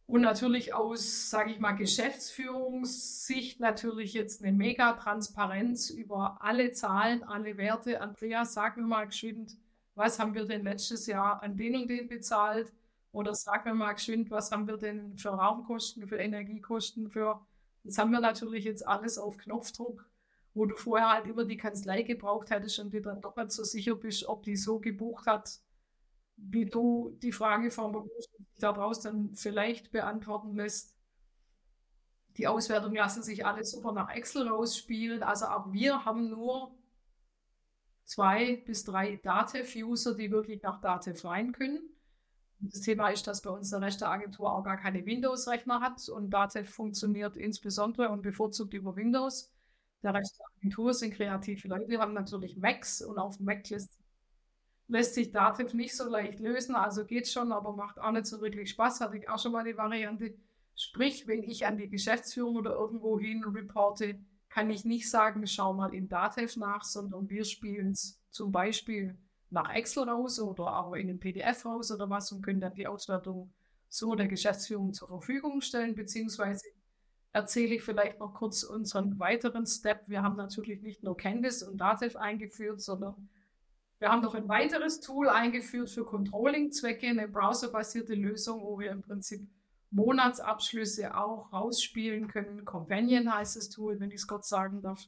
Und 0.08 0.22
natürlich 0.22 0.74
aus, 0.74 1.32
sage 1.32 1.52
ich 1.52 1.60
mal, 1.60 1.72
Geschäftsführungssicht 1.72 3.60
natürlich 3.60 4.14
jetzt 4.14 4.44
eine 4.44 4.52
mega 4.52 4.94
Transparenz 4.94 5.90
über 5.90 6.38
alle 6.42 6.72
Zahlen, 6.72 7.24
alle 7.24 7.58
Werte. 7.58 8.02
Andreas, 8.02 8.54
sag 8.54 8.78
mir 8.78 8.84
mal 8.84 9.06
geschwind, 9.06 9.58
was 9.96 10.20
haben 10.20 10.36
wir 10.36 10.46
denn 10.46 10.64
letztes 10.64 11.08
Jahr 11.08 11.42
an 11.42 11.58
den 11.58 11.76
und 11.76 11.88
den 11.90 12.08
bezahlt? 12.08 12.72
Oder 13.14 13.34
sag 13.34 13.66
mir 13.66 13.74
mal 13.74 13.94
geschwind, 13.94 14.30
was 14.30 14.52
haben 14.52 14.68
wir 14.68 14.78
denn 14.78 15.18
für 15.18 15.30
Raumkosten, 15.30 16.08
für 16.08 16.18
Energiekosten, 16.18 17.10
für. 17.10 17.44
Das 17.84 17.98
haben 17.98 18.12
wir 18.12 18.20
natürlich 18.20 18.66
jetzt 18.66 18.86
alles 18.88 19.18
auf 19.18 19.38
Knopfdruck, 19.38 20.08
wo 20.54 20.66
du 20.66 20.76
vorher 20.76 21.10
halt 21.10 21.26
über 21.26 21.46
die 21.46 21.58
Kanzlei 21.58 22.04
gebraucht 22.04 22.52
hättest 22.52 22.78
und 22.80 22.94
dir 22.94 23.02
dann 23.02 23.22
doch 23.22 23.36
nicht 23.38 23.52
so 23.52 23.64
sicher 23.64 23.96
bist, 23.96 24.26
ob 24.28 24.44
die 24.44 24.58
so 24.58 24.80
gebucht 24.80 25.26
hat, 25.26 25.62
wie 26.38 26.66
du 26.66 27.18
die 27.22 27.32
Frage 27.32 27.72
formulierst, 27.72 28.30
daraus 28.60 29.02
dann 29.02 29.36
vielleicht 29.36 29.92
beantworten 29.92 30.56
lässt. 30.56 30.96
Die 32.38 32.48
Auswertung 32.48 32.94
lassen 32.94 33.24
sich 33.24 33.46
alles 33.46 33.72
super 33.72 33.94
nach 33.94 34.10
Excel 34.10 34.48
rausspielen. 34.48 35.24
Also 35.24 35.46
auch 35.46 35.72
wir 35.72 36.04
haben 36.04 36.30
nur 36.30 36.76
zwei 38.04 38.58
bis 38.66 38.84
drei 38.84 39.18
Datev-User, 39.18 40.16
die 40.16 40.32
wirklich 40.32 40.62
nach 40.62 40.82
Datev 40.82 41.24
rein 41.26 41.54
können. 41.54 41.80
Das 42.60 42.82
Thema 42.82 43.10
ist, 43.10 43.28
dass 43.28 43.42
bei 43.42 43.50
uns 43.50 43.70
der 43.70 43.82
Rest 43.82 44.02
der 44.02 44.10
Agentur 44.10 44.52
auch 44.52 44.64
gar 44.64 44.78
keine 44.78 45.06
Windows-Rechner 45.06 45.82
hat 45.82 46.08
und 46.10 46.30
Datev 46.30 46.70
funktioniert 46.70 47.38
insbesondere 47.38 48.10
und 48.10 48.22
bevorzugt 48.22 48.74
über 48.74 48.96
Windows. 48.96 49.52
Der 50.04 50.14
Rest 50.14 50.38
der 50.40 50.46
Agentur 50.58 50.94
sind 50.94 51.14
kreative 51.14 51.68
Leute, 51.68 51.88
die 51.88 51.98
haben 51.98 52.14
natürlich 52.14 52.58
Macs 52.58 53.02
und 53.02 53.18
auf 53.18 53.40
Mac 53.40 53.70
lässt 53.70 53.98
lässt 54.88 55.16
sich 55.16 55.32
Dativ 55.32 55.74
nicht 55.74 55.96
so 55.96 56.08
leicht 56.10 56.40
lösen. 56.40 56.76
Also 56.76 57.06
geht 57.06 57.28
schon, 57.28 57.52
aber 57.52 57.74
macht 57.74 58.00
auch 58.00 58.12
nicht 58.12 58.26
so 58.26 58.42
wirklich 58.42 58.70
Spaß. 58.70 59.02
Hatte 59.02 59.18
ich 59.18 59.30
auch 59.30 59.40
schon 59.40 59.52
mal 59.52 59.64
die 59.64 59.78
Variante. 59.78 60.36
Sprich, 60.76 61.28
wenn 61.28 61.44
ich 61.44 61.66
an 61.66 61.78
die 61.78 61.90
Geschäftsführung 61.90 62.58
oder 62.58 62.74
irgendwo 62.74 63.20
hin 63.20 63.44
reporte, 63.46 64.20
kann 64.50 64.70
ich 64.70 64.86
nicht 64.86 65.10
sagen, 65.10 65.48
schau 65.48 65.74
mal 65.74 65.94
in 65.94 66.08
Dativ 66.08 66.56
nach, 66.58 66.84
sondern 66.84 67.30
wir 67.30 67.46
spielen 67.46 67.92
es 67.92 68.22
zum 68.30 68.52
Beispiel 68.52 69.18
nach 69.50 69.74
Excel 69.74 70.10
raus 70.10 70.40
oder 70.40 70.80
auch 70.80 70.94
in 70.94 71.08
den 71.08 71.20
PDF 71.20 71.66
raus 71.66 71.92
oder 71.92 72.10
was 72.10 72.32
und 72.32 72.42
können 72.42 72.60
dann 72.60 72.74
die 72.74 72.88
Auswertung 72.88 73.54
so 73.90 74.16
der 74.16 74.28
Geschäftsführung 74.28 74.94
zur 74.94 75.08
Verfügung 75.08 75.62
stellen, 75.62 75.96
beziehungsweise 75.96 76.68
erzähle 77.32 77.76
ich 77.76 77.84
vielleicht 77.84 78.20
noch 78.20 78.34
kurz 78.34 78.64
unseren 78.64 79.20
weiteren 79.20 79.66
Step. 79.66 80.04
Wir 80.08 80.24
haben 80.24 80.36
natürlich 80.36 80.82
nicht 80.82 81.04
nur 81.04 81.18
Candice 81.18 81.64
und 81.64 81.78
Dativ 81.78 82.16
eingeführt, 82.16 82.82
sondern 82.82 83.30
wir 84.00 84.10
haben 84.10 84.22
noch 84.22 84.36
ein 84.36 84.50
weiteres 84.50 85.00
Tool 85.00 85.30
eingeführt 85.30 85.90
für 85.90 86.06
Controlling-Zwecke, 86.06 87.08
eine 87.08 87.28
browserbasierte 87.28 88.14
Lösung, 88.14 88.62
wo 88.62 88.80
wir 88.80 88.92
im 88.92 89.02
Prinzip 89.02 89.48
Monatsabschlüsse 89.92 91.16
auch 91.16 91.52
rausspielen 91.54 92.28
können. 92.28 92.66
Companion 92.66 93.34
heißt 93.34 93.56
das 93.56 93.70
Tool, 93.70 94.00
wenn 94.00 94.10
ich 94.10 94.18
es 94.18 94.28
kurz 94.28 94.50
sagen 94.50 94.82
darf. 94.82 95.02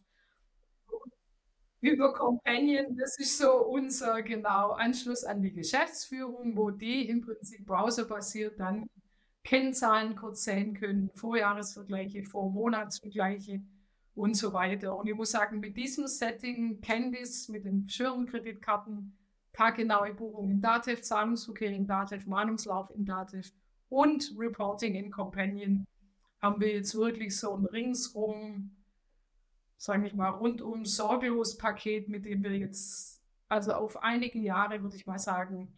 Über 1.82 2.14
Companion, 2.14 2.98
das 2.98 3.20
ist 3.20 3.38
so 3.38 3.52
unser 3.66 4.24
genau 4.24 4.72
Anschluss 4.72 5.24
an 5.24 5.42
die 5.42 5.54
Geschäftsführung, 5.54 6.58
wo 6.58 6.72
die 6.72 7.08
im 7.08 7.22
Prinzip 7.22 7.66
browserbasiert 7.66 8.60
dann 8.60 8.90
Kennzahlen 9.44 10.16
kurz 10.16 10.44
sehen 10.44 10.74
können, 10.74 11.12
Vorjahresvergleiche, 11.16 12.24
Vormonatsvergleiche 12.24 13.62
und 14.18 14.36
so 14.36 14.52
weiter. 14.52 14.98
Und 14.98 15.08
ich 15.08 15.16
muss 15.16 15.32
sagen, 15.32 15.60
mit 15.60 15.78
diesem 15.78 16.08
Setting, 16.08 16.82
Candice, 16.82 17.50
mit 17.50 17.66
den 17.66 17.88
Schirmkreditkarten, 17.88 19.16
taggenaue 19.54 20.14
Buchung 20.14 20.50
in 20.50 20.60
Datev, 20.60 21.02
Zahlungsverkehr 21.02 21.72
in 21.72 21.86
Datev, 21.86 22.26
Mahnungslauf 22.26 22.90
in 22.96 23.06
Datev 23.06 23.52
und 23.90 24.34
Reporting 24.38 24.96
in 24.96 25.12
Companion 25.12 25.86
haben 26.42 26.60
wir 26.60 26.74
jetzt 26.74 26.96
wirklich 26.96 27.38
so 27.38 27.56
ein 27.56 27.66
ringsrum, 27.66 28.76
sage 29.78 30.08
ich 30.08 30.16
mal, 30.16 30.30
rundum 30.30 30.86
sorglos 30.86 31.58
Paket, 31.58 32.10
mit 32.10 32.26
dem 32.26 32.44
wir 32.44 32.58
jetzt, 32.58 33.22
also 33.50 33.74
auf 33.74 34.02
einige 34.04 34.40
Jahre, 34.40 34.82
würde 34.82 34.96
ich 34.96 35.06
mal 35.06 35.20
sagen, 35.20 35.72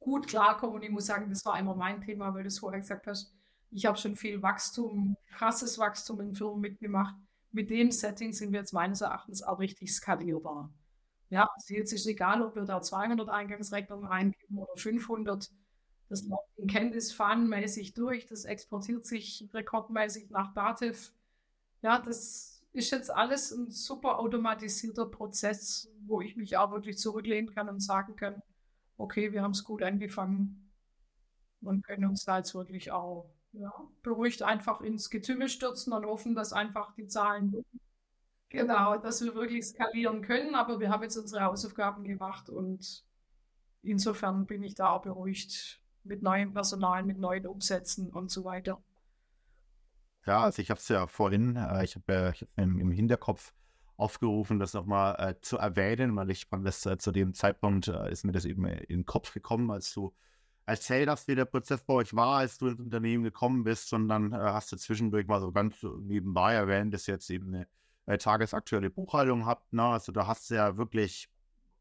gut 0.00 0.26
klarkommen. 0.26 0.76
Und 0.76 0.82
ich 0.82 0.90
muss 0.90 1.06
sagen, 1.06 1.28
das 1.28 1.44
war 1.44 1.58
immer 1.58 1.74
mein 1.74 2.00
Thema, 2.00 2.32
weil 2.34 2.42
du 2.42 2.48
es 2.48 2.58
vorher 2.58 2.80
gesagt 2.80 3.06
hast. 3.06 3.34
Ich 3.70 3.84
habe 3.84 3.98
schon 3.98 4.16
viel 4.16 4.42
Wachstum, 4.42 5.16
krasses 5.26 5.78
Wachstum 5.78 6.20
in 6.20 6.34
Firmen 6.34 6.60
mitgemacht 6.60 7.14
mit 7.52 7.70
dem 7.70 7.90
Setting 7.90 8.32
sind 8.32 8.52
wir 8.52 8.60
jetzt 8.60 8.72
meines 8.72 9.00
Erachtens 9.00 9.42
auch 9.42 9.58
richtig 9.58 9.94
skalierbar. 9.94 10.72
Ja, 11.30 11.48
also 11.54 11.74
jetzt 11.74 11.92
ist 11.92 12.06
egal, 12.06 12.42
ob 12.42 12.54
wir 12.56 12.64
da 12.64 12.80
200 12.80 13.28
Eingangsrechnungen 13.28 14.06
reingeben 14.06 14.58
oder 14.58 14.76
500. 14.76 15.50
Das 16.08 16.24
läuft 16.24 16.56
in 16.56 16.68
Candice 16.68 17.12
Fun-mäßig 17.12 17.92
durch, 17.92 18.26
das 18.26 18.46
exportiert 18.46 19.04
sich 19.04 19.46
rekordmäßig 19.52 20.30
nach 20.30 20.54
Dativ. 20.54 21.12
Ja, 21.82 21.98
das 21.98 22.64
ist 22.72 22.90
jetzt 22.90 23.10
alles 23.10 23.52
ein 23.52 23.70
super 23.70 24.18
automatisierter 24.18 25.06
Prozess, 25.06 25.90
wo 26.06 26.20
ich 26.22 26.36
mich 26.36 26.56
auch 26.56 26.70
wirklich 26.70 26.98
zurücklehnen 26.98 27.54
kann 27.54 27.68
und 27.68 27.80
sagen 27.80 28.16
kann, 28.16 28.42
okay, 28.96 29.32
wir 29.32 29.42
haben 29.42 29.50
es 29.50 29.64
gut 29.64 29.82
angefangen 29.82 30.70
und 31.60 31.84
können 31.84 32.06
uns 32.06 32.24
da 32.24 32.38
jetzt 32.38 32.54
wirklich 32.54 32.90
auch 32.90 33.30
ja, 33.52 33.72
beruhigt 34.02 34.42
einfach 34.42 34.80
ins 34.80 35.10
Getümmel 35.10 35.48
stürzen 35.48 35.92
und 35.92 36.06
hoffen, 36.06 36.34
dass 36.34 36.52
einfach 36.52 36.94
die 36.94 37.06
Zahlen, 37.06 37.64
genau, 38.48 38.98
dass 38.98 39.22
wir 39.22 39.34
wirklich 39.34 39.66
skalieren 39.66 40.22
können. 40.22 40.54
Aber 40.54 40.80
wir 40.80 40.90
haben 40.90 41.02
jetzt 41.02 41.16
unsere 41.16 41.44
Hausaufgaben 41.44 42.04
gemacht 42.04 42.50
und 42.50 43.04
insofern 43.82 44.46
bin 44.46 44.62
ich 44.62 44.74
da 44.74 44.90
auch 44.90 45.02
beruhigt 45.02 45.80
mit 46.04 46.22
neuem 46.22 46.52
Personal, 46.52 47.02
mit 47.02 47.18
neuen 47.18 47.46
Umsätzen 47.46 48.10
und 48.10 48.30
so 48.30 48.44
weiter. 48.44 48.82
Ja, 50.26 50.42
also 50.42 50.60
ich 50.60 50.70
habe 50.70 50.78
es 50.78 50.88
ja 50.88 51.06
vorhin, 51.06 51.56
äh, 51.56 51.84
ich 51.84 51.94
habe 51.96 52.12
äh, 52.12 52.32
hab 52.32 52.48
im, 52.56 52.78
im, 52.78 52.90
Hinterkopf 52.90 53.54
aufgerufen, 53.96 54.58
das 54.58 54.74
nochmal 54.74 55.16
äh, 55.18 55.40
zu 55.40 55.56
erwähnen, 55.56 56.14
weil 56.16 56.30
ich 56.30 56.46
fand, 56.46 56.66
dass 56.66 56.84
äh, 56.86 56.98
zu 56.98 57.12
dem 57.12 57.34
Zeitpunkt 57.34 57.88
äh, 57.88 58.10
ist 58.10 58.24
mir 58.24 58.32
das 58.32 58.44
eben 58.44 58.66
in 58.66 59.00
den 59.00 59.06
Kopf 59.06 59.32
gekommen, 59.32 59.70
als 59.70 59.92
du 59.94 60.12
erzähl 60.68 61.06
das, 61.06 61.26
wie 61.26 61.34
der 61.34 61.46
Prozess 61.46 61.82
bei 61.82 61.94
euch 61.94 62.14
war, 62.14 62.38
als 62.38 62.58
du 62.58 62.68
ins 62.68 62.78
Unternehmen 62.78 63.24
gekommen 63.24 63.64
bist, 63.64 63.88
sondern 63.88 64.32
äh, 64.32 64.36
hast 64.36 64.70
du 64.70 64.76
zwischendurch 64.76 65.26
mal 65.26 65.40
so 65.40 65.50
ganz 65.50 65.76
nebenbei 66.00 66.54
erwähnt, 66.54 66.92
dass 66.92 67.08
ihr 67.08 67.14
jetzt 67.14 67.30
eben 67.30 67.54
eine 67.54 67.66
äh, 68.06 68.18
tagesaktuelle 68.18 68.90
Buchhaltung 68.90 69.46
habt. 69.46 69.72
Ne? 69.72 69.82
Also 69.82 70.12
da 70.12 70.26
hast 70.26 70.50
du 70.50 70.56
ja 70.56 70.76
wirklich 70.76 71.30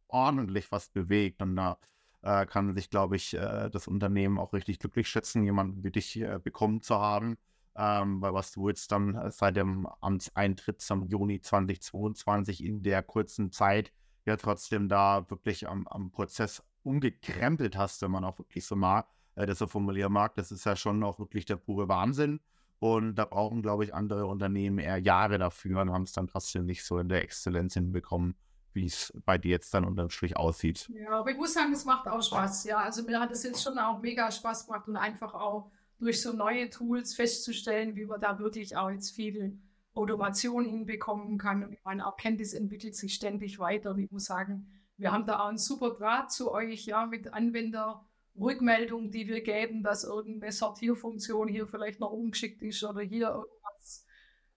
ordentlich 0.08 0.72
was 0.72 0.88
bewegt 0.90 1.42
und 1.42 1.58
da 1.58 1.78
äh, 2.22 2.46
kann 2.46 2.74
sich, 2.76 2.90
glaube 2.90 3.18
ich, 3.18 3.34
äh, 3.34 3.70
das 3.70 3.88
Unternehmen 3.88 4.40
auch 4.40 4.54
richtig 4.54 4.80
glücklich 4.80 5.10
schätzen, 5.10 5.44
jemanden 5.44 5.84
wie 5.84 5.92
dich 5.92 6.16
äh, 6.22 6.40
bekommen 6.42 6.82
zu 6.82 6.96
haben. 6.96 7.38
Ähm, 7.76 8.22
weil 8.22 8.34
was 8.34 8.54
du 8.54 8.70
jetzt 8.70 8.92
dann 8.94 9.16
äh, 9.16 9.30
seit 9.32 9.58
dem 9.58 9.86
Amtseintritt 10.00 10.82
zum 10.82 11.06
Juni 11.08 11.42
2022 11.42 12.64
in 12.64 12.82
der 12.84 13.04
kurzen 13.04 13.52
Zeit 13.52 13.92
ja 14.26 14.38
trotzdem 14.38 14.88
da 14.88 15.30
wirklich 15.30 15.68
am, 15.68 15.88
am 15.88 16.10
Prozess 16.10 16.64
umgekrempelt 16.88 17.78
hast, 17.78 18.02
wenn 18.02 18.12
man 18.12 18.24
auch 18.24 18.40
wirklich 18.40 18.66
so 18.66 18.76
mag, 18.76 19.08
äh, 19.36 19.46
das 19.46 19.60
so 19.60 19.68
formulieren 19.68 20.14
mag, 20.14 20.36
das 20.36 20.52
ist 20.52 20.66
ja 20.66 20.76
schon 20.76 21.04
auch 21.04 21.20
wirklich 21.20 21.46
der 21.46 21.58
pure 21.58 21.88
Wahnsinn. 21.88 22.40
Und 22.80 23.16
da 23.16 23.26
brauchen, 23.26 23.62
glaube 23.62 23.84
ich, 23.84 23.94
andere 23.94 24.28
Unternehmen 24.28 24.78
eher 24.78 24.98
Jahre 24.98 25.38
dafür 25.40 25.82
und 25.82 25.92
haben 25.92 26.04
es 26.04 26.12
dann 26.12 26.28
trotzdem 26.28 26.66
nicht 26.66 26.86
so 26.86 27.00
in 27.00 27.10
der 27.10 27.24
Exzellenz 27.24 27.74
hinbekommen, 27.74 28.36
wie 28.74 28.86
es 28.86 29.12
bei 29.26 29.40
dir 29.40 29.52
jetzt 29.52 29.74
dann 29.74 29.84
unterm 29.84 30.12
Strich 30.12 30.38
aussieht. 30.38 30.88
Ja, 30.94 31.20
aber 31.20 31.32
ich 31.32 31.38
muss 31.38 31.54
sagen, 31.54 31.74
es 31.74 31.86
macht 31.86 32.08
auch 32.08 32.22
Spaß. 32.22 32.66
Ja, 32.66 32.78
also 32.78 33.04
mir 33.04 33.20
hat 33.20 33.32
es 33.32 33.44
jetzt 33.44 33.64
schon 33.64 33.80
auch 33.80 34.00
mega 34.00 34.32
Spaß 34.32 34.68
gemacht 34.68 34.88
und 34.88 34.96
einfach 34.96 35.34
auch 35.34 35.72
durch 35.98 36.22
so 36.22 36.34
neue 36.34 36.70
Tools 36.70 37.16
festzustellen, 37.16 37.96
wie 37.96 38.06
man 38.06 38.22
da 38.22 38.38
wirklich 38.38 38.78
auch 38.78 38.92
jetzt 38.92 39.16
viel 39.16 39.60
Automation 39.96 40.64
hinbekommen 40.66 41.40
kann. 41.40 41.64
Und 41.64 41.78
meine, 41.84 42.06
Candice 42.20 42.54
entwickelt 42.54 42.96
sich 42.96 43.16
ständig 43.16 43.58
weiter. 43.58 43.92
Und 43.92 44.00
ich 44.00 44.12
muss 44.12 44.26
sagen, 44.26 44.68
Wir 44.98 45.12
haben 45.12 45.26
da 45.26 45.40
auch 45.40 45.48
einen 45.48 45.58
super 45.58 45.92
Draht 45.92 46.32
zu 46.32 46.52
euch, 46.52 46.86
ja, 46.86 47.06
mit 47.06 47.32
Anwenderrückmeldungen, 47.32 49.12
die 49.12 49.28
wir 49.28 49.42
geben, 49.42 49.84
dass 49.84 50.04
irgendeine 50.04 50.52
Sortierfunktion 50.52 51.48
hier 51.48 51.68
vielleicht 51.68 52.00
noch 52.00 52.12
umgeschickt 52.12 52.62
ist 52.64 52.84
oder 52.84 53.02
hier 53.02 53.30
irgendwas 53.30 54.06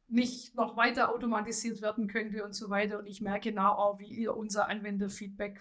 nicht 0.09 0.55
noch 0.57 0.77
weiter 0.77 1.15
automatisiert 1.15 1.83
werden 1.83 2.09
könnte 2.09 2.45
und 2.45 2.55
so 2.55 2.71
weiter. 2.71 2.99
Und 2.99 3.07
ich 3.07 3.21
merke 3.21 3.51
genau 3.51 3.73
auch, 3.73 3.99
wie 3.99 4.13
ihr 4.13 4.37
unser 4.37 4.69
Anwenderfeedback 4.69 5.61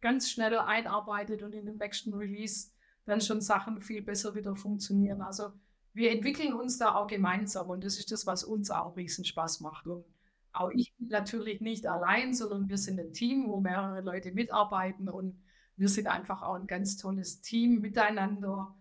ganz 0.00 0.30
schnell 0.30 0.56
einarbeitet 0.58 1.42
und 1.42 1.54
in 1.54 1.66
dem 1.66 1.76
nächsten 1.76 2.14
Release 2.14 2.70
dann 3.04 3.20
schon 3.20 3.40
Sachen 3.40 3.80
viel 3.80 4.02
besser 4.02 4.34
wieder 4.34 4.56
funktionieren. 4.56 5.20
Also 5.20 5.52
wir 5.92 6.12
entwickeln 6.12 6.54
uns 6.54 6.78
da 6.78 6.94
auch 6.94 7.08
gemeinsam 7.08 7.68
und 7.68 7.84
das 7.84 7.98
ist 7.98 8.12
das, 8.12 8.26
was 8.26 8.44
uns 8.44 8.70
auch 8.70 8.96
riesen 8.96 9.24
Spaß 9.24 9.60
macht. 9.60 9.86
Und 9.86 10.04
auch 10.52 10.70
ich 10.70 10.94
bin 10.96 11.08
natürlich 11.08 11.60
nicht 11.60 11.86
allein, 11.86 12.34
sondern 12.34 12.68
wir 12.68 12.78
sind 12.78 12.98
ein 12.98 13.12
Team, 13.12 13.48
wo 13.48 13.60
mehrere 13.60 14.00
Leute 14.00 14.32
mitarbeiten 14.32 15.08
und 15.08 15.40
wir 15.76 15.88
sind 15.88 16.06
einfach 16.06 16.42
auch 16.42 16.54
ein 16.54 16.66
ganz 16.66 16.96
tolles 16.96 17.40
Team 17.40 17.80
miteinander, 17.80 18.74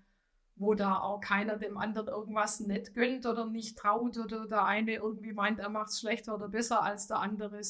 wo 0.55 0.73
da 0.73 0.99
auch 0.99 1.21
keiner 1.21 1.57
dem 1.57 1.77
anderen 1.77 2.07
irgendwas 2.07 2.59
nicht 2.59 2.93
gönnt 2.93 3.25
oder 3.25 3.45
nicht 3.45 3.77
traut 3.77 4.17
oder 4.17 4.47
der 4.47 4.65
eine 4.65 4.95
irgendwie 4.95 5.33
meint, 5.33 5.59
er 5.59 5.69
macht 5.69 5.89
es 5.89 5.99
schlechter 5.99 6.35
oder 6.35 6.49
besser 6.49 6.83
als 6.83 7.07
der 7.07 7.19
andere. 7.19 7.61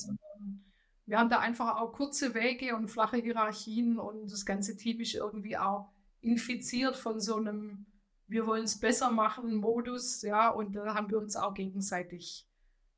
Wir 1.05 1.19
haben 1.19 1.29
da 1.29 1.39
einfach 1.39 1.79
auch 1.79 1.91
kurze 1.91 2.33
Wege 2.33 2.75
und 2.75 2.89
flache 2.89 3.17
Hierarchien 3.17 3.99
und 3.99 4.31
das 4.31 4.45
ganze 4.45 4.77
Team 4.77 4.99
ist 5.01 5.15
irgendwie 5.15 5.57
auch 5.57 5.91
infiziert 6.21 6.95
von 6.95 7.19
so 7.19 7.35
einem 7.35 7.85
wir 8.29 8.45
wollen 8.45 8.63
es 8.63 8.79
besser 8.79 9.09
machen 9.09 9.55
Modus, 9.55 10.21
ja, 10.21 10.49
und 10.49 10.75
da 10.75 10.93
haben 10.93 11.09
wir 11.09 11.17
uns 11.17 11.35
auch 11.35 11.53
gegenseitig 11.55 12.47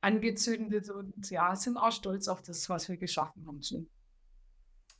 angezündet 0.01 0.89
und 0.89 1.29
ja, 1.29 1.55
sind 1.55 1.77
auch 1.77 1.91
stolz 1.91 2.27
auf 2.27 2.41
das, 2.41 2.69
was 2.69 2.89
wir 2.89 2.97
geschaffen 2.97 3.45
haben. 3.47 3.61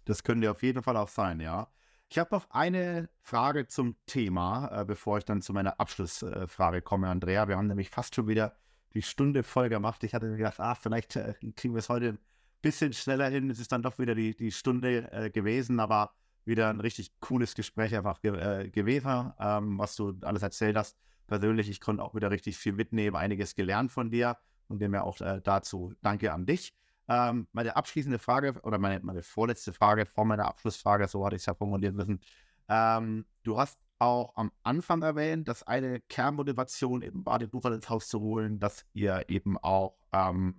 Das 0.05 0.23
könnte 0.23 0.49
auf 0.49 0.63
jeden 0.63 0.81
Fall 0.83 0.97
auch 0.97 1.09
sein, 1.09 1.39
ja. 1.39 1.67
Ich 2.09 2.19
habe 2.19 2.35
noch 2.35 2.49
eine 2.49 3.09
Frage 3.21 3.67
zum 3.67 3.95
Thema, 4.05 4.81
äh, 4.81 4.85
bevor 4.85 5.17
ich 5.17 5.25
dann 5.25 5.41
zu 5.41 5.53
meiner 5.53 5.79
Abschlussfrage 5.79 6.77
äh, 6.77 6.81
komme, 6.81 7.07
Andrea. 7.07 7.47
Wir 7.47 7.57
haben 7.57 7.67
nämlich 7.67 7.89
fast 7.89 8.15
schon 8.15 8.27
wieder 8.27 8.57
die 8.93 9.01
Stunde 9.01 9.43
voll 9.43 9.69
gemacht. 9.69 10.03
Ich 10.03 10.13
hatte 10.13 10.25
mir 10.25 10.37
gedacht, 10.37 10.59
ah, 10.59 10.75
vielleicht 10.75 11.15
äh, 11.15 11.33
kriegen 11.55 11.73
wir 11.73 11.79
es 11.79 11.89
heute 11.89 12.09
ein 12.09 12.19
bisschen 12.61 12.91
schneller 12.91 13.29
hin. 13.29 13.49
Es 13.49 13.59
ist 13.59 13.71
dann 13.71 13.81
doch 13.81 13.97
wieder 13.97 14.13
die, 14.13 14.35
die 14.35 14.51
Stunde 14.51 15.09
äh, 15.11 15.29
gewesen, 15.29 15.79
aber 15.79 16.11
wieder 16.43 16.69
ein 16.69 16.81
richtig 16.81 17.17
cooles 17.21 17.55
Gespräch 17.55 17.95
einfach 17.95 18.19
ge 18.21 18.35
äh, 18.35 18.69
gewesen, 18.69 19.31
ähm, 19.39 19.77
was 19.77 19.95
du 19.95 20.17
alles 20.21 20.41
erzählt 20.41 20.75
hast. 20.75 20.97
Persönlich, 21.27 21.69
ich 21.69 21.79
konnte 21.79 22.03
auch 22.03 22.13
wieder 22.13 22.29
richtig 22.29 22.57
viel 22.57 22.73
mitnehmen, 22.73 23.15
einiges 23.15 23.55
gelernt 23.55 23.91
von 23.91 24.11
dir 24.11 24.37
und 24.71 24.79
dem 24.79 24.93
ja 24.93 25.03
auch 25.03 25.19
äh, 25.21 25.41
dazu 25.43 25.93
danke 26.01 26.33
an 26.33 26.45
dich. 26.45 26.73
Ähm, 27.07 27.47
meine 27.51 27.75
abschließende 27.75 28.19
Frage 28.19 28.59
oder 28.63 28.77
meine, 28.77 29.03
meine 29.03 29.23
vorletzte 29.23 29.73
Frage 29.73 30.05
vor 30.05 30.25
meiner 30.25 30.45
Abschlussfrage, 30.45 31.07
so 31.07 31.25
hatte 31.25 31.35
ich 31.35 31.41
es 31.41 31.45
ja 31.45 31.53
formuliert 31.53 31.95
müssen. 31.95 32.21
Ähm, 32.69 33.25
du 33.43 33.57
hast 33.57 33.79
auch 33.99 34.35
am 34.35 34.51
Anfang 34.63 35.03
erwähnt, 35.03 35.47
dass 35.47 35.63
eine 35.63 35.99
Kernmotivation 35.99 37.01
eben 37.01 37.25
war, 37.25 37.37
den 37.37 37.49
Bucher 37.49 37.71
ins 37.71 37.89
Haus 37.89 38.07
zu 38.07 38.19
holen, 38.19 38.59
dass 38.59 38.85
ihr 38.93 39.25
eben 39.27 39.57
auch 39.57 39.95
ähm, 40.11 40.55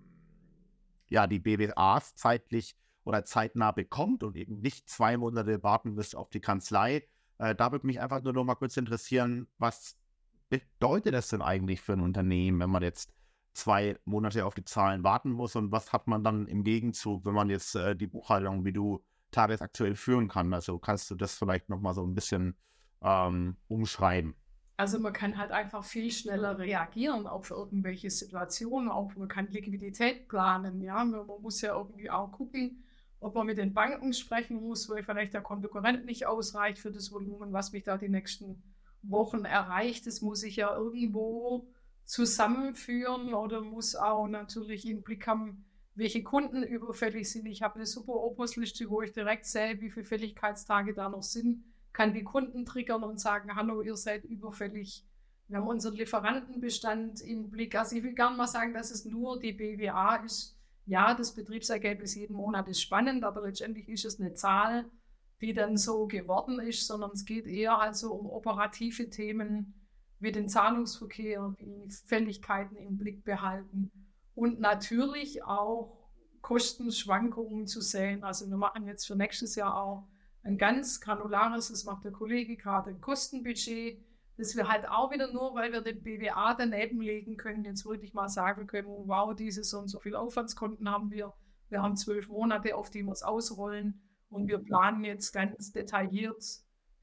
ja, 1.08 1.26
die 1.26 1.40
BWAs 1.40 2.14
zeitlich 2.14 2.76
oder 3.04 3.24
zeitnah 3.24 3.72
bekommt 3.72 4.22
und 4.22 4.36
eben 4.36 4.60
nicht 4.60 4.88
zwei 4.88 5.16
Monate 5.16 5.62
warten 5.62 5.94
müsst 5.94 6.14
auf 6.14 6.30
die 6.30 6.40
Kanzlei. 6.40 7.08
Äh, 7.38 7.54
da 7.54 7.72
würde 7.72 7.86
mich 7.86 8.00
einfach 8.00 8.22
nur 8.22 8.32
noch 8.32 8.44
mal 8.44 8.54
kurz 8.54 8.76
interessieren, 8.76 9.48
was 9.58 9.96
bedeutet 10.48 11.14
das 11.14 11.28
denn 11.28 11.42
eigentlich 11.42 11.80
für 11.80 11.94
ein 11.94 12.00
Unternehmen, 12.00 12.60
wenn 12.60 12.70
man 12.70 12.82
jetzt 12.82 13.12
zwei 13.54 13.98
Monate 14.04 14.44
auf 14.46 14.54
die 14.54 14.64
Zahlen 14.64 15.04
warten 15.04 15.30
muss 15.30 15.56
und 15.56 15.72
was 15.72 15.92
hat 15.92 16.06
man 16.06 16.24
dann 16.24 16.46
im 16.46 16.64
Gegenzug, 16.64 17.24
wenn 17.24 17.34
man 17.34 17.50
jetzt 17.50 17.74
äh, 17.74 17.94
die 17.94 18.06
Buchhaltung 18.06 18.64
wie 18.64 18.72
du 18.72 19.04
tagesaktuell 19.30 19.94
führen 19.94 20.28
kann? 20.28 20.52
Also 20.52 20.78
kannst 20.78 21.10
du 21.10 21.14
das 21.14 21.34
vielleicht 21.36 21.68
noch 21.68 21.80
mal 21.80 21.94
so 21.94 22.04
ein 22.04 22.14
bisschen 22.14 22.56
ähm, 23.02 23.56
umschreiben? 23.68 24.34
Also 24.76 24.98
man 24.98 25.12
kann 25.12 25.36
halt 25.36 25.52
einfach 25.52 25.84
viel 25.84 26.10
schneller 26.10 26.58
reagieren 26.58 27.26
auf 27.26 27.50
irgendwelche 27.50 28.10
Situationen, 28.10 28.90
auch 28.90 29.14
man 29.16 29.28
kann 29.28 29.46
Liquidität 29.48 30.28
planen, 30.28 30.80
ja, 30.80 31.04
man 31.04 31.26
muss 31.40 31.60
ja 31.60 31.76
irgendwie 31.76 32.10
auch 32.10 32.32
gucken, 32.32 32.84
ob 33.20 33.34
man 33.34 33.46
mit 33.46 33.58
den 33.58 33.74
Banken 33.74 34.12
sprechen 34.12 34.60
muss, 34.60 34.88
weil 34.88 35.04
vielleicht 35.04 35.34
der 35.34 35.42
Konkurrent 35.42 36.04
nicht 36.06 36.26
ausreicht 36.26 36.78
für 36.78 36.90
das 36.90 37.12
Volumen, 37.12 37.52
was 37.52 37.72
mich 37.72 37.84
da 37.84 37.96
die 37.96 38.08
nächsten 38.08 38.62
Wochen 39.02 39.44
erreicht. 39.44 40.06
Das 40.06 40.22
muss 40.22 40.42
ich 40.42 40.56
ja 40.56 40.74
irgendwo 40.74 41.68
zusammenführen 42.04 43.34
oder 43.34 43.60
muss 43.60 43.94
auch 43.94 44.26
natürlich 44.26 44.86
im 44.86 45.02
Blick 45.02 45.26
haben, 45.26 45.64
welche 45.94 46.22
Kunden 46.22 46.62
überfällig 46.62 47.30
sind. 47.30 47.46
Ich 47.46 47.62
habe 47.62 47.76
eine 47.76 47.86
super 47.86 48.14
Opus-Liste, 48.14 48.88
wo 48.88 49.02
ich 49.02 49.12
direkt 49.12 49.46
sehe, 49.46 49.80
wie 49.80 49.90
viele 49.90 50.06
Fälligkeitstage 50.06 50.94
da 50.94 51.08
noch 51.08 51.22
sind, 51.22 51.64
kann 51.92 52.14
die 52.14 52.24
Kunden 52.24 52.64
triggern 52.64 53.04
und 53.04 53.20
sagen, 53.20 53.54
hallo, 53.54 53.82
ihr 53.82 53.96
seid 53.96 54.24
überfällig. 54.24 55.04
Wir 55.48 55.58
haben 55.58 55.68
unseren 55.68 55.94
Lieferantenbestand 55.94 57.20
im 57.20 57.50
Blick. 57.50 57.74
Also 57.74 57.96
ich 57.96 58.02
will 58.02 58.14
gerne 58.14 58.36
mal 58.36 58.46
sagen, 58.46 58.72
dass 58.72 58.90
es 58.90 59.04
nur 59.04 59.38
die 59.38 59.52
BWA 59.52 60.16
ist, 60.16 60.56
ja, 60.86 61.14
das 61.14 61.34
Betriebsergebnis 61.34 62.14
jeden 62.14 62.34
Monat 62.34 62.68
ist 62.68 62.80
spannend, 62.80 63.24
aber 63.24 63.42
letztendlich 63.42 63.88
ist 63.88 64.04
es 64.04 64.20
eine 64.20 64.34
Zahl, 64.34 64.90
die 65.40 65.52
dann 65.52 65.76
so 65.76 66.06
geworden 66.06 66.58
ist, 66.60 66.86
sondern 66.86 67.12
es 67.12 67.24
geht 67.24 67.46
eher 67.46 67.78
also 67.78 68.12
um 68.12 68.26
operative 68.26 69.10
Themen 69.10 69.74
wie 70.22 70.32
den 70.32 70.48
Zahlungsverkehr, 70.48 71.54
wie 71.58 71.90
Fälligkeiten 72.06 72.76
im 72.76 72.96
Blick 72.96 73.24
behalten 73.24 73.90
und 74.34 74.60
natürlich 74.60 75.44
auch 75.44 75.98
Kostenschwankungen 76.40 77.66
zu 77.66 77.80
sehen. 77.80 78.24
Also 78.24 78.48
wir 78.48 78.56
machen 78.56 78.86
jetzt 78.86 79.06
für 79.06 79.16
nächstes 79.16 79.54
Jahr 79.54 79.76
auch 79.76 80.08
ein 80.42 80.58
ganz 80.58 81.00
granulares, 81.00 81.68
das 81.68 81.84
macht 81.84 82.04
der 82.04 82.12
Kollege 82.12 82.56
gerade, 82.56 82.90
ein 82.90 83.00
Kostenbudget 83.00 84.02
dass 84.38 84.56
wir 84.56 84.68
halt 84.68 84.88
auch 84.88 85.10
wieder 85.10 85.32
nur, 85.32 85.54
weil 85.54 85.72
wir 85.72 85.82
den 85.82 86.02
BWA 86.02 86.54
daneben 86.54 87.00
legen 87.00 87.36
können, 87.36 87.64
jetzt 87.64 87.84
wirklich 87.84 88.14
mal 88.14 88.28
sagen 88.28 88.66
können, 88.66 88.88
wow, 88.88 89.34
diese 89.34 89.62
so 89.62 89.78
und 89.78 89.88
so 89.88 90.00
viele 90.00 90.18
Aufwandskonten 90.18 90.90
haben 90.90 91.10
wir. 91.10 91.32
Wir 91.68 91.82
haben 91.82 91.96
zwölf 91.96 92.28
Monate, 92.28 92.76
auf 92.76 92.90
die 92.90 93.02
wir 93.02 93.12
es 93.12 93.22
ausrollen 93.22 94.02
und 94.30 94.48
wir 94.48 94.58
planen 94.58 95.04
jetzt 95.04 95.32
ganz 95.32 95.72
detailliert 95.72 96.42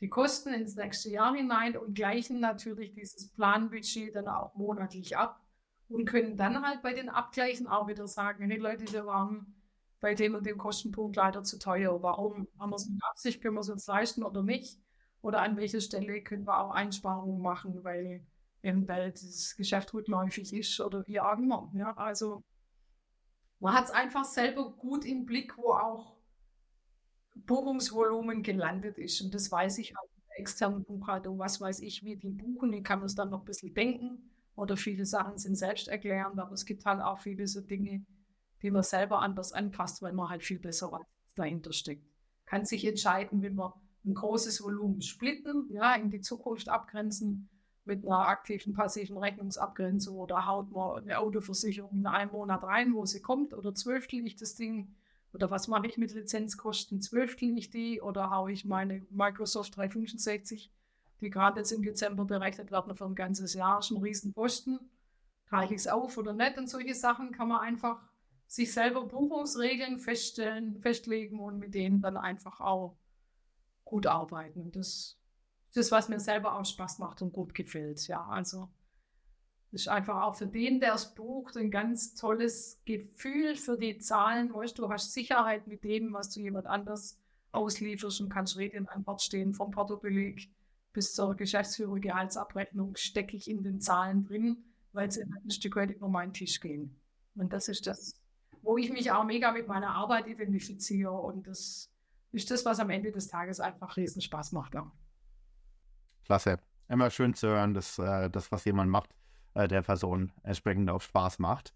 die 0.01 0.09
Kosten 0.09 0.53
ins 0.53 0.75
nächste 0.75 1.09
Jahr 1.09 1.35
hinein 1.35 1.77
und 1.77 1.93
gleichen 1.93 2.39
natürlich 2.39 2.93
dieses 2.93 3.31
Planbudget 3.33 4.15
dann 4.15 4.27
auch 4.27 4.55
monatlich 4.55 5.17
ab 5.17 5.41
und 5.89 6.05
können 6.05 6.37
dann 6.37 6.65
halt 6.65 6.81
bei 6.81 6.93
den 6.93 7.09
Abgleichen 7.09 7.67
auch 7.67 7.87
wieder 7.87 8.07
sagen, 8.07 8.49
hey 8.49 8.57
Leute, 8.57 8.91
wir 8.91 9.05
waren 9.05 9.55
bei 9.99 10.15
dem 10.15 10.35
und 10.35 10.45
dem 10.45 10.57
Kostenpunkt 10.57 11.17
leider 11.17 11.43
zu 11.43 11.59
teuer. 11.59 12.01
Warum 12.01 12.47
haben 12.59 12.69
wir 12.69 12.75
es 12.75 12.87
mit 12.87 13.03
Absicht, 13.03 13.41
können 13.41 13.55
wir 13.55 13.61
es 13.61 13.69
uns 13.69 13.87
leisten 13.87 14.23
oder 14.23 14.43
nicht? 14.43 14.79
oder 15.21 15.41
an 15.41 15.57
welcher 15.57 15.81
Stelle 15.81 16.21
können 16.21 16.47
wir 16.47 16.59
auch 16.59 16.71
Einsparungen 16.71 17.41
machen, 17.41 17.83
weil 17.83 18.25
eben 18.63 18.87
weil 18.87 19.11
das 19.11 19.55
Geschäft 19.55 19.93
rückläufig 19.93 20.53
ist 20.53 20.79
oder 20.79 21.05
wie 21.07 21.19
auch 21.19 21.37
immer. 21.37 21.71
Ja, 21.73 21.93
also 21.95 22.43
man 23.59 23.73
hat 23.73 23.85
es 23.85 23.91
einfach 23.91 24.25
selber 24.25 24.71
gut 24.71 25.05
im 25.05 25.25
Blick, 25.25 25.57
wo 25.57 25.73
auch 25.73 26.15
Buchungsvolumen 27.45 28.43
gelandet 28.43 28.97
ist. 28.97 29.21
Und 29.21 29.33
das 29.33 29.51
weiß 29.51 29.77
ich 29.79 29.97
auch 29.97 30.03
in 30.03 30.23
der 30.29 30.39
externen 30.39 30.83
Buchhaltung. 30.83 31.39
Was 31.39 31.59
weiß 31.59 31.79
ich, 31.81 32.03
wie 32.03 32.17
die 32.17 32.29
buchen. 32.29 32.73
Ich 32.73 32.83
kann 32.83 33.03
es 33.03 33.15
dann 33.15 33.29
noch 33.29 33.41
ein 33.41 33.45
bisschen 33.45 33.73
denken. 33.73 34.29
Oder 34.55 34.75
viele 34.75 35.05
Sachen 35.05 35.37
sind 35.37 35.55
selbsterklärend, 35.55 36.37
aber 36.37 36.51
es 36.51 36.65
gibt 36.65 36.85
halt 36.85 37.01
auch 37.01 37.19
viele 37.19 37.47
so 37.47 37.61
Dinge, 37.61 38.05
die 38.61 38.71
man 38.71 38.83
selber 38.83 39.21
anders 39.21 39.53
anpasst, 39.53 40.01
weil 40.01 40.11
man 40.11 40.29
halt 40.29 40.43
viel 40.43 40.59
besser 40.59 40.91
weiß, 40.91 40.99
was 40.99 41.35
dahinter 41.35 41.71
steckt. 41.71 42.05
Kann 42.45 42.65
sich 42.65 42.85
entscheiden, 42.85 43.41
wie 43.41 43.51
man 43.51 43.71
ein 44.05 44.13
großes 44.13 44.61
Volumen 44.61 45.01
splitten, 45.01 45.69
ja, 45.71 45.95
in 45.95 46.09
die 46.09 46.19
Zukunft 46.19 46.67
abgrenzen 46.67 47.49
mit 47.85 48.05
einer 48.05 48.27
aktiven, 48.27 48.73
passiven 48.73 49.17
Rechnungsabgrenzung 49.17 50.17
oder 50.17 50.45
haut 50.45 50.71
man 50.71 51.03
eine 51.03 51.19
Autoversicherung 51.19 51.99
in 51.99 52.05
einen 52.05 52.31
Monat 52.31 52.63
rein, 52.63 52.93
wo 52.93 53.05
sie 53.05 53.21
kommt 53.21 53.53
oder 53.53 53.73
zwölftel 53.73 54.25
ich 54.25 54.35
das 54.35 54.55
Ding 54.55 54.95
oder 55.33 55.51
was 55.51 55.67
mache 55.67 55.87
ich 55.87 55.97
mit 55.97 56.13
Lizenzkosten, 56.13 57.01
zwölftel 57.01 57.57
ich 57.57 57.69
die 57.69 58.01
oder 58.01 58.29
haue 58.31 58.51
ich 58.51 58.65
meine 58.65 59.05
Microsoft 59.09 59.75
365, 59.75 60.71
die 61.21 61.29
gerade 61.29 61.59
jetzt 61.59 61.71
im 61.71 61.83
Dezember 61.83 62.25
berechnet 62.25 62.71
werden 62.71 62.95
für 62.95 63.05
ein 63.05 63.15
ganzes 63.15 63.53
Jahr, 63.53 63.81
schon 63.81 63.97
Riesenposten, 63.97 64.79
teile 65.47 65.65
ich 65.65 65.81
es 65.81 65.87
auf 65.87 66.17
oder 66.17 66.33
nicht 66.33 66.57
und 66.57 66.69
solche 66.69 66.95
Sachen 66.95 67.31
kann 67.31 67.47
man 67.47 67.61
einfach 67.61 68.01
sich 68.47 68.73
selber 68.73 69.05
Buchungsregeln 69.05 69.99
feststellen, 69.99 70.81
festlegen 70.81 71.39
und 71.39 71.59
mit 71.59 71.75
denen 71.75 72.01
dann 72.01 72.17
einfach 72.17 72.59
auch 72.59 72.97
gut 73.85 74.07
arbeiten. 74.07 74.71
Das 74.71 75.17
ist 75.67 75.77
das, 75.77 75.91
was 75.91 76.09
mir 76.09 76.19
selber 76.19 76.57
auch 76.57 76.65
Spaß 76.65 76.97
macht 76.97 77.21
und 77.21 77.31
gut 77.31 77.53
gefällt. 77.53 78.07
Ja, 78.07 78.25
also 78.25 78.69
das 79.71 79.81
ist 79.81 79.87
einfach 79.87 80.23
auch 80.23 80.35
für 80.35 80.47
den, 80.47 80.79
der 80.79 80.95
es 80.95 81.13
bucht, 81.13 81.55
ein 81.55 81.69
ganz 81.69 82.15
tolles 82.15 82.81
Gefühl 82.85 83.55
für 83.55 83.77
die 83.77 83.99
Zahlen. 83.99 84.53
Weißt, 84.53 84.79
du 84.79 84.89
hast 84.89 85.13
Sicherheit 85.13 85.67
mit 85.67 85.83
dem, 85.83 86.11
was 86.11 86.31
du 86.31 86.39
jemand 86.39 86.65
anders 86.65 87.19
auslieferst 87.51 88.19
und 88.21 88.29
kannst 88.29 88.57
Rede 88.57 88.77
in 88.77 88.87
Antwort 88.87 89.21
stehen, 89.21 89.53
vom 89.53 89.69
Portobeleg 89.71 90.49
bis 90.91 91.13
zur 91.13 91.35
Geschäftsführergehaltsabrechnung 91.35 92.95
stecke 92.95 93.37
ich 93.37 93.49
in 93.49 93.61
den 93.61 93.79
Zahlen 93.79 94.23
drin, 94.23 94.57
weil 94.91 95.11
sie 95.11 95.21
ein 95.21 95.51
Stück 95.51 95.75
weit 95.75 95.91
über 95.91 96.09
meinen 96.09 96.33
Tisch 96.33 96.59
gehen. 96.59 96.99
Und 97.35 97.53
das 97.53 97.67
ist 97.67 97.85
das, 97.85 98.19
wo 98.63 98.77
ich 98.77 98.91
mich 98.91 99.11
auch 99.11 99.23
mega 99.23 99.51
mit 99.51 99.67
meiner 99.67 99.91
Arbeit 99.91 100.27
identifiziere 100.27 101.11
und 101.11 101.47
das 101.47 101.91
ist 102.31 102.49
das, 102.49 102.65
was 102.65 102.79
am 102.79 102.89
Ende 102.89 103.11
des 103.11 103.27
Tages 103.27 103.59
einfach 103.59 103.97
riesen 103.97 104.21
Spaß 104.21 104.51
macht. 104.51 104.73
Klasse. 106.25 106.59
Immer 106.87 107.11
schön 107.11 107.35
zu 107.35 107.47
hören, 107.47 107.75
dass 107.75 107.99
äh, 107.99 108.31
das, 108.31 108.51
was 108.51 108.65
jemand 108.65 108.89
macht, 108.89 109.11
äh, 109.59 109.67
der 109.67 109.81
Person 109.81 110.31
entsprechend 110.43 110.89
auch 110.89 111.01
Spaß 111.01 111.39
macht. 111.39 111.73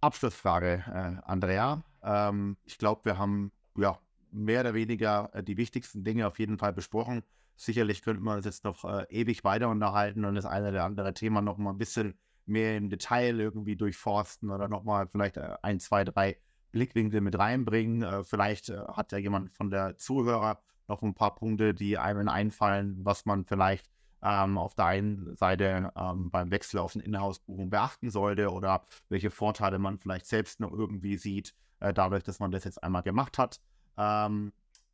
Abschlussfrage, 0.00 0.84
äh, 0.86 1.22
Andrea. 1.30 1.82
Ähm, 2.02 2.56
ich 2.64 2.78
glaube, 2.78 3.04
wir 3.04 3.18
haben 3.18 3.52
ja 3.76 3.98
mehr 4.30 4.60
oder 4.60 4.74
weniger 4.74 5.30
äh, 5.32 5.42
die 5.42 5.56
wichtigsten 5.56 6.04
Dinge 6.04 6.26
auf 6.26 6.38
jeden 6.38 6.58
Fall 6.58 6.72
besprochen. 6.72 7.22
Sicherlich 7.56 8.02
könnte 8.02 8.22
man 8.22 8.36
uns 8.38 8.44
jetzt 8.44 8.64
noch 8.64 8.84
äh, 8.84 9.06
ewig 9.10 9.44
weiter 9.44 9.68
unterhalten 9.68 10.24
und 10.24 10.34
das 10.34 10.46
eine 10.46 10.70
oder 10.70 10.84
andere 10.84 11.14
Thema 11.14 11.40
noch 11.40 11.58
mal 11.58 11.70
ein 11.70 11.78
bisschen 11.78 12.18
mehr 12.44 12.76
im 12.76 12.90
Detail 12.90 13.38
irgendwie 13.38 13.76
durchforsten 13.76 14.50
oder 14.50 14.68
noch 14.68 14.82
mal 14.82 15.06
vielleicht 15.06 15.36
äh, 15.36 15.54
ein, 15.62 15.78
zwei, 15.78 16.04
drei 16.04 16.36
Blickwinkel 16.72 17.20
mit 17.20 17.38
reinbringen. 17.38 18.02
Äh, 18.02 18.24
vielleicht 18.24 18.70
äh, 18.70 18.78
hat 18.88 19.12
ja 19.12 19.18
jemand 19.18 19.52
von 19.52 19.70
der 19.70 19.96
Zuhörer 19.96 20.60
noch 20.88 21.02
ein 21.02 21.14
paar 21.14 21.36
Punkte, 21.36 21.74
die 21.74 21.96
einem 21.96 22.28
einfallen, 22.28 23.04
was 23.04 23.24
man 23.24 23.44
vielleicht 23.44 23.88
ähm, 24.22 24.58
auf 24.58 24.74
der 24.74 24.86
einen 24.86 25.36
Seite 25.36 25.92
ähm, 25.96 26.30
beim 26.30 26.50
Wechsel 26.50 26.78
auf 26.78 26.94
eine 26.94 27.04
Inhouse-Buchung 27.04 27.70
beachten 27.70 28.10
sollte 28.10 28.50
oder 28.50 28.84
welche 29.08 29.30
Vorteile 29.30 29.78
man 29.78 29.98
vielleicht 29.98 30.26
selbst 30.26 30.60
noch 30.60 30.72
irgendwie 30.72 31.16
sieht, 31.16 31.54
äh, 31.80 31.92
dadurch, 31.92 32.22
dass 32.22 32.38
man 32.38 32.50
das 32.50 32.64
jetzt 32.64 32.82
einmal 32.82 33.02
gemacht 33.02 33.38
hat. 33.38 33.60
Ähm, 33.96 34.52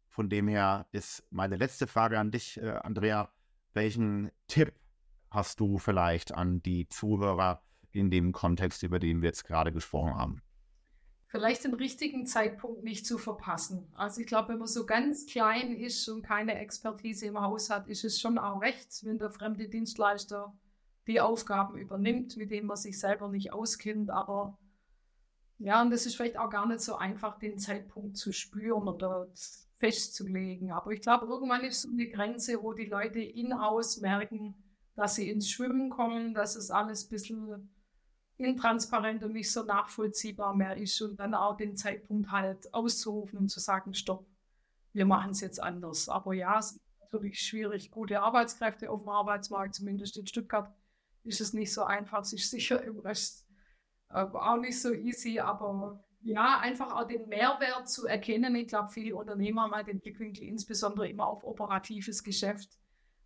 von 0.09 0.29
dem 0.29 0.49
her 0.49 0.87
ist 0.93 1.25
meine 1.31 1.57
letzte 1.57 1.87
Frage 1.87 2.19
an 2.19 2.31
dich, 2.31 2.61
äh, 2.61 2.71
Andrea. 2.83 3.31
Welchen 3.75 4.31
Tipp 4.49 4.73
hast 5.31 5.61
du 5.61 5.79
vielleicht 5.79 6.35
an 6.35 6.63
die 6.63 6.89
Zuhörer 6.89 7.63
in 7.93 8.11
dem 8.11 8.33
Kontext, 8.33 8.83
über 8.83 8.99
den 8.99 9.21
wir 9.23 9.29
jetzt 9.29 9.45
gerade 9.45 9.73
gesprochen 9.73 10.15
haben? 10.15 10.43
Vielleicht 11.31 11.65
den 11.65 11.75
richtigen 11.75 12.25
Zeitpunkt 12.25 12.85
nicht 12.85 13.07
zu 13.07 13.19
verpassen. 13.19 13.87
Also 13.95 14.23
ich 14.23 14.27
glaube, 14.27 14.49
wenn 14.49 14.59
man 14.59 14.67
so 14.67 14.87
ganz 14.87 15.27
klein 15.27 15.77
ist 15.77 16.09
und 16.09 16.23
keine 16.23 16.59
Expertise 16.59 17.27
im 17.27 17.39
Haus 17.39 17.69
hat, 17.69 17.87
ist 17.87 18.03
es 18.03 18.19
schon 18.19 18.39
auch 18.39 18.63
recht, 18.63 19.05
wenn 19.05 19.19
der 19.19 19.31
fremde 19.31 19.69
Dienstleister 19.69 20.57
die 21.07 21.21
Aufgaben 21.21 21.77
übernimmt, 21.77 22.39
mit 22.39 22.51
denen 22.51 22.67
man 22.67 22.79
sich 22.79 22.99
selber 22.99 23.29
nicht 23.29 23.53
auskennt. 23.53 24.09
Aber 24.09 24.59
ja, 25.59 25.83
und 25.83 25.91
das 25.91 26.07
ist 26.07 26.17
vielleicht 26.17 26.39
auch 26.39 26.49
gar 26.49 26.67
nicht 26.67 26.81
so 26.81 26.97
einfach, 26.97 27.39
den 27.39 27.59
Zeitpunkt 27.59 28.17
zu 28.17 28.33
spüren 28.33 28.89
oder 28.89 29.29
festzulegen. 29.79 30.73
Aber 30.73 30.93
ich 30.93 31.03
glaube, 31.03 31.27
irgendwann 31.27 31.63
ist 31.63 31.83
so 31.83 31.91
eine 31.91 32.09
Grenze, 32.09 32.63
wo 32.63 32.73
die 32.73 32.87
Leute 32.87 33.21
in-house 33.21 34.01
merken, 34.01 34.55
dass 34.97 35.17
sie 35.17 35.31
ins 35.31 35.51
Schwimmen 35.51 35.91
kommen, 35.91 36.33
dass 36.33 36.57
es 36.57 36.71
alles 36.71 37.05
ein 37.05 37.11
bisschen 37.11 37.71
intransparent 38.39 39.25
und 39.25 39.33
nicht 39.33 39.53
so 39.53 39.65
nachvollziehbar 39.65 40.55
mehr 40.55 40.77
ist 40.77 41.01
und 41.03 41.19
dann 41.19 41.35
auch 41.35 41.57
den 41.57 41.77
Zeitpunkt 41.77 42.31
halt 42.31 42.73
auszurufen 42.73 43.39
und 43.39 43.49
zu 43.49 43.61
sagen, 43.61 43.95
stopp, 43.95 44.27
wir 44.93 45.07
machen 45.07 45.33
es 45.33 45.41
jetzt 45.41 45.63
anders. 45.63 46.09
Aber 46.09 46.33
ja, 46.35 46.59
es 46.59 46.73
ist 46.73 46.81
natürlich 47.01 47.41
schwierig, 47.41 47.91
gute 47.91 48.21
Arbeitskräfte 48.21 48.91
auf 48.91 49.03
dem 49.03 49.09
Arbeitsmarkt, 49.09 49.75
zumindest 49.75 50.17
in 50.17 50.27
Stuttgart, 50.27 50.73
ist 51.25 51.41
es 51.41 51.53
nicht 51.53 51.73
so 51.73 51.83
einfach. 51.85 52.21
Es 52.21 52.33
ist 52.33 52.51
sicher 52.51 52.83
im 52.83 53.01
Rest 53.01 53.47
äh, 54.11 54.23
auch 54.23 54.57
nicht 54.57 54.81
so 54.81 54.93
easy, 54.93 55.41
aber 55.41 56.05
ja, 56.21 56.59
einfach 56.61 56.95
auch 56.95 57.07
den 57.07 57.29
Mehrwert 57.29 57.89
zu 57.89 58.07
erkennen. 58.07 58.55
Ich 58.57 58.69
glaube, 58.69 58.91
viele 58.91 59.17
Unternehmer 59.17 59.71
halt 59.71 59.89
den 59.89 60.01
Blickwinkel 60.01 60.45
insbesondere 60.45 61.09
immer 61.09 61.27
auf 61.27 61.45
operatives 61.45 62.23
Geschäft, 62.25 62.79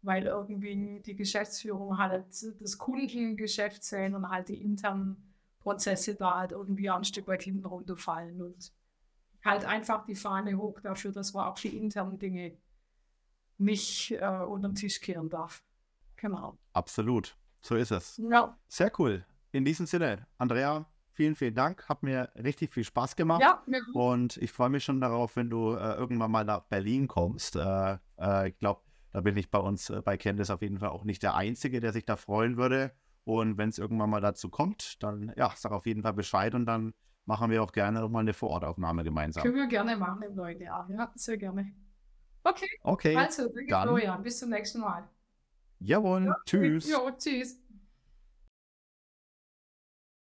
weil 0.02 0.26
irgendwie 0.26 1.00
die 1.00 1.16
Geschäftsführung 1.16 1.96
halt 1.98 2.24
das 2.60 2.78
Kundengeschäft 2.78 3.84
sehen 3.84 4.14
und 4.14 4.28
halt 4.28 4.48
die 4.48 4.60
internen 4.60 5.32
Prozesse 5.60 6.16
da 6.16 6.38
halt 6.38 6.52
irgendwie 6.52 6.90
ein 6.90 7.04
Stück 7.04 7.28
weit 7.28 7.42
hinten 7.42 7.64
runterfallen 7.64 8.42
und 8.42 8.72
halt 9.44 9.64
einfach 9.64 10.04
die 10.04 10.14
Fahne 10.14 10.56
hoch 10.56 10.80
dafür, 10.80 11.12
dass 11.12 11.32
man 11.32 11.46
auch 11.46 11.58
die 11.58 11.76
internen 11.76 12.18
Dinge 12.18 12.56
nicht 13.58 14.10
äh, 14.12 14.26
unter 14.26 14.68
den 14.68 14.74
Tisch 14.74 15.00
kehren 15.00 15.28
darf. 15.28 15.62
Genau. 16.16 16.58
Absolut. 16.72 17.36
So 17.60 17.76
ist 17.76 17.92
es. 17.92 18.20
Ja. 18.30 18.56
Sehr 18.68 18.92
cool. 18.98 19.24
In 19.52 19.64
diesem 19.64 19.86
Sinne, 19.86 20.26
Andrea, 20.38 20.84
vielen, 21.12 21.36
vielen 21.36 21.54
Dank. 21.54 21.88
Hat 21.88 22.02
mir 22.02 22.30
richtig 22.36 22.72
viel 22.72 22.84
Spaß 22.84 23.14
gemacht. 23.14 23.40
Ja, 23.40 23.62
mir 23.66 23.82
gut. 23.84 23.94
Und 23.94 24.36
ich 24.38 24.50
freue 24.50 24.70
mich 24.70 24.84
schon 24.84 25.00
darauf, 25.00 25.36
wenn 25.36 25.50
du 25.50 25.74
äh, 25.74 25.94
irgendwann 25.94 26.30
mal 26.30 26.44
nach 26.44 26.62
Berlin 26.62 27.06
kommst. 27.06 27.56
Äh, 27.56 27.98
äh, 28.18 28.48
ich 28.48 28.58
glaube, 28.58 28.80
da 29.12 29.20
bin 29.20 29.36
ich 29.36 29.50
bei 29.50 29.58
uns 29.58 29.90
äh, 29.90 30.02
bei 30.02 30.16
Candice 30.16 30.50
auf 30.50 30.62
jeden 30.62 30.78
Fall 30.78 30.90
auch 30.90 31.04
nicht 31.04 31.22
der 31.22 31.34
Einzige, 31.34 31.80
der 31.80 31.92
sich 31.92 32.04
da 32.04 32.16
freuen 32.16 32.56
würde. 32.56 32.92
Und 33.24 33.56
wenn 33.56 33.68
es 33.68 33.78
irgendwann 33.78 34.10
mal 34.10 34.20
dazu 34.20 34.48
kommt, 34.48 35.02
dann 35.02 35.32
ja, 35.36 35.52
sag 35.54 35.72
auf 35.72 35.86
jeden 35.86 36.02
Fall 36.02 36.14
Bescheid 36.14 36.54
und 36.54 36.66
dann 36.66 36.92
machen 37.24 37.50
wir 37.50 37.62
auch 37.62 37.72
gerne 37.72 38.00
nochmal 38.00 38.22
eine 38.22 38.32
Vorortaufnahme 38.32 39.04
gemeinsam. 39.04 39.44
Können 39.44 39.56
wir 39.56 39.68
gerne 39.68 39.96
machen 39.96 40.22
im 40.22 40.34
neuen 40.34 40.60
Jahr. 40.60 40.88
Ja, 40.90 41.12
sehr 41.14 41.36
gerne. 41.36 41.72
Okay. 42.42 42.68
Okay. 42.82 43.16
Also, 43.16 43.44
danke 43.44 43.66
dann. 43.68 43.88
Florian. 43.88 44.22
Bis 44.22 44.40
zum 44.40 44.50
nächsten 44.50 44.80
Mal. 44.80 45.08
Jawohl. 45.78 46.24
Ja, 46.24 46.36
tschüss. 46.44 46.90
Jo, 46.90 47.10
tschüss. 47.16 47.61